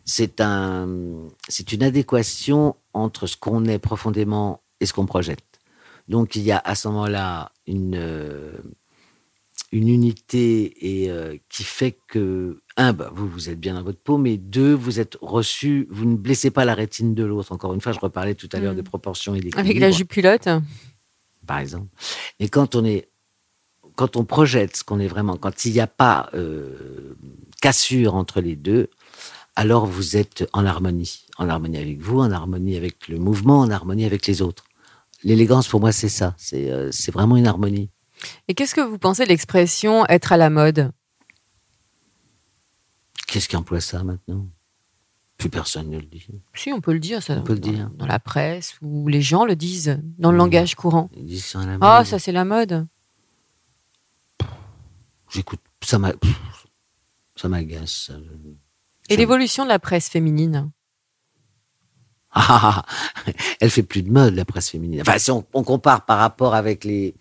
C'est 0.04 0.40
un, 0.40 0.88
c'est 1.48 1.72
une 1.72 1.82
adéquation 1.82 2.76
entre 2.92 3.26
ce 3.26 3.36
qu'on 3.36 3.64
est 3.64 3.78
profondément 3.78 4.60
et 4.80 4.86
ce 4.86 4.92
qu'on 4.92 5.06
projette. 5.06 5.40
Donc 6.08 6.36
il 6.36 6.42
y 6.42 6.52
a 6.52 6.58
à 6.62 6.74
ce 6.74 6.88
moment-là 6.88 7.52
une, 7.66 7.94
euh, 7.96 8.52
une 9.74 9.88
unité 9.88 11.02
et 11.02 11.10
euh, 11.10 11.36
qui 11.48 11.64
fait 11.64 11.96
que 12.06 12.60
un, 12.76 12.92
bah, 12.92 13.10
vous 13.12 13.28
vous 13.28 13.50
êtes 13.50 13.58
bien 13.58 13.74
dans 13.74 13.82
votre 13.82 13.98
peau, 13.98 14.18
mais 14.18 14.36
deux, 14.36 14.72
vous 14.72 15.00
êtes 15.00 15.18
reçu, 15.20 15.88
vous 15.90 16.04
ne 16.04 16.16
blessez 16.16 16.50
pas 16.52 16.64
la 16.64 16.74
rétine 16.74 17.12
de 17.14 17.24
l'autre. 17.24 17.50
Encore 17.50 17.74
une 17.74 17.80
fois, 17.80 17.90
je 17.90 17.98
reparlais 17.98 18.36
tout 18.36 18.48
à 18.52 18.60
l'heure 18.60 18.72
Mm. 18.72 18.76
des 18.76 18.82
proportions 18.84 19.34
et 19.34 19.40
des 19.40 19.50
Avec 19.56 19.78
la 19.80 19.90
jupe 19.90 20.08
culotte. 20.12 20.48
par 21.44 21.58
exemple. 21.58 21.88
Et 22.38 22.48
quand 22.48 22.76
on 22.76 22.84
est, 22.84 23.08
quand 23.96 24.16
on 24.16 24.24
projette 24.24 24.76
ce 24.76 24.84
qu'on 24.84 25.00
est 25.00 25.08
vraiment, 25.08 25.36
quand 25.36 25.64
il 25.64 25.72
n'y 25.72 25.80
a 25.80 25.88
pas 25.88 26.30
euh, 26.34 27.14
cassure 27.60 28.14
entre 28.14 28.40
les 28.40 28.54
deux, 28.56 28.88
alors 29.56 29.86
vous 29.86 30.16
êtes 30.16 30.48
en 30.52 30.64
harmonie, 30.66 31.24
en 31.38 31.48
harmonie 31.48 31.78
avec 31.78 32.00
vous, 32.00 32.20
en 32.20 32.30
harmonie 32.30 32.76
avec 32.76 33.08
le 33.08 33.18
mouvement, 33.18 33.58
en 33.60 33.70
harmonie 33.70 34.04
avec 34.04 34.26
les 34.28 34.40
autres. 34.40 34.64
L'élégance 35.24 35.66
pour 35.68 35.80
moi 35.80 35.90
c'est 35.90 36.08
ça, 36.08 36.34
c'est 36.38 36.70
euh, 36.70 36.90
c'est 36.92 37.12
vraiment 37.12 37.36
une 37.36 37.46
harmonie. 37.48 37.88
Et 38.48 38.54
qu'est-ce 38.54 38.74
que 38.74 38.80
vous 38.80 38.98
pensez 38.98 39.24
de 39.24 39.28
l'expression 39.28 40.06
être 40.06 40.32
à 40.32 40.36
la 40.36 40.50
mode 40.50 40.90
Qu'est-ce 43.26 43.48
qui 43.48 43.56
emploie 43.56 43.80
ça 43.80 44.02
maintenant? 44.04 44.46
Plus 45.38 45.48
personne 45.50 45.90
ne 45.90 45.98
le 45.98 46.06
dit. 46.06 46.24
Si, 46.54 46.72
on 46.72 46.80
peut 46.80 46.92
le 46.92 47.00
dire, 47.00 47.22
ça. 47.22 47.34
On 47.34 47.42
peut 47.42 47.54
le 47.54 47.58
dire. 47.58 47.90
dans 47.94 48.06
la 48.06 48.20
presse, 48.20 48.76
ou 48.82 49.08
les 49.08 49.20
gens 49.22 49.44
le 49.44 49.56
disent, 49.56 50.00
dans 50.18 50.30
le 50.30 50.38
langage 50.38 50.74
courant. 50.76 51.10
Ils 51.16 51.26
disent 51.26 51.44
ça 51.46 51.60
à 51.60 51.66
la 51.66 51.78
Ah, 51.80 51.98
mode. 51.98 52.06
ça, 52.06 52.18
c'est 52.20 52.30
la 52.32 52.44
mode. 52.44 52.86
J'écoute, 55.30 55.60
ça 55.82 55.98
m'a, 55.98 56.12
ça 57.34 57.48
m'agace. 57.48 57.90
ça. 58.06 58.14
Et 59.08 59.16
l'évolution 59.16 59.64
de 59.64 59.68
la 59.68 59.80
presse 59.80 60.08
féminine? 60.08 60.70
Ah, 62.30 62.84
elle 63.60 63.70
fait 63.70 63.82
plus 63.82 64.02
de 64.02 64.10
mode, 64.10 64.34
la 64.34 64.44
presse 64.44 64.70
féminine. 64.70 65.00
Enfin, 65.00 65.18
si 65.18 65.30
on, 65.30 65.44
on 65.52 65.64
compare 65.64 66.04
par 66.04 66.18
rapport 66.18 66.54
avec 66.54 66.84
les, 66.84 67.14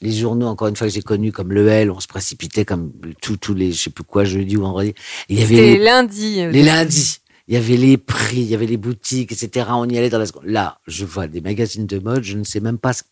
les 0.00 0.12
journaux, 0.12 0.46
encore 0.46 0.68
une 0.68 0.76
fois, 0.76 0.86
que 0.86 0.92
j'ai 0.92 1.02
connus 1.02 1.32
comme 1.32 1.52
Le 1.52 1.66
L, 1.68 1.90
on 1.90 2.00
se 2.00 2.06
précipitait 2.06 2.64
comme 2.64 2.92
tous 3.20 3.54
les, 3.54 3.72
je 3.72 3.82
sais 3.84 3.90
plus 3.90 4.04
quoi, 4.04 4.24
jeudi 4.24 4.56
ou 4.56 4.62
vendredi. 4.62 4.94
Il 5.28 5.38
y 5.38 5.42
avait 5.42 5.54
les, 5.56 5.78
lundi. 5.78 6.40
euh, 6.40 6.50
les 6.50 6.62
lundis. 6.62 7.18
Il 7.48 7.54
y 7.54 7.56
avait 7.58 7.76
les 7.76 7.98
prix, 7.98 8.38
il 8.40 8.46
y 8.46 8.54
avait 8.54 8.66
les 8.66 8.78
boutiques, 8.78 9.30
etc. 9.32 9.66
On 9.72 9.88
y 9.88 9.98
allait 9.98 10.08
dans 10.10 10.18
la 10.18 10.26
seconde. 10.26 10.46
Là, 10.46 10.78
je 10.86 11.04
vois 11.04 11.26
des 11.26 11.40
magazines 11.42 11.86
de 11.86 11.98
mode, 11.98 12.22
je 12.24 12.36
ne 12.38 12.44
sais 12.44 12.60
même 12.60 12.78
pas, 12.78 12.92
ce- 12.94 13.02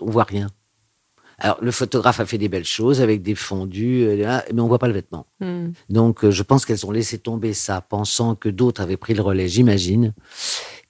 on 0.00 0.10
voit 0.10 0.24
rien. 0.24 0.48
Alors, 1.38 1.58
le 1.60 1.70
photographe 1.70 2.18
a 2.18 2.24
fait 2.26 2.38
des 2.38 2.48
belles 2.48 2.64
choses 2.64 3.00
avec 3.02 3.22
des 3.22 3.34
fondus, 3.34 4.04
euh, 4.06 4.40
mais 4.54 4.60
on 4.60 4.68
voit 4.68 4.78
pas 4.78 4.88
le 4.88 4.94
vêtement. 4.94 5.26
Hmm. 5.40 5.68
Donc, 5.90 6.24
euh, 6.24 6.30
je 6.30 6.42
pense 6.42 6.64
qu'elles 6.64 6.86
ont 6.86 6.90
laissé 6.90 7.18
tomber 7.18 7.52
ça, 7.52 7.80
pensant 7.82 8.34
que 8.34 8.48
d'autres 8.48 8.80
avaient 8.80 8.96
pris 8.96 9.12
le 9.14 9.20
relais, 9.22 9.46
j'imagine. 9.46 10.14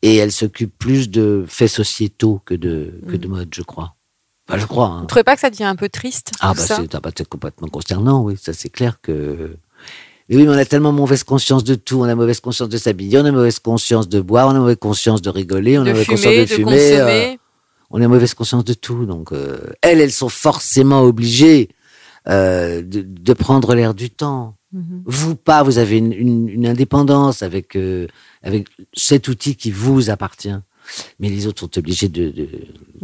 Et 0.03 0.17
elles 0.17 0.31
s'occupent 0.33 0.79
plus 0.79 1.11
de 1.11 1.45
faits 1.49 1.71
sociétaux 1.71 2.41
que 2.45 2.55
de, 2.55 3.01
que 3.09 3.17
de 3.17 3.27
mode, 3.27 3.49
je 3.55 3.63
crois. 3.63 3.97
Enfin, 4.49 4.59
je 4.61 4.67
crois. 4.67 4.87
hein. 4.87 5.01
Vous 5.01 5.07
trouvez 5.07 5.25
pas 5.25 5.35
que 5.35 5.41
ça 5.41 5.51
devient 5.51 5.65
un 5.65 5.77
peu 5.77 5.89
triste 5.89 6.33
Ah, 6.41 6.55
bah, 6.55 6.63
c'est 6.77 6.95
ah, 6.95 7.01
bah, 7.03 7.11
c'est 7.17 7.29
complètement 7.29 7.69
consternant, 7.69 8.23
oui. 8.23 8.37
Ça, 8.41 8.53
c'est 8.53 8.69
clair 8.69 9.01
que. 9.01 9.57
Mais 10.29 10.37
oui, 10.37 10.43
mais 10.45 10.49
on 10.51 10.59
a 10.59 10.65
tellement 10.65 10.93
mauvaise 10.93 11.23
conscience 11.25 11.63
de 11.65 11.75
tout. 11.77 12.01
On 12.01 12.05
a 12.05 12.15
mauvaise 12.15 12.41
conscience 12.41 12.69
de 12.69 12.79
s'habiller, 12.79 13.19
on 13.21 13.25
a 13.25 13.31
mauvaise 13.33 13.59
conscience 13.61 14.09
de 14.09 14.21
boire, 14.21 14.49
on 14.49 14.51
a 14.51 14.59
mauvaise 14.59 14.79
conscience 14.81 15.23
de 15.23 15.31
rigoler, 15.31 15.79
on 15.79 15.83
a 15.83 15.85
de 15.87 15.91
mauvaise 15.91 16.05
fumer, 16.07 16.17
conscience 16.17 16.35
de 16.37 16.41
de 16.41 16.47
fumer. 16.47 17.01
euh, 17.01 17.37
on 17.91 18.03
a 18.03 18.09
mauvaise 18.09 18.35
conscience 18.35 18.65
de 18.65 18.75
tout. 18.75 19.05
Donc, 19.07 19.33
euh, 19.33 19.59
elles, 19.83 20.01
elles 20.01 20.13
sont 20.13 20.29
forcément 20.29 21.03
obligées 21.03 21.69
euh, 22.29 22.83
de, 22.83 23.03
de 23.03 23.33
prendre 23.33 23.75
l'air 23.75 23.95
du 23.95 24.11
temps. 24.11 24.57
Mhm. 24.73 25.03
Vous 25.07 25.37
pas, 25.37 25.63
vous 25.63 25.79
avez 25.79 25.99
une, 25.99 26.13
une- 26.13 26.49
une 26.49 26.67
indépendance 26.67 27.43
avec 27.43 27.77
euh, 27.77 28.09
avec 28.43 28.67
cet 28.95 29.29
outil 29.29 29.55
qui 29.55 29.71
vous 29.71 30.11
appartient. 30.11 30.55
Mais 31.19 31.29
les 31.29 31.47
autres 31.47 31.61
sont 31.61 31.79
obligés 31.79 32.09
de, 32.09 32.31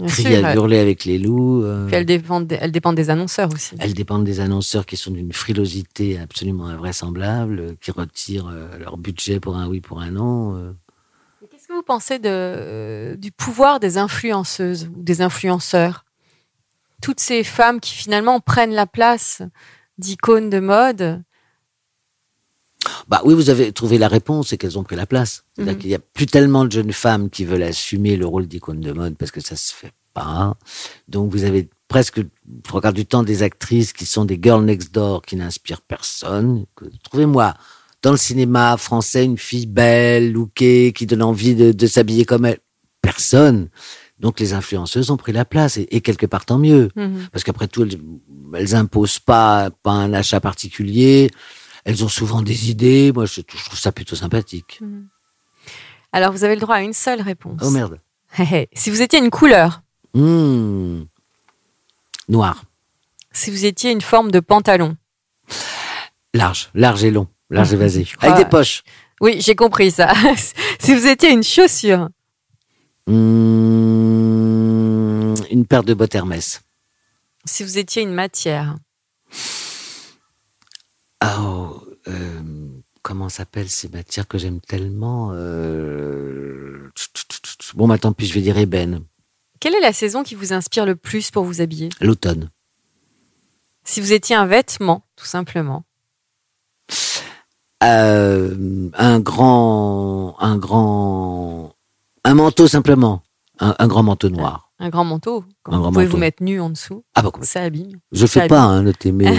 crier 0.07 0.39
sûr, 0.41 0.49
hurler 0.55 0.79
avec 0.79 1.05
les 1.05 1.19
loups. 1.19 1.63
euh. 1.65 1.87
Puis 1.87 1.97
elles 1.97 2.07
dépendent, 2.07 2.47
des- 2.47 2.59
elles 2.61 2.73
dépendent 2.73 2.97
des 2.97 3.11
annonceurs 3.11 3.53
aussi. 3.53 3.75
Elles 3.79 3.95
dépendent 3.95 4.25
des 4.25 4.41
annonceurs 4.41 4.87
qui 4.87 4.97
sont 4.97 5.11
d'une 5.11 5.33
frilosité 5.33 6.19
absolument 6.19 6.67
invraisemblable, 6.67 7.77
qui 7.81 7.91
retirent 7.91 8.49
euh, 8.49 8.79
leur 8.79 8.97
budget 8.97 9.41
pour 9.41 9.57
un 9.57 9.67
oui, 9.69 9.81
pour 9.81 10.01
un 10.01 10.11
non. 10.13 10.57
euh. 10.57 10.73
Qu'est-ce 11.51 11.69
que 11.69 11.73
vous 11.75 11.83
pensez 11.83 12.19
de, 12.19 12.29
euh, 12.29 13.17
du 13.17 13.33
pouvoir 13.33 13.81
des 13.81 13.99
influenceuses 13.99 14.89
ou 14.97 15.03
des 15.03 15.21
influenceurs? 15.23 16.05
Toutes 17.03 17.21
ces 17.21 17.43
femmes 17.45 17.81
qui 17.81 17.95
finalement 17.95 18.39
prennent 18.41 18.73
la 18.75 18.87
place 18.87 19.43
d'icônes 19.99 20.51
de 20.51 20.61
mode. 20.61 21.23
Bah 23.09 23.21
oui, 23.25 23.35
vous 23.35 23.51
avez 23.51 23.73
trouvé 23.73 23.99
la 23.99 24.09
réponse, 24.09 24.49
c'est 24.49 24.59
qu'elles 24.59 24.79
ont 24.79 24.83
pris 24.85 24.97
la 24.97 25.07
place. 25.07 25.45
C'est-à-dire 25.55 25.75
Mhm. 25.75 25.79
qu'il 25.81 25.89
n'y 25.91 25.95
a 25.95 26.01
plus 26.01 26.27
tellement 26.27 26.65
de 26.65 26.73
jeunes 26.73 26.93
femmes 26.93 27.31
qui 27.31 27.45
veulent 27.45 27.63
assumer 27.63 28.17
le 28.17 28.27
rôle 28.27 28.47
d'icône 28.47 28.81
de 28.81 28.93
mode 28.93 29.17
parce 29.17 29.31
que 29.31 29.41
ça 29.41 29.57
se 29.57 29.73
fait 29.73 29.93
pas. 30.15 30.57
Donc 31.09 31.31
vous 31.31 31.45
avez 31.45 31.69
presque 31.89 32.21
trois 32.65 32.81
quarts 32.81 32.93
du 32.93 33.07
temps 33.07 33.23
des 33.23 33.43
actrices 33.43 33.93
qui 33.93 34.07
sont 34.07 34.25
des 34.25 34.39
girls 34.43 34.65
next 34.65 34.93
door 34.95 35.23
qui 35.23 35.37
n'inspirent 35.37 35.81
personne. 35.83 36.65
Trouvez-moi 37.05 37.55
dans 38.03 38.11
le 38.13 38.17
cinéma 38.17 38.77
français 38.79 39.25
une 39.25 39.39
fille 39.39 39.67
belle, 39.67 40.33
lookée, 40.33 40.93
qui 40.93 41.07
donne 41.07 41.23
envie 41.23 41.55
de, 41.55 41.73
de 41.73 41.87
s'habiller 41.87 42.25
comme 42.25 42.47
elle. 42.47 42.59
Personne. 43.01 43.69
Donc 44.19 44.39
les 44.41 44.53
influenceuses 44.55 45.11
ont 45.11 45.17
pris 45.17 45.33
la 45.33 45.45
place 45.45 45.77
et, 45.77 45.89
et 45.91 46.01
quelque 46.01 46.27
part 46.27 46.45
tant 46.47 46.59
mieux. 46.59 46.89
Mhm. 46.97 47.29
Parce 47.33 47.43
qu'après 47.45 47.69
tout, 47.69 47.83
elles, 47.83 47.99
elles 48.57 48.75
imposent 48.75 49.19
pas, 49.19 49.71
pas 49.83 49.91
un 49.93 50.13
achat 50.13 50.41
particulier. 50.41 51.31
Elles 51.85 52.05
ont 52.05 52.09
souvent 52.09 52.43
des 52.43 52.71
idées. 52.71 53.11
Moi, 53.13 53.27
je, 53.27 53.41
je 53.41 53.65
trouve 53.65 53.79
ça 53.79 53.91
plutôt 53.93 54.15
sympathique. 54.17 54.81
Alors, 56.13 56.33
vous 56.33 56.45
avez 56.45 56.55
le 56.55 56.61
droit 56.61 56.77
à 56.77 56.83
une 56.83 56.93
seule 56.93 57.21
réponse. 57.21 57.61
Oh 57.63 57.71
merde. 57.71 58.01
Si 58.75 58.91
vous 58.91 59.03
étiez 59.03 59.19
une 59.19 59.31
couleur, 59.31 59.83
Hmm. 60.15 61.03
Noir. 62.29 62.63
si 63.33 63.51
vous 63.51 63.65
étiez 63.65 63.91
une 63.93 64.01
forme 64.03 64.31
de 64.31 64.41
pantalon. 64.41 64.97
Large. 66.35 66.71
Large 66.75 67.05
et 67.05 67.11
long. 67.11 67.27
Large 67.51 67.73
et 67.73 67.77
vasé. 67.77 68.05
crois- 68.05 68.31
Avec 68.33 68.45
des 68.45 68.51
poches. 68.51 68.83
Oui, 69.21 69.41
j'ai 69.41 69.55
compris 69.55 69.91
ça. 69.91 70.13
si 70.81 70.95
vous 70.95 71.07
étiez 71.07 71.31
une 71.31 71.43
chaussure, 71.43 72.09
Hmm. 74.03 75.35
Une 75.51 75.67
paire 75.67 75.83
de 75.83 75.95
bottes 75.95 76.15
Hermès. 76.15 76.61
si 77.45 77.63
vous 77.65 77.77
étiez 77.79 78.03
une 78.03 78.15
matière, 78.15 78.77
Oh, 81.25 81.83
euh, 82.09 82.41
comment 83.03 83.29
s'appellent 83.29 83.69
ces 83.71 83.89
matières 83.89 84.27
que 84.27 84.39
j'aime 84.39 84.61
tellement 84.61 85.31
euh, 85.33 86.91
Bon, 87.75 87.87
bah 87.89 87.99
tant 87.99 88.13
pis, 88.13 88.27
je 88.27 88.35
vais 88.35 88.41
dire 88.43 88.59
ébène. 88.59 89.03
quelle 89.61 89.75
est 89.75 89.81
la 89.81 89.93
saison 89.93 90.23
qui 90.25 90.35
vous 90.35 90.53
inspire 90.53 90.85
le 90.87 90.97
plus 90.97 91.31
pour 91.31 91.45
vous 91.45 91.61
habiller? 91.61 91.89
L'automne. 92.01 92.51
Si 93.85 94.01
vous 94.01 94.13
étiez 94.13 94.35
un 94.37 94.47
vêtement, 94.47 95.05
tout 95.17 95.25
simplement. 95.27 95.85
Euh, 97.83 98.91
un 98.95 99.19
grand, 99.21 100.37
un 100.39 100.57
grand, 100.57 101.75
un 102.25 102.35
manteau 102.35 102.69
simplement, 102.69 103.23
un, 103.59 103.75
un 103.79 103.89
grand 103.89 104.05
manteau 104.05 104.29
noir. 104.29 104.71
Un 104.79 104.89
grand 104.89 105.05
manteau. 105.05 105.45
Quand 105.65 105.73
Un 105.73 105.77
vous 105.77 105.83
grand 105.83 105.93
pouvez 105.93 106.05
manteau. 106.05 106.17
vous 106.17 106.21
mettre 106.21 106.43
nu 106.45 106.61
en 106.61 106.71
dessous. 106.71 107.05
Ah 107.15 107.23
bah. 107.23 107.31
Ça 107.43 107.63
abîme. 107.63 107.99
Je 108.13 108.27
Ça 108.27 108.43
fais 108.43 108.49
pas, 108.49 108.61
hein, 108.61 108.83
notez, 108.83 109.11
mais 109.11 109.37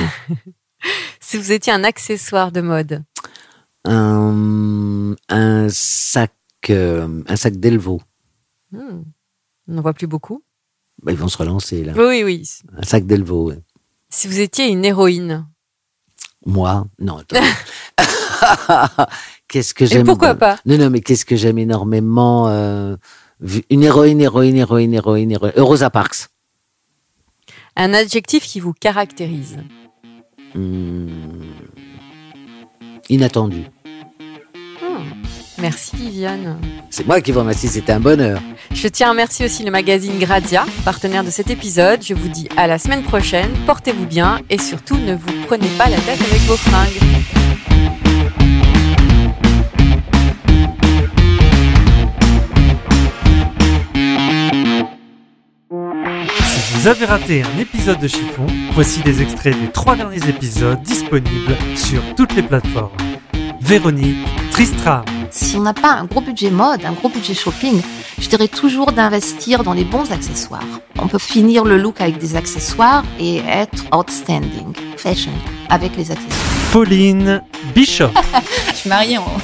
Si 1.33 1.39
vous 1.39 1.51
étiez 1.51 1.73
un 1.73 1.83
accessoire 1.83 2.51
de 2.51 2.61
mode, 2.61 3.03
un, 3.85 5.15
un 5.29 5.67
sac, 5.67 6.31
euh, 6.69 7.23
un 7.27 7.35
sac 7.35 7.55
d'Elvo. 7.55 8.03
hmm, 8.71 9.01
on 9.67 9.73
n'en 9.73 9.81
voit 9.81 9.95
plus 9.95 10.05
beaucoup. 10.05 10.43
Bah, 11.01 11.11
ils 11.11 11.17
vont 11.17 11.29
se 11.29 11.39
relancer 11.39 11.83
là. 11.83 11.93
Oui, 11.97 12.21
oui. 12.23 12.47
Un 12.77 12.83
sac 12.83 13.07
d'Elvo. 13.07 13.49
ouais. 13.49 13.57
Si 14.11 14.27
vous 14.27 14.41
étiez 14.41 14.67
une 14.67 14.85
héroïne, 14.85 15.47
Moi, 16.45 16.85
non. 16.99 17.23
qu'est-ce 19.47 19.73
que 19.73 19.87
j'aime 19.87 20.05
pourquoi 20.05 20.35
pas? 20.35 20.59
Non, 20.67 20.77
non, 20.77 20.91
mais 20.91 21.01
qu'est-ce 21.01 21.25
que 21.25 21.35
j'aime 21.35 21.57
énormément 21.57 22.47
euh, 22.49 22.95
Une 23.71 23.81
héroïne, 23.81 24.21
héroïne, 24.21 24.57
héroïne, 24.57 24.93
héroïne, 24.93 25.31
héroïne. 25.31 25.53
Rosa 25.57 25.89
Parks. 25.89 26.27
un 27.75 27.91
adjectif 27.95 28.45
qui 28.45 28.59
vous 28.59 28.73
caractérise. 28.73 29.57
Hmm. 30.55 31.07
Inattendu. 33.09 33.63
Merci 35.63 35.95
Viviane. 35.95 36.57
C'est 36.89 37.07
moi 37.07 37.21
qui 37.21 37.31
vous 37.31 37.39
remercie, 37.39 37.69
c'était 37.69 37.93
un 37.93 37.99
bonheur. 38.01 38.41
Je 38.73 38.87
tiens 38.89 39.07
à 39.07 39.11
remercier 39.11 39.45
aussi 39.45 39.63
le 39.63 39.71
magazine 39.71 40.19
Grazia, 40.19 40.65
partenaire 40.83 41.23
de 41.23 41.29
cet 41.29 41.49
épisode. 41.49 42.03
Je 42.03 42.13
vous 42.13 42.27
dis 42.27 42.49
à 42.57 42.67
la 42.67 42.77
semaine 42.77 43.01
prochaine, 43.03 43.49
portez-vous 43.65 44.05
bien 44.05 44.41
et 44.49 44.57
surtout 44.57 44.97
ne 44.97 45.15
vous 45.15 45.31
prenez 45.47 45.69
pas 45.77 45.87
la 45.87 45.97
tête 45.97 46.19
avec 46.21 46.41
vos 46.41 46.57
fringues. 46.57 46.99
Vous 56.83 56.89
avez 56.89 57.05
raté 57.05 57.43
un 57.43 57.59
épisode 57.59 57.97
de 58.01 58.09
Chiffon, 58.09 58.45
voici 58.73 58.99
des 59.03 59.21
extraits 59.21 59.57
des 59.57 59.69
trois 59.69 59.95
derniers 59.95 60.27
épisodes 60.27 60.81
disponibles 60.81 61.55
sur 61.77 62.01
toutes 62.17 62.35
les 62.35 62.43
plateformes. 62.43 62.91
Véronique, 63.61 64.17
Tristram, 64.51 65.05
Si 65.31 65.55
on 65.55 65.61
n'a 65.61 65.73
pas 65.73 65.93
un 65.93 66.03
gros 66.03 66.19
budget 66.19 66.51
mode, 66.51 66.83
un 66.83 66.91
gros 66.91 67.07
budget 67.07 67.35
shopping, 67.35 67.81
je 68.19 68.27
dirais 68.27 68.49
toujours 68.49 68.91
d'investir 68.91 69.63
dans 69.63 69.71
les 69.71 69.85
bons 69.85 70.11
accessoires. 70.11 70.67
On 70.99 71.07
peut 71.07 71.19
finir 71.19 71.63
le 71.63 71.77
look 71.77 72.01
avec 72.01 72.17
des 72.17 72.35
accessoires 72.35 73.05
et 73.17 73.37
être 73.37 73.85
outstanding, 73.97 74.73
fashion, 74.97 75.31
avec 75.69 75.95
les 75.95 76.11
accessoires. 76.11 76.69
Pauline, 76.73 77.41
Bishop, 77.73 78.11
Je 78.71 78.75
suis 78.75 78.89
mariée 78.89 79.19
en, 79.19 79.37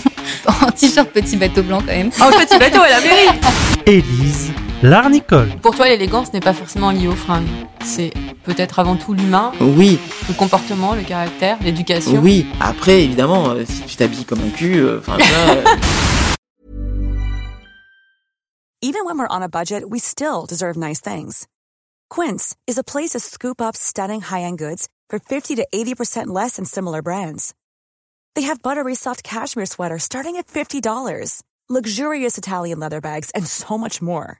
en 0.67 0.71
t-shirt 0.71 1.09
petit 1.09 1.37
bateau 1.37 1.63
blanc 1.63 1.79
quand 1.79 1.95
même. 1.95 2.11
Oh, 2.19 2.31
petit 2.37 2.59
bateau 2.59 2.81
à 2.81 2.89
la 2.89 2.99
mairie 2.99 3.39
Élise, 3.85 4.48
Larnicole. 4.81 5.49
Pour 5.61 5.75
toi, 5.75 5.87
l'élégance 5.87 6.31
n'est 6.33 6.39
pas 6.39 6.53
forcément 6.53 6.91
liée 6.91 7.07
aux 7.07 7.15
fringues. 7.15 7.47
C'est 7.83 8.11
peut-être 8.43 8.79
avant 8.79 8.95
tout 8.95 9.13
l'humain, 9.13 9.51
Oui, 9.59 9.99
le 10.27 10.33
comportement, 10.33 10.95
le 10.95 11.03
caractère, 11.03 11.57
l'éducation. 11.61 12.19
oui. 12.21 12.45
Après, 12.61 13.03
évidemment, 13.03 13.49
euh, 13.49 13.65
si 13.65 13.81
tu 13.83 13.95
t'habilles 13.97 14.23
comme 14.25 14.39
un 14.39 14.49
cul, 14.49 14.79
euh, 14.79 14.99
enfin 14.99 15.17
ça, 15.19 15.49
euh, 15.51 15.63
Even 18.81 19.03
when 19.03 19.17
we're 19.19 19.27
on 19.29 19.41
a 19.41 19.49
budget, 19.49 19.83
we 19.89 19.99
still 19.99 20.45
deserve 20.47 20.77
nice 20.77 21.01
things. 21.01 21.45
Quince 22.09 22.55
is 22.65 22.77
a 22.77 22.83
place 22.83 23.09
to 23.09 23.19
scoop 23.19 23.59
up 23.61 23.75
stunning 23.75 24.21
high-end 24.21 24.57
goods 24.57 24.87
for 25.09 25.19
50 25.19 25.55
to 25.57 25.67
80% 25.73 26.27
less 26.27 26.55
than 26.55 26.63
similar 26.63 27.01
brands. 27.01 27.53
They 28.35 28.43
have 28.43 28.61
buttery 28.61 28.95
soft 28.95 29.23
cashmere 29.23 29.65
sweaters 29.65 30.03
starting 30.03 30.37
at 30.37 30.47
$50, 30.47 31.43
luxurious 31.67 32.37
Italian 32.37 32.79
leather 32.79 33.01
bags, 33.01 33.31
and 33.35 33.45
so 33.45 33.77
much 33.77 34.01
more. 34.01 34.39